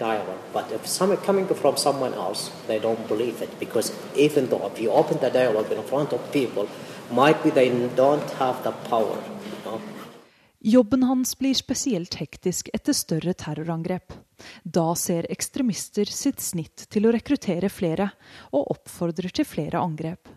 Jobben 10.67 11.03
hans 11.03 11.37
blir 11.37 11.53
spesielt 11.55 12.17
hektisk 12.17 12.71
etter 12.73 12.97
større 12.97 13.35
terrorangrep. 13.37 14.15
Da 14.63 14.89
ser 14.97 15.29
ekstremister 15.31 16.09
sitt 16.09 16.41
snitt 16.41 16.87
til 16.89 17.07
å 17.07 17.13
rekruttere 17.13 17.69
flere, 17.69 18.09
og 18.51 18.73
oppfordrer 18.73 19.31
til 19.33 19.47
flere 19.47 19.79
angrep. 19.79 20.36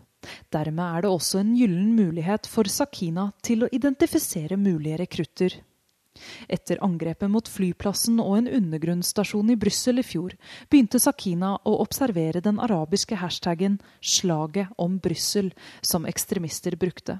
Dermed 0.53 0.85
er 0.85 1.03
det 1.03 1.11
også 1.11 1.41
en 1.41 1.55
gyllen 1.57 1.95
mulighet 1.97 2.47
for 2.49 2.69
Sakina 2.69 3.31
til 3.41 3.65
å 3.65 3.71
identifisere 3.73 4.57
mulige 4.59 5.01
rekrutter. 5.01 5.57
Etter 6.51 6.81
angrepet 6.83 7.31
mot 7.31 7.47
flyplassen 7.47 8.19
og 8.19 8.35
en 8.37 8.49
undergrunnsstasjon 8.51 9.53
i 9.53 9.57
Brussel 9.59 10.01
i 10.01 10.05
fjor, 10.05 10.35
begynte 10.69 10.99
Sakina 10.99 11.53
å 11.65 11.77
observere 11.81 12.43
den 12.43 12.59
arabiske 12.59 13.15
hashtaggen 13.15 13.79
'slaget 14.01 14.73
om 14.77 14.99
Brussel', 14.99 15.53
som 15.81 16.05
ekstremister 16.05 16.75
brukte. 16.75 17.19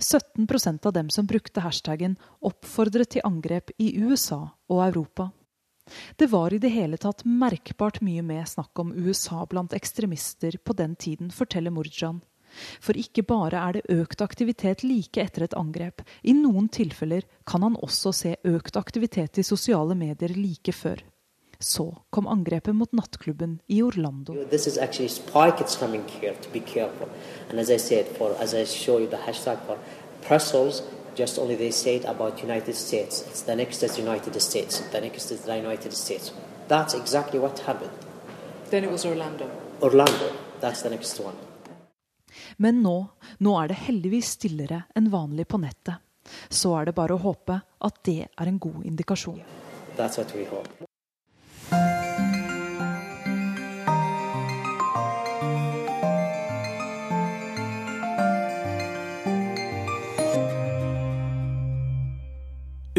17% 0.00 0.86
av 0.86 0.92
dem 0.92 1.10
som 1.10 1.26
brukte 1.26 1.60
hashtaggen, 1.60 2.16
oppfordret 2.40 3.10
til 3.10 3.22
angrep 3.24 3.70
i 3.78 3.92
USA 4.00 4.48
og 4.68 4.86
Europa. 4.88 5.30
Det 6.16 6.30
var 6.30 6.54
i 6.54 6.58
det 6.62 6.70
hele 6.72 6.96
tatt 6.96 7.24
merkbart 7.26 8.00
mye 8.00 8.22
mer 8.22 8.44
snakk 8.48 8.78
om 8.78 8.94
USA 8.94 9.44
blant 9.50 9.74
ekstremister 9.76 10.56
på 10.64 10.76
den 10.78 10.96
tiden, 10.96 11.30
forteller 11.30 11.74
Murjan. 11.74 12.22
For 12.80 12.98
ikke 12.98 13.24
bare 13.26 13.60
er 13.60 13.78
det 13.78 13.86
økt 13.92 14.22
aktivitet 14.24 14.84
like 14.86 15.22
etter 15.22 15.46
et 15.46 15.56
angrep, 15.58 16.02
i 16.22 16.34
noen 16.36 16.68
tilfeller 16.68 17.26
kan 17.46 17.62
han 17.66 17.78
også 17.80 18.12
se 18.16 18.36
økt 18.44 18.76
aktivitet 18.76 19.38
i 19.38 19.46
sosiale 19.46 19.96
medier 19.98 20.34
like 20.36 20.72
før. 20.72 21.02
Så 21.60 21.90
kom 22.10 22.26
angrepet 22.26 22.74
mot 22.74 22.92
nattklubben 22.96 23.60
i 23.68 23.82
Orlando. 23.82 24.32
just 31.16 31.38
only 31.38 31.56
they 31.56 31.70
said 31.70 32.04
about 32.04 32.42
United 32.42 32.74
States. 32.74 33.22
It's 33.28 33.42
the 33.42 33.56
next 33.56 33.82
is 33.82 33.98
United 33.98 34.40
States. 34.40 34.80
The 34.92 35.00
next 35.00 35.30
is 35.30 35.40
the 35.42 35.56
United 35.56 35.92
States. 35.92 36.32
That's 36.68 36.94
exactly 36.94 37.38
what 37.38 37.58
happened. 37.58 37.90
Then 38.70 38.84
it 38.84 38.90
was 38.90 39.04
Orlando. 39.04 39.50
Orlando. 39.82 40.32
That's 40.60 40.82
the 40.82 40.90
next 40.90 41.18
one. 41.20 41.49
Men 42.58 42.82
nå, 42.82 42.96
nå 43.38 43.56
er 43.62 43.70
det 43.70 43.82
heldigvis 43.86 44.34
stillere 44.38 44.84
enn 44.96 45.10
vanlig 45.12 45.48
på 45.48 45.60
nettet. 45.62 46.02
Så 46.48 46.74
er 46.78 46.90
det 46.90 46.96
bare 46.98 47.16
å 47.16 47.22
håpe 47.22 47.60
at 47.86 48.04
det 48.06 48.22
er 48.28 48.46
en 48.50 48.60
god 48.62 48.84
indikasjon. 48.86 49.40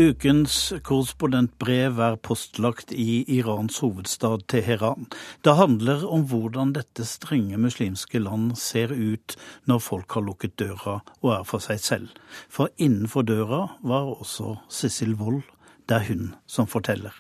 Ukens 0.01 0.71
korrespondentbrev 0.81 1.99
er 2.01 2.15
postlagt 2.25 2.89
i 2.95 3.19
Irans 3.35 3.75
hovedstad 3.83 4.47
Teheran. 4.49 5.05
Det 5.45 5.53
handler 5.59 6.07
om 6.09 6.23
hvordan 6.31 6.71
dette 6.73 7.05
strenge 7.05 7.59
muslimske 7.61 8.21
land 8.23 8.55
ser 8.57 8.95
ut 8.95 9.35
når 9.69 9.83
folk 9.85 10.17
har 10.17 10.25
lukket 10.25 10.55
døra 10.57 10.95
og 11.19 11.29
er 11.35 11.45
for 11.45 11.61
seg 11.61 11.83
selv. 11.85 12.17
For 12.49 12.73
innenfor 12.81 13.27
døra 13.29 13.61
var 13.85 14.09
også 14.15 14.55
Sissel 14.73 15.13
Wold. 15.19 15.43
Det 15.85 15.99
er 15.99 16.07
hun 16.09 16.31
som 16.49 16.69
forteller. 16.71 17.13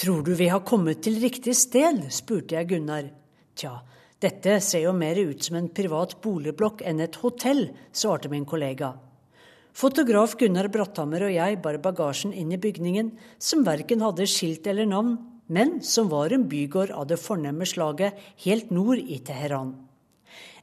Tror 0.00 0.24
du 0.24 0.32
vi 0.38 0.48
har 0.48 0.64
kommet 0.64 1.04
til 1.04 1.20
riktig 1.20 1.56
sted? 1.58 2.06
spurte 2.08 2.56
jeg 2.56 2.70
Gunnar. 2.70 3.10
Tja, 3.58 3.76
dette 4.24 4.60
ser 4.64 4.86
jo 4.86 4.96
mer 4.96 5.20
ut 5.20 5.42
som 5.44 5.60
en 5.60 5.68
privat 5.68 6.16
boligblokk 6.24 6.86
enn 6.86 7.04
et 7.04 7.20
hotell, 7.20 7.66
svarte 7.92 8.32
min 8.32 8.48
kollega. 8.48 8.94
Fotograf 9.74 10.36
Gunnar 10.38 10.68
Bratthammer 10.70 11.24
og 11.26 11.32
jeg 11.34 11.56
bar 11.62 11.80
bagasjen 11.82 12.30
inn 12.30 12.52
i 12.54 12.58
bygningen, 12.62 13.08
som 13.42 13.64
verken 13.66 14.04
hadde 14.04 14.26
skilt 14.30 14.68
eller 14.70 14.86
navn, 14.86 15.16
men 15.50 15.80
som 15.82 16.06
var 16.12 16.30
en 16.30 16.44
bygård 16.46 16.92
av 16.94 17.08
det 17.10 17.18
fornemme 17.18 17.66
slaget 17.66 18.20
helt 18.44 18.70
nord 18.70 19.00
i 19.02 19.18
Teheran. 19.18 19.72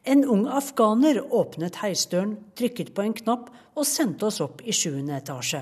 En 0.07 0.24
ung 0.24 0.45
afghaner 0.47 1.20
åpnet 1.28 1.82
heisdøren, 1.84 2.38
trykket 2.55 2.93
på 2.95 3.03
en 3.03 3.16
knapp 3.18 3.49
og 3.76 3.86
sendte 3.86 4.30
oss 4.30 4.39
opp 4.41 4.64
i 4.64 4.74
sjuende 4.74 5.18
etasje. 5.20 5.59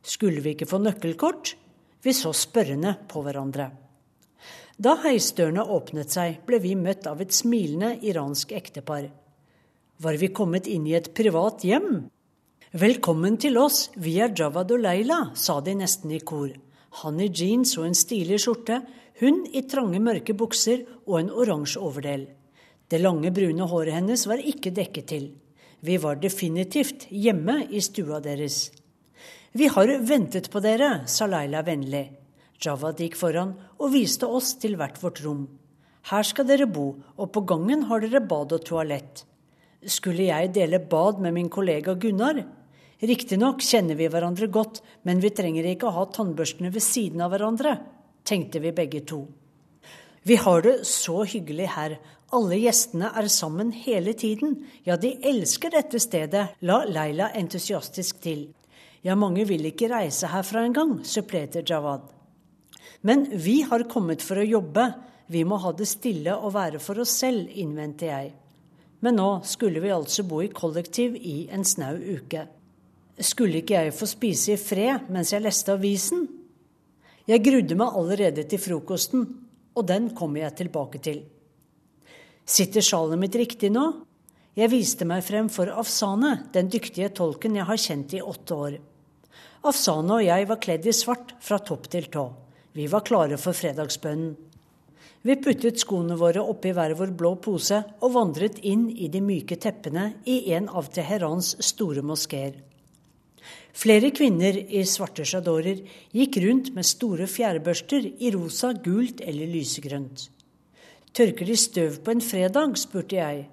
Skulle 0.00 0.40
vi 0.44 0.54
ikke 0.54 0.68
få 0.70 0.78
nøkkelkort? 0.80 1.56
Vi 2.06 2.14
så 2.14 2.30
spørrende 2.30 2.94
på 3.10 3.24
hverandre. 3.26 3.72
Da 4.78 4.94
heisdørene 5.02 5.64
åpnet 5.66 6.14
seg, 6.14 6.38
ble 6.46 6.62
vi 6.62 6.76
møtt 6.78 7.10
av 7.10 7.18
et 7.20 7.34
smilende 7.34 7.96
iransk 8.06 8.54
ektepar. 8.54 9.10
Var 9.98 10.20
vi 10.22 10.30
kommet 10.30 10.70
inn 10.70 10.86
i 10.86 10.94
et 10.94 11.10
privat 11.18 11.66
hjem? 11.66 12.06
Velkommen 12.76 13.38
til 13.40 13.54
oss, 13.56 13.86
vi 13.96 14.18
er 14.20 14.34
Jawad 14.36 14.74
og 14.74 14.82
Leila, 14.82 15.30
sa 15.32 15.54
de 15.64 15.72
nesten 15.72 16.10
i 16.12 16.18
kor. 16.20 16.50
Han 17.00 17.16
i 17.16 17.30
jeans 17.32 17.70
og 17.78 17.86
en 17.86 17.94
stilig 17.96 18.36
skjorte, 18.42 18.82
hun 19.22 19.38
i 19.56 19.62
trange, 19.64 19.96
mørke 20.04 20.34
bukser 20.36 20.82
og 21.06 21.14
en 21.16 21.30
oransje 21.32 21.80
overdel. 21.80 22.26
Det 22.84 23.00
lange, 23.00 23.30
brune 23.32 23.64
håret 23.70 23.96
hennes 23.96 24.26
var 24.28 24.42
ikke 24.44 24.74
dekket 24.76 25.06
til. 25.08 25.24
Vi 25.80 25.96
var 25.96 26.20
definitivt 26.20 27.06
hjemme 27.08 27.62
i 27.72 27.80
stua 27.80 28.20
deres. 28.20 28.58
Vi 29.56 29.70
har 29.72 29.94
ventet 30.04 30.50
på 30.52 30.60
dere, 30.60 31.06
sa 31.08 31.24
Leila 31.24 31.64
vennlig. 31.64 32.04
Jawad 32.60 33.00
gikk 33.00 33.16
foran 33.16 33.56
og 33.78 33.94
viste 33.96 34.28
oss 34.28 34.58
til 34.60 34.76
hvert 34.76 35.00
vårt 35.00 35.24
rom. 35.24 35.46
Her 36.12 36.20
skal 36.20 36.44
dere 36.44 36.68
bo, 36.68 36.98
og 37.16 37.32
på 37.32 37.46
gangen 37.48 37.88
har 37.88 38.04
dere 38.04 38.20
bad 38.20 38.52
og 38.52 38.68
toalett. 38.68 39.24
Skulle 39.88 40.28
jeg 40.28 40.52
dele 40.52 40.84
bad 40.84 41.24
med 41.24 41.32
min 41.32 41.48
kollega 41.48 41.96
Gunnar? 41.96 42.44
Riktignok 42.98 43.62
kjenner 43.62 43.94
vi 43.94 44.08
hverandre 44.10 44.48
godt, 44.50 44.80
men 45.06 45.20
vi 45.22 45.30
trenger 45.30 45.66
ikke 45.70 45.86
å 45.86 45.94
ha 46.00 46.06
tannbørstene 46.10 46.72
ved 46.74 46.82
siden 46.82 47.22
av 47.22 47.30
hverandre, 47.30 47.76
tenkte 48.26 48.58
vi 48.58 48.72
begge 48.74 49.04
to. 49.06 49.20
Vi 50.26 50.34
har 50.42 50.64
det 50.66 50.80
så 50.88 51.22
hyggelig 51.22 51.68
her, 51.76 51.94
alle 52.34 52.58
gjestene 52.58 53.12
er 53.16 53.28
sammen 53.30 53.70
hele 53.72 54.16
tiden, 54.18 54.58
ja, 54.84 54.98
de 54.98 55.14
elsker 55.30 55.72
dette 55.72 56.02
stedet, 56.02 56.42
la 56.60 56.80
Leila 56.90 57.30
entusiastisk 57.38 58.18
til. 58.26 58.48
Ja, 59.06 59.14
mange 59.14 59.46
vil 59.46 59.70
ikke 59.70 59.92
reise 59.94 60.28
herfra 60.34 60.66
engang, 60.66 60.98
supplerte 61.06 61.62
Jawad. 61.62 62.10
Men 63.06 63.28
vi 63.30 63.60
har 63.62 63.86
kommet 63.88 64.26
for 64.26 64.42
å 64.42 64.50
jobbe, 64.50 64.90
vi 65.30 65.46
må 65.46 65.62
ha 65.62 65.70
det 65.70 65.86
stille 65.86 66.34
og 66.34 66.56
være 66.58 66.82
for 66.82 66.98
oss 67.06 67.14
selv, 67.22 67.46
innvendte 67.54 68.10
jeg. 68.10 68.34
Men 69.06 69.20
nå 69.22 69.30
skulle 69.46 69.78
vi 69.80 69.94
altså 69.94 70.26
bo 70.26 70.42
i 70.42 70.50
kollektiv 70.50 71.14
i 71.14 71.44
en 71.54 71.62
snau 71.62 71.94
uke. 71.94 72.48
Skulle 73.18 73.62
ikke 73.62 73.80
jeg 73.80 73.94
få 73.96 74.06
spise 74.06 74.54
i 74.54 74.60
fred 74.60 75.08
mens 75.10 75.32
jeg 75.34 75.42
leste 75.42 75.74
avisen? 75.74 76.26
Jeg 77.28 77.42
grudde 77.44 77.76
meg 77.76 77.96
allerede 77.98 78.44
til 78.48 78.60
frokosten, 78.62 79.24
og 79.76 79.86
den 79.86 80.12
kommer 80.16 80.44
jeg 80.44 80.54
tilbake 80.62 81.00
til. 81.02 81.24
Sitter 82.48 82.84
sjalet 82.84 83.20
mitt 83.20 83.34
riktig 83.36 83.68
nå? 83.74 83.84
Jeg 84.58 84.72
viste 84.72 85.06
meg 85.06 85.20
frem 85.26 85.50
for 85.52 85.70
Afsane, 85.70 86.48
den 86.54 86.70
dyktige 86.72 87.10
tolken 87.14 87.58
jeg 87.58 87.66
har 87.68 87.78
kjent 87.78 88.14
i 88.16 88.22
åtte 88.24 88.56
år. 88.56 88.78
Afsane 89.68 90.16
og 90.16 90.24
jeg 90.24 90.48
var 90.48 90.60
kledd 90.62 90.86
i 90.86 90.94
svart 90.94 91.34
fra 91.44 91.58
topp 91.58 91.90
til 91.92 92.08
tå. 92.10 92.24
Vi 92.78 92.86
var 92.90 93.04
klare 93.06 93.36
for 93.38 93.54
fredagsbønnen. 93.54 94.36
Vi 95.26 95.34
puttet 95.42 95.82
skoene 95.82 96.14
våre 96.16 96.40
oppi 96.46 96.70
hver 96.72 96.94
vår 96.96 97.10
blå 97.18 97.34
pose 97.42 97.82
og 97.98 98.14
vandret 98.14 98.60
inn 98.62 98.86
i 98.88 99.10
de 99.10 99.20
myke 99.20 99.58
teppene 99.58 100.12
i 100.30 100.40
en 100.54 100.70
av 100.70 100.88
Teherans 100.94 101.56
store 101.66 102.06
moskeer. 102.06 102.54
Flere 103.72 104.10
kvinner 104.10 104.56
i 104.56 104.84
svarte 104.86 105.24
sjadorer 105.28 105.82
gikk 106.14 106.40
rundt 106.44 106.72
med 106.74 106.86
store 106.86 107.28
fjærbørster 107.30 108.08
i 108.18 108.32
rosa, 108.34 108.72
gult 108.72 109.20
eller 109.20 109.46
lysegrønt. 109.52 110.28
Tørker 111.12 111.46
de 111.46 111.56
støv 111.56 112.00
på 112.04 112.14
en 112.14 112.22
fredag? 112.22 112.76
spurte 112.78 113.16
jeg. 113.16 113.46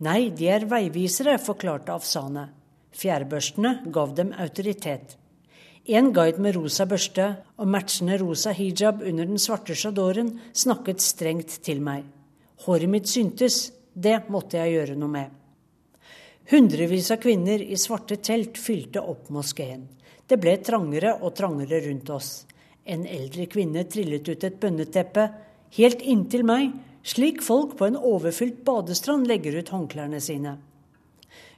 Nei, 0.00 0.30
de 0.30 0.48
er 0.48 0.66
veivisere, 0.68 1.38
forklarte 1.38 1.92
Afsane. 1.92 2.48
Fjærbørstene 2.96 3.90
gav 3.92 4.14
dem 4.16 4.32
autoritet. 4.32 5.16
En 5.86 6.12
guide 6.12 6.40
med 6.42 6.56
rosa 6.56 6.84
børste 6.84 7.26
og 7.56 7.68
matchende 7.68 8.18
rosa 8.20 8.52
hijab 8.52 9.02
under 9.02 9.26
den 9.26 9.38
svarte 9.38 9.74
sjadoren 9.74 10.34
snakket 10.52 11.00
strengt 11.02 11.60
til 11.64 11.80
meg. 11.82 12.04
Håret 12.66 12.88
mitt 12.92 13.08
syntes, 13.08 13.70
det 13.94 14.28
måtte 14.28 14.60
jeg 14.60 14.76
gjøre 14.76 14.98
noe 15.00 15.10
med. 15.10 15.39
Hundrevis 16.50 17.10
av 17.10 17.16
kvinner 17.22 17.62
i 17.62 17.76
svarte 17.78 18.16
telt 18.16 18.56
fylte 18.58 18.98
opp 19.00 19.28
moskeen. 19.30 19.84
Det 20.26 20.34
ble 20.42 20.56
trangere 20.66 21.12
og 21.22 21.36
trangere 21.38 21.78
rundt 21.84 22.08
oss. 22.10 22.30
En 22.82 23.04
eldre 23.06 23.44
kvinne 23.46 23.84
trillet 23.86 24.26
ut 24.26 24.46
et 24.48 24.56
bønneteppe 24.58 25.28
helt 25.76 26.02
inntil 26.02 26.42
meg, 26.48 26.72
slik 27.06 27.38
folk 27.46 27.76
på 27.78 27.86
en 27.86 27.98
overfylt 27.98 28.64
badestrand 28.66 29.30
legger 29.30 29.60
ut 29.60 29.70
håndklærne 29.70 30.18
sine. 30.18 30.56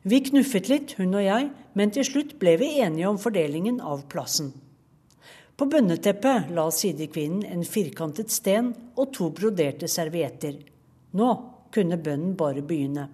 Vi 0.05 0.21
knuffet 0.29 0.69
litt, 0.69 0.93
hun 1.01 1.17
og 1.17 1.25
jeg, 1.25 1.49
men 1.73 1.97
til 1.97 2.05
slutt 2.11 2.37
ble 2.43 2.59
vi 2.61 2.71
enige 2.85 3.09
om 3.09 3.23
fordelingen 3.23 3.81
av 3.81 4.05
plassen. 4.13 4.53
På 5.57 5.71
bønneteppet 5.73 6.53
la 6.53 6.69
sidekvinnen 6.69 7.49
en 7.49 7.65
firkantet 7.65 8.29
sten 8.29 8.75
og 8.93 9.17
to 9.17 9.33
broderte 9.33 9.89
servietter. 9.89 10.61
Nå 11.17 11.33
kunne 11.73 11.97
bønnen 11.97 12.37
bare 12.37 12.61
begynne. 12.61 13.09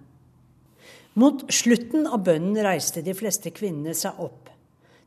Mot 1.17 1.41
slutten 1.49 2.05
av 2.05 2.21
bønnen 2.27 2.59
reiste 2.61 3.01
de 3.01 3.15
fleste 3.17 3.49
kvinnene 3.55 3.95
seg 3.97 4.19
opp. 4.21 4.49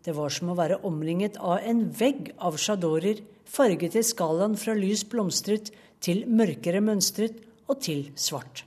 Det 0.02 0.14
var 0.16 0.32
som 0.34 0.50
å 0.50 0.58
være 0.58 0.80
omringet 0.88 1.36
av 1.38 1.62
en 1.62 1.84
vegg 1.94 2.32
av 2.42 2.58
sjadorer, 2.58 3.20
farget 3.46 3.94
i 3.94 4.02
skalaen 4.02 4.56
fra 4.58 4.74
lys 4.74 5.04
blomstret 5.06 5.70
til 6.02 6.24
mørkere 6.26 6.82
mønstret 6.82 7.38
og 7.70 7.78
til 7.86 8.08
svart. 8.18 8.64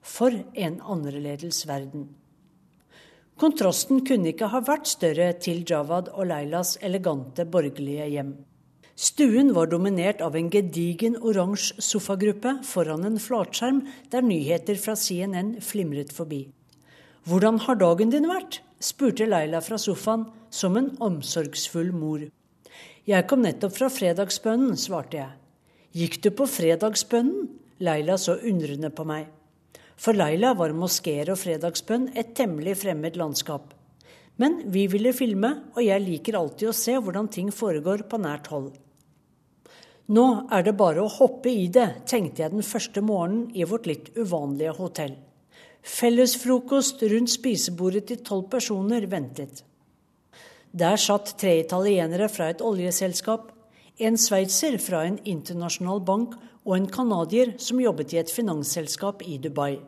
For 0.00 0.32
en 0.32 0.80
annerledes 0.80 1.66
verden. 1.68 2.08
Kontrasten 3.36 4.00
kunne 4.06 4.32
ikke 4.32 4.48
ha 4.48 4.62
vært 4.64 4.88
større 4.88 5.34
til 5.44 5.60
Jawad 5.68 6.08
og 6.14 6.30
Leilas 6.30 6.78
elegante 6.80 7.44
borgerlige 7.44 8.06
hjem. 8.14 8.32
Stuen 8.96 9.52
var 9.52 9.66
dominert 9.68 10.22
av 10.24 10.36
en 10.38 10.46
gedigen 10.48 11.18
oransje 11.20 11.82
sofagruppe 11.84 12.54
foran 12.64 13.02
en 13.04 13.18
flatskjerm 13.20 13.82
der 14.08 14.24
nyheter 14.24 14.78
fra 14.80 14.94
CNN 14.96 15.58
flimret 15.60 16.14
forbi. 16.16 16.46
Hvordan 17.28 17.60
har 17.66 17.76
dagen 17.76 18.14
din 18.14 18.24
vært? 18.30 18.62
spurte 18.80 19.26
Leila 19.28 19.60
fra 19.60 19.76
sofaen 19.76 20.24
som 20.48 20.78
en 20.80 20.88
omsorgsfull 21.04 21.90
mor. 21.92 22.22
Jeg 23.04 23.26
kom 23.28 23.44
nettopp 23.44 23.74
fra 23.76 23.90
fredagsbønnen, 23.92 24.78
svarte 24.80 25.20
jeg. 25.20 25.36
Gikk 25.92 26.16
du 26.24 26.30
på 26.32 26.48
fredagsbønnen? 26.48 27.50
Leila 27.84 28.16
så 28.16 28.38
undrende 28.40 28.88
på 28.88 29.04
meg. 29.04 29.28
For 30.00 30.16
Leila 30.16 30.54
var 30.56 30.72
moskeer 30.72 31.34
og 31.34 31.40
fredagsbønn 31.42 32.14
et 32.16 32.32
temmelig 32.38 32.78
fremmed 32.86 33.20
landskap. 33.20 33.76
Men 34.40 34.62
vi 34.72 34.86
ville 34.88 35.12
filme, 35.16 35.52
og 35.76 35.84
jeg 35.84 36.04
liker 36.04 36.40
alltid 36.40 36.72
å 36.72 36.76
se 36.76 36.96
hvordan 36.96 37.28
ting 37.28 37.52
foregår 37.52 38.08
på 38.08 38.24
nært 38.24 38.48
hold. 38.52 38.72
Nå 40.06 40.24
er 40.54 40.62
det 40.62 40.76
bare 40.78 41.02
å 41.02 41.10
hoppe 41.10 41.50
i 41.50 41.66
det, 41.72 42.04
tenkte 42.06 42.44
jeg 42.44 42.52
den 42.52 42.62
første 42.62 43.02
morgenen 43.02 43.48
i 43.58 43.64
vårt 43.66 43.88
litt 43.90 44.12
uvanlige 44.14 44.76
hotell. 44.78 45.16
Fellesfrokost 45.82 47.02
rundt 47.10 47.32
spisebordet 47.32 48.04
til 48.10 48.20
tolv 48.26 48.46
personer 48.52 49.08
ventet. 49.10 49.64
Der 50.70 50.98
satt 51.00 51.34
tre 51.40 51.56
italienere 51.58 52.28
fra 52.30 52.52
et 52.52 52.62
oljeselskap, 52.62 53.50
en 53.98 54.18
sveitser 54.20 54.78
fra 54.82 55.02
en 55.08 55.18
internasjonal 55.24 56.02
bank 56.06 56.38
og 56.66 56.74
en 56.76 56.88
canadier 56.92 57.56
som 57.58 57.80
jobbet 57.82 58.14
i 58.14 58.22
et 58.22 58.30
finansselskap 58.30 59.26
i 59.26 59.38
Dubai. 59.42 59.78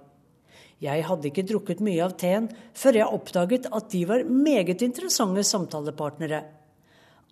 Jeg 0.82 1.06
hadde 1.06 1.30
ikke 1.30 1.46
drukket 1.46 1.82
mye 1.82 2.02
av 2.06 2.14
teen 2.18 2.46
før 2.78 3.00
jeg 3.00 3.14
oppdaget 3.18 3.66
at 3.74 3.90
de 3.94 4.04
var 4.08 4.26
meget 4.26 4.82
interessante 4.86 5.46
samtalepartnere. 5.46 6.42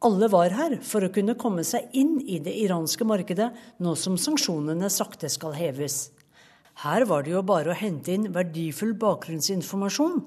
Alle 0.06 0.28
var 0.30 0.52
her 0.54 0.76
for 0.86 1.02
å 1.02 1.10
kunne 1.10 1.34
komme 1.40 1.64
seg 1.66 1.90
inn 1.98 2.20
i 2.22 2.36
det 2.42 2.52
iranske 2.62 3.02
markedet 3.08 3.48
nå 3.82 3.94
som 3.98 4.14
sanksjonene 4.20 4.90
sakte 4.92 5.26
skal 5.32 5.56
heves. 5.56 6.12
Her 6.84 7.06
var 7.10 7.24
det 7.26 7.32
jo 7.32 7.42
bare 7.48 7.72
å 7.72 7.78
hente 7.78 8.14
inn 8.14 8.28
verdifull 8.34 8.92
bakgrunnsinformasjon. 9.00 10.20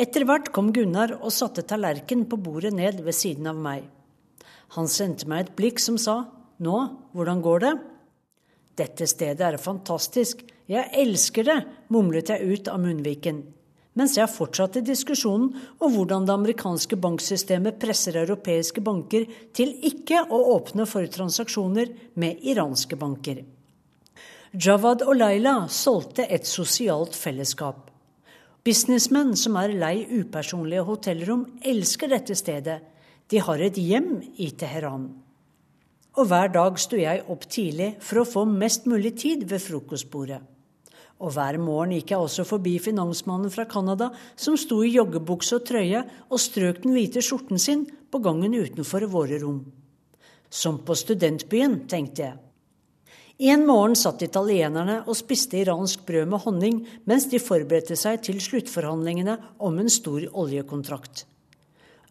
Etter 0.00 0.24
hvert 0.24 0.48
kom 0.54 0.70
Gunnar 0.72 1.16
og 1.18 1.34
satte 1.34 1.66
tallerkenen 1.66 2.28
på 2.30 2.38
bordet 2.40 2.72
ned 2.78 3.02
ved 3.04 3.18
siden 3.18 3.50
av 3.50 3.60
meg. 3.60 3.84
Han 4.78 4.88
sendte 4.88 5.28
meg 5.28 5.44
et 5.44 5.56
blikk 5.58 5.82
som 5.82 5.98
sa 6.00 6.22
Nå, 6.60 6.76
hvordan 7.16 7.40
går 7.44 7.62
det? 7.64 7.76
Dette 8.80 9.06
stedet 9.08 9.44
er 9.44 9.60
fantastisk, 9.60 10.44
jeg 10.70 10.92
elsker 11.02 11.48
det, 11.48 11.62
mumlet 11.92 12.32
jeg 12.32 12.60
ut 12.60 12.68
av 12.70 12.80
munnviken 12.80 13.40
mens 13.98 14.16
jeg 14.18 14.30
fortsatte 14.30 14.82
diskusjonen 14.86 15.50
om 15.82 15.94
hvordan 15.94 16.26
det 16.26 16.34
amerikanske 16.34 16.98
banksystemet 17.00 17.78
presser 17.82 18.20
europeiske 18.22 18.82
banker 18.86 19.26
til 19.56 19.72
ikke 19.86 20.22
å 20.30 20.40
åpne 20.54 20.86
for 20.88 21.06
transaksjoner 21.10 21.90
med 22.20 22.44
iranske 22.46 22.98
banker. 23.00 23.42
Jawad 24.50 25.02
og 25.06 25.14
Laila 25.14 25.54
solgte 25.70 26.26
et 26.26 26.46
sosialt 26.46 27.14
fellesskap. 27.14 27.88
Businessmenn 28.66 29.36
som 29.38 29.56
er 29.56 29.72
lei 29.72 30.04
upersonlige 30.10 30.84
hotellrom, 30.84 31.46
elsker 31.62 32.10
dette 32.12 32.34
stedet. 32.36 32.80
De 33.30 33.38
har 33.40 33.62
et 33.62 33.78
hjem 33.78 34.18
i 34.42 34.50
Teheran. 34.58 35.06
Og 36.18 36.26
hver 36.26 36.50
dag 36.52 36.78
sto 36.82 36.98
jeg 36.98 37.22
opp 37.30 37.46
tidlig 37.46 37.94
for 38.02 38.20
å 38.20 38.28
få 38.28 38.44
mest 38.50 38.90
mulig 38.90 39.14
tid 39.22 39.46
ved 39.48 39.62
frokostbordet. 39.62 40.42
Og 41.20 41.34
hver 41.36 41.58
morgen 41.60 41.92
gikk 41.92 42.14
jeg 42.14 42.24
også 42.24 42.46
forbi 42.48 42.78
finansmannen 42.80 43.52
fra 43.52 43.66
Canada 43.68 44.08
som 44.40 44.56
sto 44.56 44.80
i 44.84 44.92
joggebukse 44.94 45.58
og 45.58 45.66
trøye 45.68 46.04
og 46.30 46.40
strøk 46.40 46.80
den 46.84 46.96
hvite 46.96 47.20
skjorten 47.24 47.60
sin 47.60 47.84
på 48.10 48.22
gangen 48.24 48.56
utenfor 48.56 49.04
våre 49.12 49.40
rom. 49.42 49.60
Som 50.50 50.80
på 50.84 50.96
studentbyen, 50.96 51.82
tenkte 51.90 52.24
jeg. 52.24 52.38
En 53.40 53.62
morgen 53.64 53.94
satt 53.96 54.20
italienerne 54.24 54.98
og 55.06 55.16
spiste 55.16 55.62
iransk 55.62 56.02
brød 56.08 56.28
med 56.28 56.42
honning 56.44 56.80
mens 57.08 57.28
de 57.32 57.40
forberedte 57.40 57.96
seg 57.96 58.20
til 58.26 58.40
sluttforhandlingene 58.44 59.38
om 59.64 59.78
en 59.80 59.92
stor 59.92 60.26
oljekontrakt. 60.42 61.24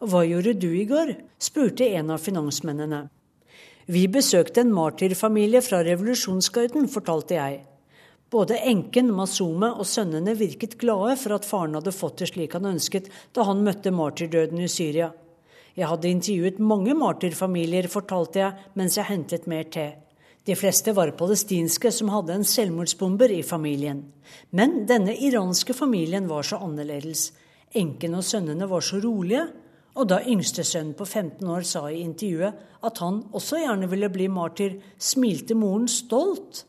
Hva 0.00 0.24
gjorde 0.26 0.56
du 0.58 0.70
i 0.74 0.86
går? 0.88 1.12
spurte 1.38 1.86
en 1.98 2.10
av 2.14 2.22
finansmennene. 2.24 3.04
Vi 3.90 4.06
besøkte 4.10 4.64
en 4.64 4.72
martyrfamilie 4.74 5.62
fra 5.62 5.82
revolusjonsgarden, 5.86 6.88
fortalte 6.90 7.36
jeg. 7.36 7.60
Både 8.30 8.60
enken, 8.62 9.08
Masume 9.10 9.72
og 9.74 9.88
sønnene 9.90 10.36
virket 10.38 10.76
glade 10.78 11.16
for 11.18 11.34
at 11.34 11.46
faren 11.48 11.74
hadde 11.74 11.94
fått 11.94 12.20
det 12.22 12.28
slik 12.30 12.54
han 12.54 12.68
ønsket 12.70 13.08
da 13.34 13.46
han 13.48 13.64
møtte 13.66 13.90
martyrdøden 13.90 14.60
i 14.62 14.68
Syria. 14.70 15.10
Jeg 15.74 15.88
hadde 15.90 16.10
intervjuet 16.10 16.60
mange 16.62 16.94
martyrfamilier, 16.98 17.88
fortalte 17.90 18.42
jeg 18.42 18.70
mens 18.78 18.98
jeg 18.98 19.08
hentet 19.10 19.50
mer 19.50 19.66
te. 19.70 19.88
De 20.46 20.56
fleste 20.56 20.94
var 20.96 21.12
palestinske 21.18 21.90
som 21.92 22.10
hadde 22.14 22.38
en 22.38 22.46
selvmordsbomber 22.46 23.34
i 23.34 23.42
familien. 23.46 24.04
Men 24.56 24.84
denne 24.88 25.14
iranske 25.14 25.74
familien 25.76 26.30
var 26.30 26.46
så 26.46 26.62
annerledes. 26.62 27.32
Enken 27.76 28.16
og 28.18 28.24
sønnene 28.26 28.70
var 28.70 28.82
så 28.82 29.02
rolige. 29.02 29.44
Og 29.98 30.06
da 30.06 30.20
yngstesønnen 30.22 30.94
på 30.96 31.04
15 31.04 31.46
år 31.50 31.66
sa 31.66 31.88
i 31.90 32.00
intervjuet 32.04 32.66
at 32.86 32.98
han 33.02 33.24
også 33.34 33.58
gjerne 33.58 33.90
ville 33.90 34.08
bli 34.08 34.30
martyr, 34.30 34.78
smilte 34.96 35.58
moren 35.58 35.88
stolt. 35.90 36.64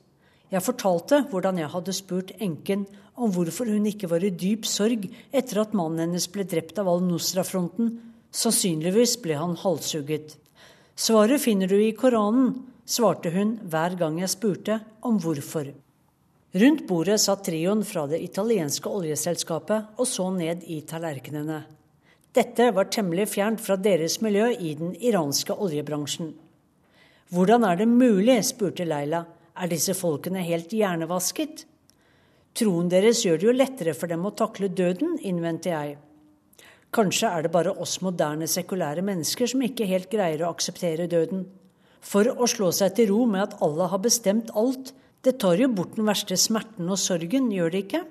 Jeg 0.52 0.66
fortalte 0.66 1.22
hvordan 1.32 1.62
jeg 1.62 1.72
hadde 1.72 1.94
spurt 1.96 2.34
enken 2.44 2.84
om 3.16 3.32
hvorfor 3.32 3.70
hun 3.72 3.86
ikke 3.88 4.10
var 4.12 4.24
i 4.26 4.34
dyp 4.36 4.66
sorg 4.68 5.06
etter 5.32 5.62
at 5.64 5.76
mannen 5.78 6.04
hennes 6.04 6.28
ble 6.32 6.44
drept 6.44 6.80
av 6.82 6.90
Al-Nusra-fronten. 6.92 7.94
Sannsynligvis 8.36 9.18
ble 9.24 9.38
han 9.40 9.56
halshugget. 9.60 10.36
Svaret 10.96 11.44
finner 11.44 11.72
du 11.72 11.78
i 11.80 11.94
Koranen, 11.96 12.54
svarte 12.84 13.32
hun 13.32 13.56
hver 13.72 13.96
gang 14.00 14.20
jeg 14.20 14.34
spurte 14.34 14.82
om 15.08 15.20
hvorfor. 15.24 15.72
Rundt 16.52 16.84
bordet 16.88 17.22
satt 17.24 17.46
trioen 17.48 17.86
fra 17.88 18.04
det 18.12 18.20
italienske 18.20 18.92
oljeselskapet 18.92 20.00
og 20.02 20.08
så 20.08 20.28
ned 20.36 20.66
i 20.68 20.82
tallerkenene. 20.88 21.62
Dette 22.36 22.70
var 22.76 22.92
temmelig 22.92 23.30
fjernt 23.32 23.64
fra 23.64 23.78
deres 23.80 24.18
miljø 24.24 24.50
i 24.52 24.74
den 24.80 24.92
iranske 25.00 25.56
oljebransjen. 25.56 26.34
Hvordan 27.32 27.64
er 27.68 27.80
det 27.80 27.88
mulig, 27.88 28.38
spurte 28.44 28.84
Leila, 28.88 29.24
er 29.56 29.72
disse 29.72 29.96
folkene 29.98 30.44
helt 30.46 30.72
hjernevasket? 30.76 31.66
Troen 32.58 32.90
deres 32.92 33.24
gjør 33.24 33.40
det 33.40 33.48
jo 33.48 33.56
lettere 33.56 33.94
for 33.96 34.12
dem 34.12 34.26
å 34.28 34.34
takle 34.36 34.72
døden, 34.72 35.18
innvendte 35.24 35.72
jeg. 35.72 35.98
Kanskje 36.92 37.30
er 37.32 37.46
det 37.46 37.54
bare 37.54 37.72
oss 37.80 38.02
moderne, 38.04 38.48
sekulære 38.52 39.04
mennesker 39.08 39.48
som 39.48 39.64
ikke 39.64 39.88
helt 39.88 40.10
greier 40.12 40.44
å 40.44 40.52
akseptere 40.52 41.08
døden. 41.12 41.46
For 42.04 42.28
å 42.28 42.50
slå 42.50 42.72
seg 42.76 42.98
til 42.98 43.12
ro 43.14 43.24
med 43.30 43.46
at 43.46 43.62
Allah 43.64 43.94
har 43.94 44.02
bestemt 44.04 44.52
alt, 44.60 44.92
det 45.24 45.38
tar 45.40 45.62
jo 45.62 45.70
bort 45.72 45.96
den 45.96 46.10
verste 46.10 46.36
smerten 46.36 46.90
og 46.90 47.00
sorgen, 47.00 47.52
gjør 47.54 47.72
det 47.72 47.86
ikke? 47.86 48.02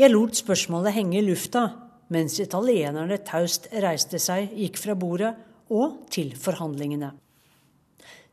Jeg 0.00 0.12
lot 0.12 0.36
spørsmålet 0.36 0.96
henge 0.96 1.20
i 1.20 1.24
lufta, 1.24 1.64
mens 2.12 2.36
italienerne 2.42 3.20
taust 3.24 3.70
reiste 3.72 4.18
seg, 4.20 4.50
gikk 4.58 4.80
fra 4.82 4.96
bordet 4.98 5.32
og 5.70 6.02
til 6.12 6.34
forhandlingene. 6.36 7.12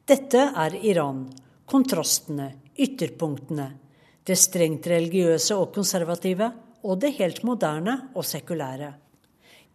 Dette 0.08 0.48
er 0.58 0.76
Iran, 0.88 1.28
kontrastene, 1.68 2.52
ytterpunktene, 2.80 3.68
det 4.28 4.38
strengt 4.40 4.88
religiøse 4.88 5.56
og 5.56 5.74
konservative, 5.76 6.48
og 6.88 7.02
det 7.02 7.18
helt 7.18 7.44
moderne 7.48 7.98
og 8.16 8.26
sekulære. 8.28 8.94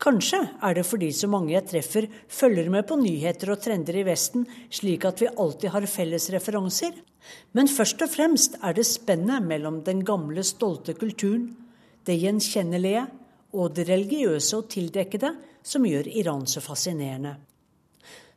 Kanskje 0.02 0.40
er 0.64 0.74
det 0.74 0.82
fordi 0.88 1.12
så 1.14 1.28
mange 1.30 1.52
jeg 1.52 1.66
treffer, 1.68 2.08
følger 2.26 2.70
med 2.72 2.86
på 2.88 2.96
nyheter 2.98 3.52
og 3.54 3.60
trender 3.62 4.00
i 4.00 4.06
Vesten, 4.06 4.46
slik 4.72 5.04
at 5.06 5.20
vi 5.22 5.30
alltid 5.30 5.70
har 5.74 5.86
felles 5.86 6.26
referanser. 6.34 6.96
Men 7.54 7.70
først 7.70 8.02
og 8.02 8.10
fremst 8.10 8.58
er 8.62 8.74
det 8.74 8.88
spennet 8.88 9.46
mellom 9.46 9.82
den 9.86 10.02
gamle, 10.02 10.42
stolte 10.42 10.96
kulturen, 10.98 11.52
det 12.02 12.18
gjenkjennelige 12.18 13.06
og 13.54 13.76
det 13.76 13.86
religiøse 13.92 14.58
og 14.58 14.68
tildekkede 14.72 15.36
som 15.62 15.86
gjør 15.86 16.08
Iran 16.10 16.48
så 16.50 16.64
fascinerende. 16.64 17.36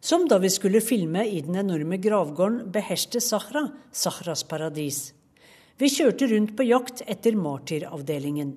Som 0.05 0.27
da 0.29 0.37
vi 0.37 0.49
skulle 0.53 0.83
filme 0.85 1.23
i 1.25 1.39
den 1.41 1.55
enorme 1.55 1.97
gravgården 1.97 2.71
Beherste 2.71 3.17
Sahra, 3.21 3.63
Sahras 3.91 4.43
paradis. 4.45 4.99
Vi 5.81 5.89
kjørte 5.89 6.27
rundt 6.29 6.51
på 6.57 6.67
jakt 6.67 7.01
etter 7.09 7.33
martyravdelingen. 7.33 8.51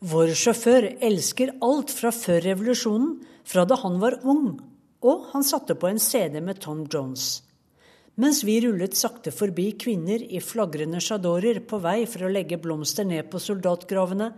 Vår 0.00 0.32
sjåfør 0.40 0.86
elsker 1.04 1.52
alt 1.66 1.92
fra 1.92 2.08
før 2.16 2.40
revolusjonen, 2.46 3.10
fra 3.44 3.66
da 3.68 3.76
han 3.82 3.98
var 4.00 4.16
ung, 4.24 4.54
og 5.04 5.28
han 5.34 5.44
satte 5.44 5.76
på 5.76 5.90
en 5.90 6.00
CD 6.00 6.40
med 6.40 6.62
Tom 6.64 6.86
Jones. 6.88 7.42
Mens 8.16 8.40
vi 8.48 8.56
rullet 8.64 8.96
sakte 8.96 9.34
forbi 9.36 9.74
kvinner 9.84 10.24
i 10.24 10.40
flagrende 10.40 11.04
sjadorer 11.04 11.60
på 11.60 11.82
vei 11.84 12.06
for 12.08 12.24
å 12.24 12.32
legge 12.32 12.56
blomster 12.56 13.04
ned 13.04 13.28
på 13.28 13.42
soldatgravene, 13.50 14.32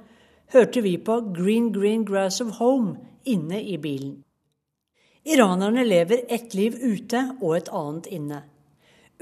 hørte 0.58 0.82
vi 0.82 0.98
på 0.98 1.20
Green 1.38 1.70
Green 1.70 2.02
Grass 2.02 2.42
of 2.42 2.58
Home 2.58 2.98
inne 3.30 3.62
i 3.62 3.78
bilen. 3.78 4.18
Iranerne 5.24 5.84
lever 5.84 6.24
ett 6.28 6.54
liv 6.54 6.74
ute 6.82 7.20
og 7.40 7.54
et 7.56 7.68
annet 7.70 8.08
inne. 8.10 8.40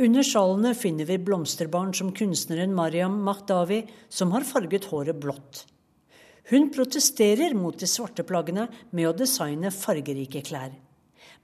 Under 0.01 0.24
sjalene 0.24 0.70
finner 0.72 1.05
vi 1.05 1.18
blomsterbarn 1.20 1.90
som 1.92 2.14
kunstneren 2.16 2.72
Mariam 2.72 3.18
Mahdavi, 3.20 3.82
som 4.09 4.32
har 4.32 4.46
farget 4.48 4.86
håret 4.88 5.18
blått. 5.20 5.66
Hun 6.48 6.70
protesterer 6.72 7.53
mot 7.55 7.76
de 7.78 7.86
svarte 7.86 8.24
plaggene 8.24 8.64
med 8.96 9.11
å 9.11 9.16
designe 9.18 9.68
fargerike 9.74 10.40
klær. 10.46 10.72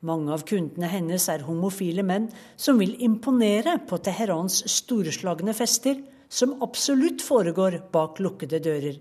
Mange 0.00 0.32
av 0.32 0.46
kundene 0.48 0.88
hennes 0.88 1.28
er 1.28 1.44
homofile 1.44 2.04
menn 2.06 2.30
som 2.56 2.80
vil 2.80 2.96
imponere 3.04 3.76
på 3.88 4.00
Teherans 4.00 4.62
storslagne 4.72 5.52
fester, 5.56 6.00
som 6.28 6.56
absolutt 6.64 7.20
foregår 7.22 7.82
bak 7.92 8.24
lukkede 8.24 8.62
dører. 8.64 8.96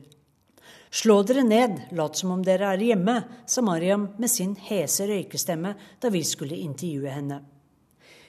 Slå 0.93 1.21
dere 1.27 1.43
ned, 1.43 1.79
lat 1.97 2.17
som 2.17 2.31
om 2.35 2.43
dere 2.45 2.71
er 2.73 2.83
hjemme, 2.83 3.17
sa 3.45 3.61
Mariam 3.65 4.09
med 4.17 4.31
sin 4.31 4.55
hese 4.67 5.07
røykestemme 5.09 5.75
da 6.01 6.11
vi 6.13 6.23
skulle 6.23 6.59
intervjue 6.59 7.11
henne. 7.11 7.39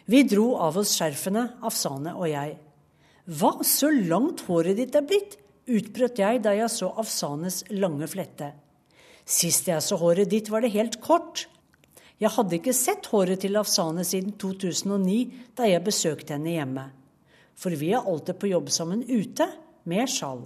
Vi 0.06 0.22
dro 0.22 0.52
av 0.62 0.78
oss 0.78 0.94
skjerfene, 0.94 1.48
Afsane 1.66 2.14
og 2.14 2.28
jeg. 2.30 2.56
Hva, 3.26 3.56
så 3.66 3.90
langt 3.90 4.44
håret 4.46 4.78
ditt 4.78 4.94
er 4.94 5.06
blitt? 5.06 5.38
utbrøt 5.66 6.20
jeg 6.22 6.42
da 6.44 6.54
jeg 6.54 6.70
så 6.70 6.92
Afsanes 7.00 7.62
lange 7.74 8.06
flette. 8.10 8.52
Sist 9.26 9.66
jeg 9.66 9.82
så 9.82 9.98
håret 9.98 10.30
ditt, 10.30 10.50
var 10.50 10.62
det 10.62 10.74
helt 10.76 11.00
kort. 11.02 11.48
Jeg 12.22 12.32
hadde 12.32 12.56
ikke 12.60 12.74
sett 12.76 13.08
håret 13.10 13.42
til 13.42 13.58
Afsane 13.58 14.04
siden 14.06 14.36
2009, 14.40 15.16
da 15.58 15.66
jeg 15.68 15.84
besøkte 15.84 16.36
henne 16.36 16.54
hjemme. 16.54 16.86
For 17.58 17.74
vi 17.76 17.90
er 17.92 18.06
alltid 18.06 18.38
på 18.38 18.52
jobb 18.52 18.70
sammen 18.72 19.02
ute, 19.10 19.48
med 19.86 20.10
sjal. 20.10 20.40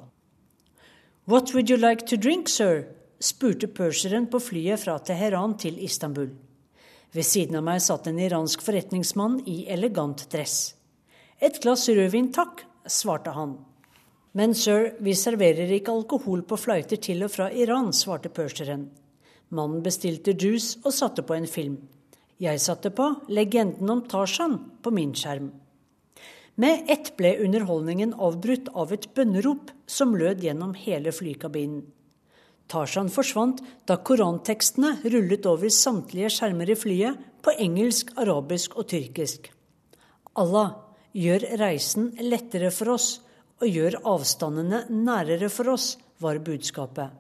What 1.30 1.54
would 1.54 1.70
you 1.70 1.76
like 1.76 2.06
to 2.06 2.16
drink, 2.16 2.48
sir? 2.48 2.88
spurte 3.20 3.68
purseren 3.68 4.24
på 4.26 4.40
flyet 4.42 4.80
fra 4.82 4.96
Teheran 4.98 5.52
til 5.62 5.76
Istanbul. 5.78 6.32
Ved 7.14 7.22
siden 7.28 7.60
av 7.60 7.62
meg 7.68 7.78
satt 7.84 8.08
en 8.10 8.18
iransk 8.18 8.64
forretningsmann 8.66 9.36
i 9.46 9.60
elegant 9.70 10.24
dress. 10.32 10.74
Et 11.38 11.60
glass 11.62 11.86
rødvin, 11.86 12.32
takk, 12.34 12.64
svarte 12.82 13.30
han. 13.36 13.54
Men 14.34 14.56
sir, 14.58 14.96
vi 14.98 15.14
serverer 15.14 15.70
ikke 15.76 15.94
alkohol 15.94 16.42
på 16.42 16.58
flighter 16.58 16.98
til 16.98 17.22
og 17.22 17.30
fra 17.36 17.46
Iran, 17.54 17.92
svarte 17.94 18.32
purseren. 18.34 18.88
Mannen 19.54 19.86
bestilte 19.86 20.34
juice 20.34 20.82
og 20.82 20.96
satte 20.98 21.22
på 21.22 21.38
en 21.38 21.46
film. 21.46 21.78
Jeg 22.42 22.58
satte 22.58 22.90
på 22.90 23.06
Legenden 23.30 23.94
om 23.94 24.02
Tarzan 24.02 24.58
på 24.82 24.90
min 24.90 25.14
skjerm. 25.14 25.52
Med 26.54 26.90
ett 26.90 27.14
ble 27.16 27.36
underholdningen 27.44 28.14
avbrutt 28.14 28.68
av 28.74 28.92
et 28.92 29.06
bønnerop 29.14 29.70
som 29.86 30.16
lød 30.18 30.42
gjennom 30.44 30.74
hele 30.74 31.12
flykabinen. 31.14 31.84
Tarzan 32.70 33.08
forsvant 33.10 33.62
da 33.88 33.96
korantekstene 34.06 34.96
rullet 35.10 35.46
over 35.50 35.72
samtlige 35.74 36.30
skjermer 36.30 36.70
i 36.70 36.76
flyet 36.78 37.24
på 37.42 37.54
engelsk, 37.58 38.12
arabisk 38.20 38.76
og 38.78 38.86
tyrkisk. 38.92 39.48
Allah, 40.38 40.76
gjør 41.10 41.48
reisen 41.58 42.12
lettere 42.22 42.70
for 42.70 42.94
oss 42.94 43.08
og 43.60 43.66
gjør 43.66 43.98
avstandene 44.12 44.84
nærere 44.90 45.50
for 45.50 45.72
oss, 45.74 45.96
var 46.20 46.38
budskapet. 46.44 47.10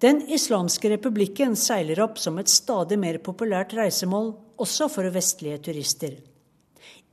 Den 0.00 0.22
islamske 0.32 0.90
republikken 0.94 1.54
seiler 1.60 2.00
opp 2.02 2.18
som 2.18 2.38
et 2.40 2.48
stadig 2.48 2.96
mer 2.98 3.18
populært 3.20 3.74
reisemål, 3.76 4.32
også 4.60 4.88
for 4.92 5.06
vestlige 5.12 5.60
turister. 5.68 6.16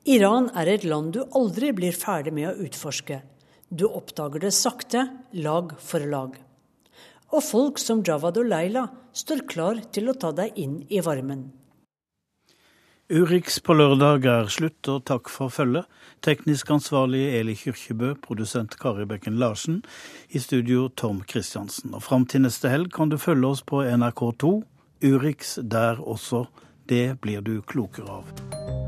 Iran 0.07 0.45
er 0.55 0.69
et 0.71 0.85
land 0.87 1.09
du 1.17 1.25
aldri 1.35 1.73
blir 1.75 1.91
ferdig 1.91 2.31
med 2.31 2.47
å 2.47 2.63
utforske. 2.63 3.19
Du 3.67 3.89
oppdager 3.89 4.39
det 4.45 4.53
sakte, 4.55 5.01
lag 5.35 5.73
for 5.83 5.99
lag. 6.07 6.37
Og 7.35 7.43
folk 7.43 7.81
som 7.83 7.99
Jawad 8.07 8.39
og 8.39 8.47
Leila 8.47 8.85
står 9.11 9.43
klar 9.51 9.81
til 9.91 10.07
å 10.07 10.15
ta 10.15 10.31
deg 10.31 10.55
inn 10.55 10.79
i 10.87 11.03
varmen. 11.03 11.49
Urix 13.11 13.59
på 13.59 13.75
lørdag 13.75 14.29
er 14.31 14.49
slutt, 14.51 14.79
og 14.87 15.03
takk 15.11 15.27
for 15.31 15.51
følget. 15.51 15.91
Teknisk 16.23 16.71
ansvarlig 16.71 17.25
Eli 17.35 17.59
Kyrkjebø, 17.59 18.15
produsent 18.23 18.79
Kari 18.79 19.03
Bekken 19.11 19.35
Larsen, 19.43 19.81
i 20.31 20.39
studio 20.39 20.87
Tom 20.87 21.19
Christiansen. 21.27 21.91
Og 21.91 22.07
fram 22.07 22.23
til 22.23 22.47
neste 22.47 22.71
helg 22.71 22.95
kan 22.95 23.11
du 23.11 23.19
følge 23.19 23.51
oss 23.51 23.63
på 23.63 23.83
NRK2, 23.83 24.57
Urix 25.03 25.57
der 25.63 25.99
også. 25.99 26.47
Det 26.87 27.17
blir 27.19 27.43
du 27.43 27.57
klokere 27.67 28.21
av. 28.21 28.86